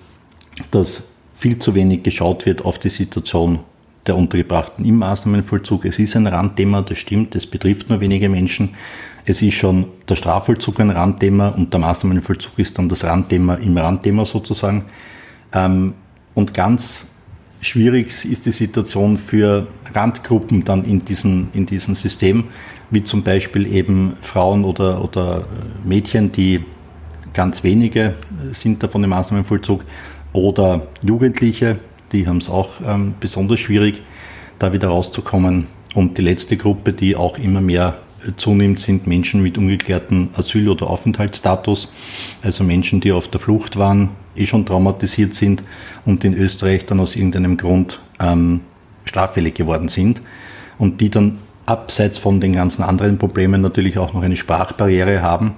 dass 0.70 1.10
viel 1.34 1.58
zu 1.58 1.74
wenig 1.74 2.02
geschaut 2.02 2.46
wird 2.46 2.64
auf 2.64 2.78
die 2.78 2.90
Situation 2.90 3.60
der 4.06 4.16
Untergebrachten 4.16 4.84
im 4.84 4.96
Maßnahmenvollzug. 4.96 5.84
Es 5.84 5.98
ist 5.98 6.16
ein 6.16 6.26
Randthema, 6.26 6.82
das 6.82 6.98
stimmt, 6.98 7.34
es 7.34 7.46
betrifft 7.46 7.88
nur 7.88 8.00
wenige 8.00 8.28
Menschen. 8.28 8.70
Es 9.24 9.42
ist 9.42 9.54
schon 9.54 9.86
der 10.08 10.16
Strafvollzug 10.16 10.80
ein 10.80 10.90
Randthema 10.90 11.48
und 11.48 11.72
der 11.72 11.80
Maßnahmenvollzug 11.80 12.58
ist 12.58 12.78
dann 12.78 12.88
das 12.88 13.04
Randthema 13.04 13.54
im 13.54 13.76
Randthema 13.76 14.24
sozusagen. 14.24 14.86
Ähm, 15.52 15.94
und 16.34 16.54
ganz 16.54 17.06
schwierig 17.60 18.24
ist 18.24 18.46
die 18.46 18.52
Situation 18.52 19.18
für 19.18 19.66
Randgruppen 19.94 20.64
dann 20.64 20.84
in 20.84 21.04
diesem 21.04 21.48
in 21.52 21.66
diesem 21.66 21.94
System, 21.94 22.44
wie 22.90 23.04
zum 23.04 23.22
Beispiel 23.22 23.72
eben 23.72 24.14
Frauen 24.22 24.64
oder, 24.64 25.04
oder 25.04 25.44
Mädchen, 25.84 26.32
die 26.32 26.64
ganz 27.34 27.62
wenige 27.62 28.14
sind 28.52 28.82
davon 28.82 29.04
im 29.04 29.10
Maßnahmenvollzug, 29.10 29.84
oder 30.32 30.86
Jugendliche, 31.02 31.78
die 32.12 32.26
haben 32.26 32.38
es 32.38 32.48
auch 32.48 32.70
ähm, 32.86 33.14
besonders 33.20 33.60
schwierig, 33.60 34.02
da 34.58 34.72
wieder 34.72 34.88
rauszukommen. 34.88 35.66
Und 35.94 36.18
die 36.18 36.22
letzte 36.22 36.56
Gruppe, 36.56 36.92
die 36.92 37.16
auch 37.16 37.38
immer 37.38 37.60
mehr 37.60 37.98
äh, 38.26 38.32
zunimmt, 38.36 38.78
sind 38.78 39.06
Menschen 39.06 39.42
mit 39.42 39.58
ungeklärtem 39.58 40.30
Asyl- 40.36 40.68
oder 40.68 40.88
Aufenthaltsstatus, 40.88 41.92
also 42.42 42.64
Menschen, 42.64 43.00
die 43.00 43.12
auf 43.12 43.28
der 43.28 43.40
Flucht 43.40 43.76
waren, 43.76 44.10
eh 44.36 44.46
schon 44.46 44.66
traumatisiert 44.66 45.34
sind 45.34 45.62
und 46.04 46.24
in 46.24 46.34
Österreich 46.34 46.86
dann 46.86 47.00
aus 47.00 47.16
irgendeinem 47.16 47.56
Grund 47.56 48.00
ähm, 48.20 48.60
straffällig 49.04 49.54
geworden 49.54 49.88
sind. 49.88 50.20
Und 50.78 51.00
die 51.00 51.10
dann 51.10 51.38
abseits 51.66 52.18
von 52.18 52.40
den 52.40 52.54
ganzen 52.54 52.82
anderen 52.82 53.18
Problemen 53.18 53.60
natürlich 53.60 53.98
auch 53.98 54.12
noch 54.12 54.22
eine 54.22 54.36
Sprachbarriere 54.36 55.22
haben, 55.22 55.52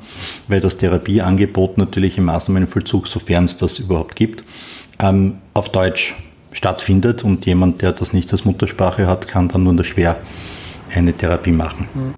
weil 0.49 0.61
das 0.61 0.77
Therapieangebot 0.77 1.79
natürlich 1.79 2.19
im 2.19 2.25
Maßnahmenvollzug, 2.25 3.09
sofern 3.09 3.47
es 3.47 3.57
das 3.57 3.79
überhaupt 3.79 4.15
gibt, 4.17 4.45
ähm, 4.99 5.37
auf 5.55 5.71
Deutsch 5.71 6.15
stattfindet 6.53 7.25
und 7.25 7.47
jemand, 7.47 7.83
der 7.83 7.93
das 7.93 8.13
nicht 8.13 8.31
als 8.33 8.45
Muttersprache 8.45 9.07
hat, 9.07 9.29
kann 9.29 9.49
dann 9.49 9.65
nur 9.65 9.85
schwer 9.85 10.17
eine 10.95 11.13
Therapie 11.13 11.53
machen. 11.53 11.89
Hm. 11.95 12.15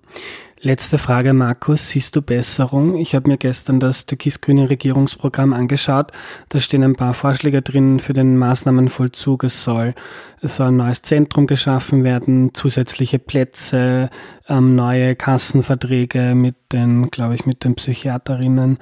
Letzte 0.64 0.97
Frage, 0.97 1.35
Markus. 1.35 1.91
Siehst 1.91 2.16
du 2.16 2.22
Besserung? 2.22 2.97
Ich 2.97 3.14
habe 3.14 3.28
mir 3.28 3.37
gestern 3.37 3.80
das 3.80 4.07
türkis-grüne 4.07 4.70
Regierungsprogramm 4.70 5.53
angeschaut. 5.53 6.11
Da 6.49 6.59
stehen 6.59 6.82
ein 6.82 6.97
paar 6.97 7.12
Vorschläge 7.12 7.61
drin 7.61 8.01
für 8.01 8.14
den 8.14 8.39
Maßnahmenvollzug. 8.39 9.45
Es 9.45 9.62
soll, 9.62 9.95
es 10.41 10.57
soll 10.57 10.68
ein 10.68 10.78
neues 10.78 11.03
Zentrum 11.03 11.47
geschaffen 11.47 12.03
werden, 12.03 12.55
zusätzliche 12.55 13.18
Plätze, 13.18 14.09
ähm, 14.49 14.74
neue 14.74 15.16
Kassenverträge 15.16 16.35
mit 16.35 16.57
den, 16.72 17.11
glaube 17.11 17.35
ich, 17.35 17.45
mit 17.45 17.62
den 17.62 17.74
Psychiaterinnen. 17.74 18.78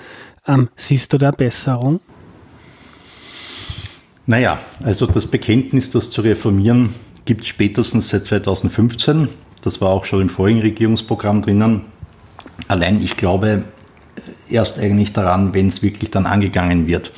Ähm, 0.47 0.69
siehst 0.77 1.13
du 1.13 1.19
da 1.19 1.33
Besserung? 1.33 1.99
Naja, 4.27 4.61
also 4.85 5.07
das 5.07 5.27
Bekenntnis, 5.27 5.91
das 5.91 6.11
zu 6.11 6.21
reformieren, 6.21 6.95
gibt 7.25 7.43
es 7.43 7.49
spätestens 7.49 8.09
seit 8.09 8.25
2015. 8.25 9.29
Das 9.63 9.81
war 9.81 9.91
auch 9.91 10.05
schon 10.05 10.23
im 10.23 10.29
vorigen 10.29 10.61
Regierungsprogramm 10.61 11.43
drinnen. 11.43 11.83
Allein 12.69 13.03
ich 13.03 13.17
glaube 13.17 13.65
erst 14.49 14.79
eigentlich 14.79 15.13
daran, 15.13 15.55
wenn 15.55 15.69
es 15.69 15.83
wirklich 15.83 16.11
dann 16.11 16.27
angegangen 16.27 16.87
wird. 16.87 17.11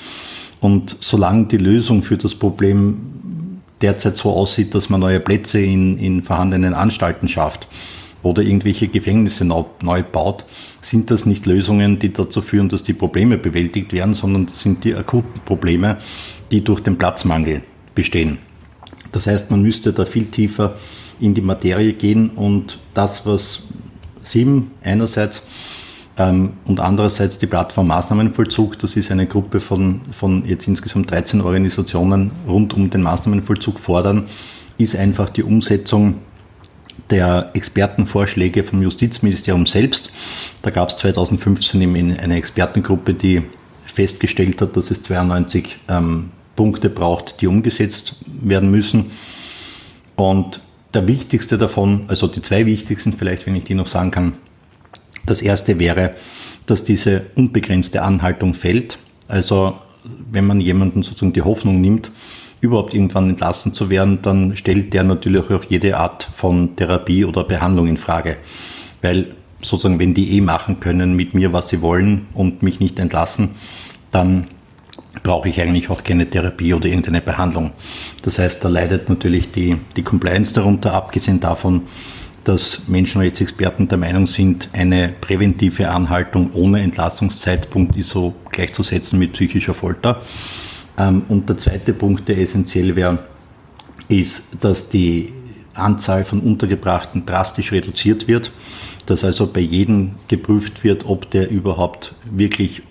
Und 0.60 0.96
solange 1.00 1.46
die 1.46 1.58
Lösung 1.58 2.02
für 2.02 2.16
das 2.16 2.34
Problem 2.34 3.60
derzeit 3.82 4.16
so 4.16 4.32
aussieht, 4.32 4.74
dass 4.74 4.88
man 4.88 5.00
neue 5.00 5.20
Plätze 5.20 5.60
in, 5.60 5.98
in 5.98 6.22
vorhandenen 6.22 6.72
Anstalten 6.72 7.28
schafft 7.28 7.66
oder 8.24 8.42
irgendwelche 8.42 8.88
Gefängnisse 8.88 9.44
neu, 9.44 9.64
neu 9.82 10.02
baut, 10.02 10.44
sind 10.80 11.10
das 11.10 11.26
nicht 11.26 11.46
Lösungen, 11.46 12.00
die 12.00 12.10
dazu 12.10 12.40
führen, 12.40 12.68
dass 12.68 12.82
die 12.82 12.94
Probleme 12.94 13.38
bewältigt 13.38 13.92
werden, 13.92 14.14
sondern 14.14 14.46
das 14.46 14.60
sind 14.60 14.82
die 14.82 14.94
akuten 14.94 15.40
Probleme, 15.44 15.98
die 16.50 16.64
durch 16.64 16.80
den 16.80 16.98
Platzmangel 16.98 17.62
bestehen. 17.94 18.38
Das 19.12 19.26
heißt, 19.28 19.50
man 19.50 19.62
müsste 19.62 19.92
da 19.92 20.04
viel 20.04 20.26
tiefer 20.26 20.74
in 21.20 21.34
die 21.34 21.42
Materie 21.42 21.92
gehen 21.92 22.30
und 22.30 22.80
das, 22.94 23.26
was 23.26 23.62
SIM 24.24 24.72
einerseits 24.82 25.44
ähm, 26.16 26.54
und 26.64 26.80
andererseits 26.80 27.38
die 27.38 27.46
Plattform 27.46 27.88
Maßnahmenvollzug, 27.88 28.78
das 28.78 28.96
ist 28.96 29.10
eine 29.10 29.26
Gruppe 29.26 29.60
von, 29.60 30.00
von 30.12 30.44
jetzt 30.46 30.66
insgesamt 30.66 31.10
13 31.10 31.40
Organisationen 31.40 32.30
rund 32.48 32.74
um 32.74 32.90
den 32.90 33.02
Maßnahmenvollzug 33.02 33.78
fordern, 33.78 34.24
ist 34.78 34.96
einfach 34.96 35.30
die 35.30 35.42
Umsetzung 35.42 36.16
der 37.10 37.50
Expertenvorschläge 37.54 38.64
vom 38.64 38.82
Justizministerium 38.82 39.66
selbst. 39.66 40.10
Da 40.62 40.70
gab 40.70 40.88
es 40.88 40.96
2015 40.98 42.18
eine 42.18 42.36
Expertengruppe, 42.36 43.14
die 43.14 43.42
festgestellt 43.86 44.60
hat, 44.60 44.76
dass 44.76 44.90
es 44.90 45.02
92 45.02 45.78
ähm, 45.88 46.30
Punkte 46.56 46.88
braucht, 46.88 47.40
die 47.40 47.46
umgesetzt 47.46 48.16
werden 48.26 48.70
müssen. 48.70 49.12
Und 50.16 50.60
der 50.92 51.06
wichtigste 51.06 51.58
davon, 51.58 52.04
also 52.08 52.26
die 52.26 52.42
zwei 52.42 52.66
wichtigsten 52.66 53.12
vielleicht, 53.12 53.46
wenn 53.46 53.56
ich 53.56 53.64
die 53.64 53.74
noch 53.74 53.88
sagen 53.88 54.10
kann. 54.10 54.32
Das 55.26 55.42
erste 55.42 55.78
wäre, 55.78 56.14
dass 56.66 56.84
diese 56.84 57.26
unbegrenzte 57.34 58.02
Anhaltung 58.02 58.54
fällt. 58.54 58.98
Also 59.26 59.78
wenn 60.30 60.46
man 60.46 60.60
jemanden 60.60 61.02
sozusagen 61.02 61.32
die 61.32 61.42
Hoffnung 61.42 61.80
nimmt, 61.80 62.10
überhaupt 62.64 62.94
irgendwann 62.94 63.30
entlassen 63.30 63.72
zu 63.72 63.90
werden, 63.90 64.20
dann 64.22 64.56
stellt 64.56 64.92
der 64.92 65.04
natürlich 65.04 65.50
auch 65.50 65.64
jede 65.68 65.96
Art 65.96 66.28
von 66.34 66.76
Therapie 66.76 67.24
oder 67.24 67.44
Behandlung 67.44 67.86
in 67.86 67.96
Frage. 67.96 68.36
Weil 69.02 69.34
sozusagen, 69.62 69.98
wenn 69.98 70.14
die 70.14 70.36
eh 70.36 70.40
machen 70.40 70.80
können 70.80 71.14
mit 71.14 71.34
mir, 71.34 71.52
was 71.52 71.68
sie 71.68 71.80
wollen 71.80 72.26
und 72.34 72.62
mich 72.62 72.80
nicht 72.80 72.98
entlassen, 72.98 73.50
dann 74.10 74.46
brauche 75.22 75.48
ich 75.48 75.60
eigentlich 75.60 75.90
auch 75.90 76.02
keine 76.02 76.28
Therapie 76.28 76.74
oder 76.74 76.86
irgendeine 76.86 77.20
Behandlung. 77.20 77.72
Das 78.22 78.38
heißt, 78.38 78.64
da 78.64 78.68
leidet 78.68 79.08
natürlich 79.08 79.52
die, 79.52 79.76
die 79.96 80.02
Compliance 80.02 80.54
darunter, 80.54 80.94
abgesehen 80.94 81.40
davon, 81.40 81.82
dass 82.42 82.82
Menschenrechtsexperten 82.88 83.88
der 83.88 83.98
Meinung 83.98 84.26
sind, 84.26 84.68
eine 84.72 85.14
präventive 85.20 85.90
Anhaltung 85.90 86.50
ohne 86.52 86.82
Entlassungszeitpunkt 86.82 87.96
ist 87.96 88.10
so 88.10 88.34
gleichzusetzen 88.50 89.18
mit 89.18 89.32
psychischer 89.32 89.74
Folter. 89.74 90.20
Ähm, 90.98 91.22
und 91.28 91.48
der 91.48 91.58
zweite 91.58 91.92
Punkt, 91.92 92.28
der 92.28 92.38
essentiell 92.38 92.96
wäre, 92.96 93.24
ist, 94.08 94.58
dass 94.60 94.88
die 94.88 95.32
Anzahl 95.74 96.24
von 96.24 96.40
Untergebrachten 96.40 97.26
drastisch 97.26 97.72
reduziert 97.72 98.28
wird, 98.28 98.52
dass 99.06 99.24
also 99.24 99.52
bei 99.52 99.60
jedem 99.60 100.14
geprüft 100.28 100.84
wird, 100.84 101.04
ob 101.06 101.30
der 101.30 101.50
überhaupt 101.50 102.14
wirklich 102.30 102.82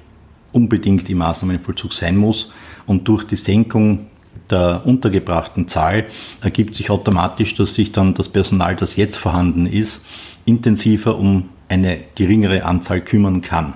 unbedingt 0.51 1.09
im 1.09 1.19
Maßnahmenvollzug 1.19 1.93
sein 1.93 2.17
muss. 2.17 2.51
Und 2.85 3.07
durch 3.07 3.23
die 3.23 3.37
Senkung 3.37 4.07
der 4.49 4.85
untergebrachten 4.85 5.67
Zahl 5.67 6.05
ergibt 6.41 6.75
sich 6.75 6.89
automatisch, 6.89 7.55
dass 7.55 7.75
sich 7.75 7.91
dann 7.91 8.13
das 8.13 8.29
Personal, 8.29 8.75
das 8.75 8.95
jetzt 8.95 9.15
vorhanden 9.15 9.65
ist, 9.65 10.05
intensiver 10.45 11.17
um 11.17 11.49
eine 11.69 11.99
geringere 12.15 12.65
Anzahl 12.65 13.01
kümmern 13.01 13.41
kann. 13.41 13.75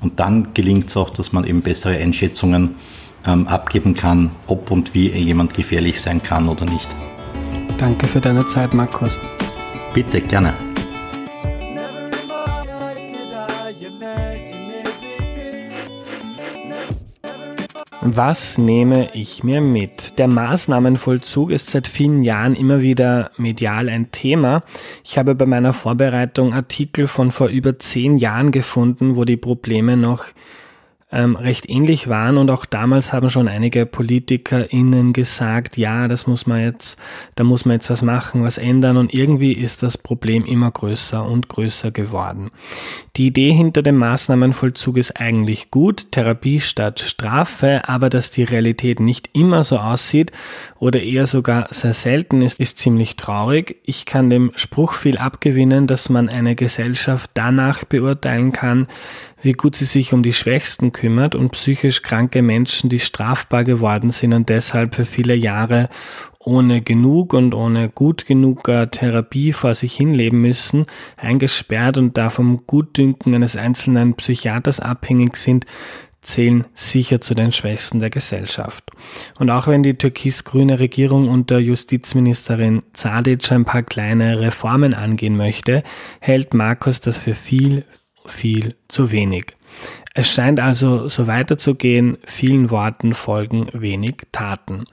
Und 0.00 0.20
dann 0.20 0.54
gelingt 0.54 0.88
es 0.88 0.96
auch, 0.96 1.10
dass 1.10 1.32
man 1.32 1.44
eben 1.44 1.62
bessere 1.62 1.96
Einschätzungen 1.96 2.76
ähm, 3.26 3.48
abgeben 3.48 3.94
kann, 3.94 4.30
ob 4.46 4.70
und 4.70 4.94
wie 4.94 5.08
jemand 5.10 5.54
gefährlich 5.54 6.00
sein 6.00 6.22
kann 6.22 6.48
oder 6.48 6.64
nicht. 6.64 6.88
Danke 7.78 8.06
für 8.06 8.20
deine 8.20 8.46
Zeit, 8.46 8.72
Markus. 8.72 9.18
Bitte, 9.92 10.20
gerne. 10.20 10.54
Was 18.08 18.56
nehme 18.56 19.08
ich 19.14 19.42
mir 19.42 19.60
mit? 19.60 20.16
Der 20.16 20.28
Maßnahmenvollzug 20.28 21.50
ist 21.50 21.70
seit 21.70 21.88
vielen 21.88 22.22
Jahren 22.22 22.54
immer 22.54 22.80
wieder 22.80 23.32
medial 23.36 23.88
ein 23.88 24.12
Thema. 24.12 24.62
Ich 25.02 25.18
habe 25.18 25.34
bei 25.34 25.44
meiner 25.44 25.72
Vorbereitung 25.72 26.54
Artikel 26.54 27.08
von 27.08 27.32
vor 27.32 27.48
über 27.48 27.80
zehn 27.80 28.16
Jahren 28.16 28.52
gefunden, 28.52 29.16
wo 29.16 29.24
die 29.24 29.36
Probleme 29.36 29.96
noch 29.96 30.26
ähm, 31.12 31.36
recht 31.36 31.70
ähnlich 31.70 32.08
waren 32.08 32.36
und 32.36 32.50
auch 32.50 32.64
damals 32.64 33.12
haben 33.12 33.30
schon 33.30 33.46
einige 33.46 33.86
PolitikerInnen 33.86 35.12
gesagt, 35.12 35.76
ja, 35.76 36.08
das 36.08 36.26
muss 36.26 36.46
man 36.46 36.60
jetzt, 36.60 36.98
da 37.36 37.44
muss 37.44 37.64
man 37.64 37.74
jetzt 37.74 37.90
was 37.90 38.02
machen, 38.02 38.42
was 38.42 38.58
ändern 38.58 38.96
und 38.96 39.14
irgendwie 39.14 39.52
ist 39.52 39.84
das 39.84 39.98
Problem 39.98 40.44
immer 40.44 40.68
größer 40.68 41.24
und 41.24 41.48
größer 41.48 41.92
geworden. 41.92 42.50
Die 43.16 43.28
Idee 43.28 43.52
hinter 43.52 43.82
dem 43.82 43.96
Maßnahmenvollzug 43.98 44.96
ist 44.96 45.20
eigentlich 45.20 45.70
gut, 45.70 46.10
Therapie 46.10 46.60
statt 46.60 46.98
Strafe, 46.98 47.82
aber 47.86 48.10
dass 48.10 48.32
die 48.32 48.42
Realität 48.42 48.98
nicht 48.98 49.30
immer 49.32 49.62
so 49.62 49.78
aussieht 49.78 50.32
oder 50.80 51.00
eher 51.00 51.26
sogar 51.26 51.68
sehr 51.70 51.94
selten 51.94 52.42
ist, 52.42 52.58
ist 52.58 52.78
ziemlich 52.78 53.14
traurig. 53.14 53.76
Ich 53.84 54.06
kann 54.06 54.28
dem 54.28 54.50
Spruch 54.56 54.94
viel 54.94 55.18
abgewinnen, 55.18 55.86
dass 55.86 56.08
man 56.08 56.28
eine 56.28 56.56
Gesellschaft 56.56 57.30
danach 57.34 57.84
beurteilen 57.84 58.50
kann, 58.50 58.88
wie 59.46 59.52
gut 59.52 59.76
sie 59.76 59.84
sich 59.84 60.12
um 60.12 60.24
die 60.24 60.32
Schwächsten 60.32 60.90
kümmert 60.90 61.36
und 61.36 61.50
psychisch 61.50 62.02
kranke 62.02 62.42
Menschen, 62.42 62.90
die 62.90 62.98
strafbar 62.98 63.62
geworden 63.62 64.10
sind 64.10 64.32
und 64.32 64.48
deshalb 64.48 64.96
für 64.96 65.04
viele 65.04 65.36
Jahre 65.36 65.88
ohne 66.40 66.82
genug 66.82 67.32
und 67.32 67.54
ohne 67.54 67.88
gut 67.88 68.26
genug 68.26 68.64
Therapie 68.64 69.52
vor 69.52 69.74
sich 69.74 69.94
hinleben 69.94 70.40
müssen, 70.40 70.86
eingesperrt 71.16 71.96
und 71.96 72.18
da 72.18 72.28
vom 72.28 72.66
Gutdünken 72.66 73.34
eines 73.34 73.56
einzelnen 73.56 74.14
Psychiaters 74.14 74.80
abhängig 74.80 75.36
sind, 75.36 75.64
zählen 76.22 76.66
sicher 76.74 77.20
zu 77.20 77.34
den 77.34 77.52
Schwächsten 77.52 78.00
der 78.00 78.10
Gesellschaft. 78.10 78.90
Und 79.38 79.50
auch 79.50 79.68
wenn 79.68 79.84
die 79.84 79.94
türkis-grüne 79.94 80.80
Regierung 80.80 81.28
unter 81.28 81.58
Justizministerin 81.58 82.82
Zadic 82.94 83.52
ein 83.52 83.64
paar 83.64 83.84
kleine 83.84 84.40
Reformen 84.40 84.92
angehen 84.92 85.36
möchte, 85.36 85.84
hält 86.20 86.52
Markus 86.52 87.00
das 87.00 87.16
für 87.16 87.36
viel 87.36 87.84
viel 88.28 88.74
zu 88.88 89.12
wenig. 89.12 89.56
Es 90.18 90.32
scheint 90.32 90.60
also 90.60 91.08
so 91.08 91.26
weiterzugehen, 91.26 92.16
vielen 92.24 92.70
Worten 92.70 93.12
folgen 93.12 93.68
wenig 93.74 94.14
Taten. 94.32 94.84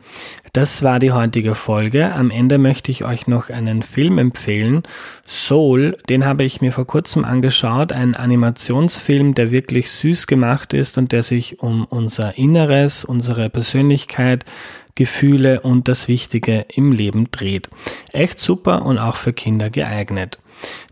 Das 0.52 0.84
war 0.84 1.00
die 1.00 1.14
heutige 1.14 1.56
Folge. 1.56 2.12
Am 2.14 2.30
Ende 2.30 2.58
möchte 2.58 2.92
ich 2.92 3.06
euch 3.06 3.26
noch 3.26 3.50
einen 3.50 3.84
Film 3.84 4.18
empfehlen. 4.18 4.84
Soul, 5.26 5.98
den 6.10 6.26
habe 6.26 6.44
ich 6.44 6.60
mir 6.60 6.74
vor 6.74 6.86
kurzem 6.86 7.24
angeschaut, 7.24 7.94
ein 7.94 8.18
Animationsfilm, 8.18 9.34
der 9.34 9.52
wirklich 9.52 9.92
süß 9.92 10.28
gemacht 10.28 10.74
ist 10.74 10.98
und 10.98 11.14
der 11.14 11.24
sich 11.24 11.62
um 11.62 11.86
unser 11.86 12.38
Inneres, 12.38 13.06
unsere 13.06 13.50
Persönlichkeit, 13.50 14.44
Gefühle 14.96 15.62
und 15.62 15.88
das 15.88 16.10
Wichtige 16.10 16.66
im 16.68 16.92
Leben 16.92 17.32
dreht. 17.32 17.70
Echt 18.12 18.40
super 18.40 18.86
und 18.86 19.00
auch 19.00 19.16
für 19.16 19.32
Kinder 19.32 19.70
geeignet. 19.70 20.38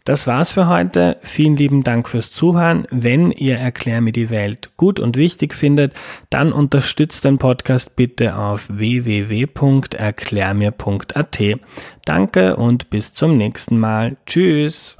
Das 0.04 0.28
war's 0.28 0.52
für 0.52 0.68
heute. 0.68 1.18
Vielen 1.22 1.56
lieben 1.56 1.84
Dank 1.84 2.10
fürs 2.10 2.32
Zuhören. 2.32 2.86
Wenn 2.90 3.32
ihr 3.32 3.58
Erklär 3.58 4.02
mir 4.02 4.12
die 4.12 4.30
Welt 4.30 4.72
gut 4.78 5.00
und 5.00 5.18
wichtig 5.18 5.54
findet, 5.54 5.94
dann 6.30 6.52
unterstützt 6.52 7.24
den 7.24 7.38
Podcast 7.38 7.96
bitte 7.96 8.36
auf 8.36 8.68
www.erklärmir.at. 8.70 11.40
Danke 12.06 12.56
und 12.56 12.90
bis 12.90 13.14
zum 13.14 13.38
nächsten 13.38 13.78
Mal. 13.80 14.18
Tschüss. 14.26 14.98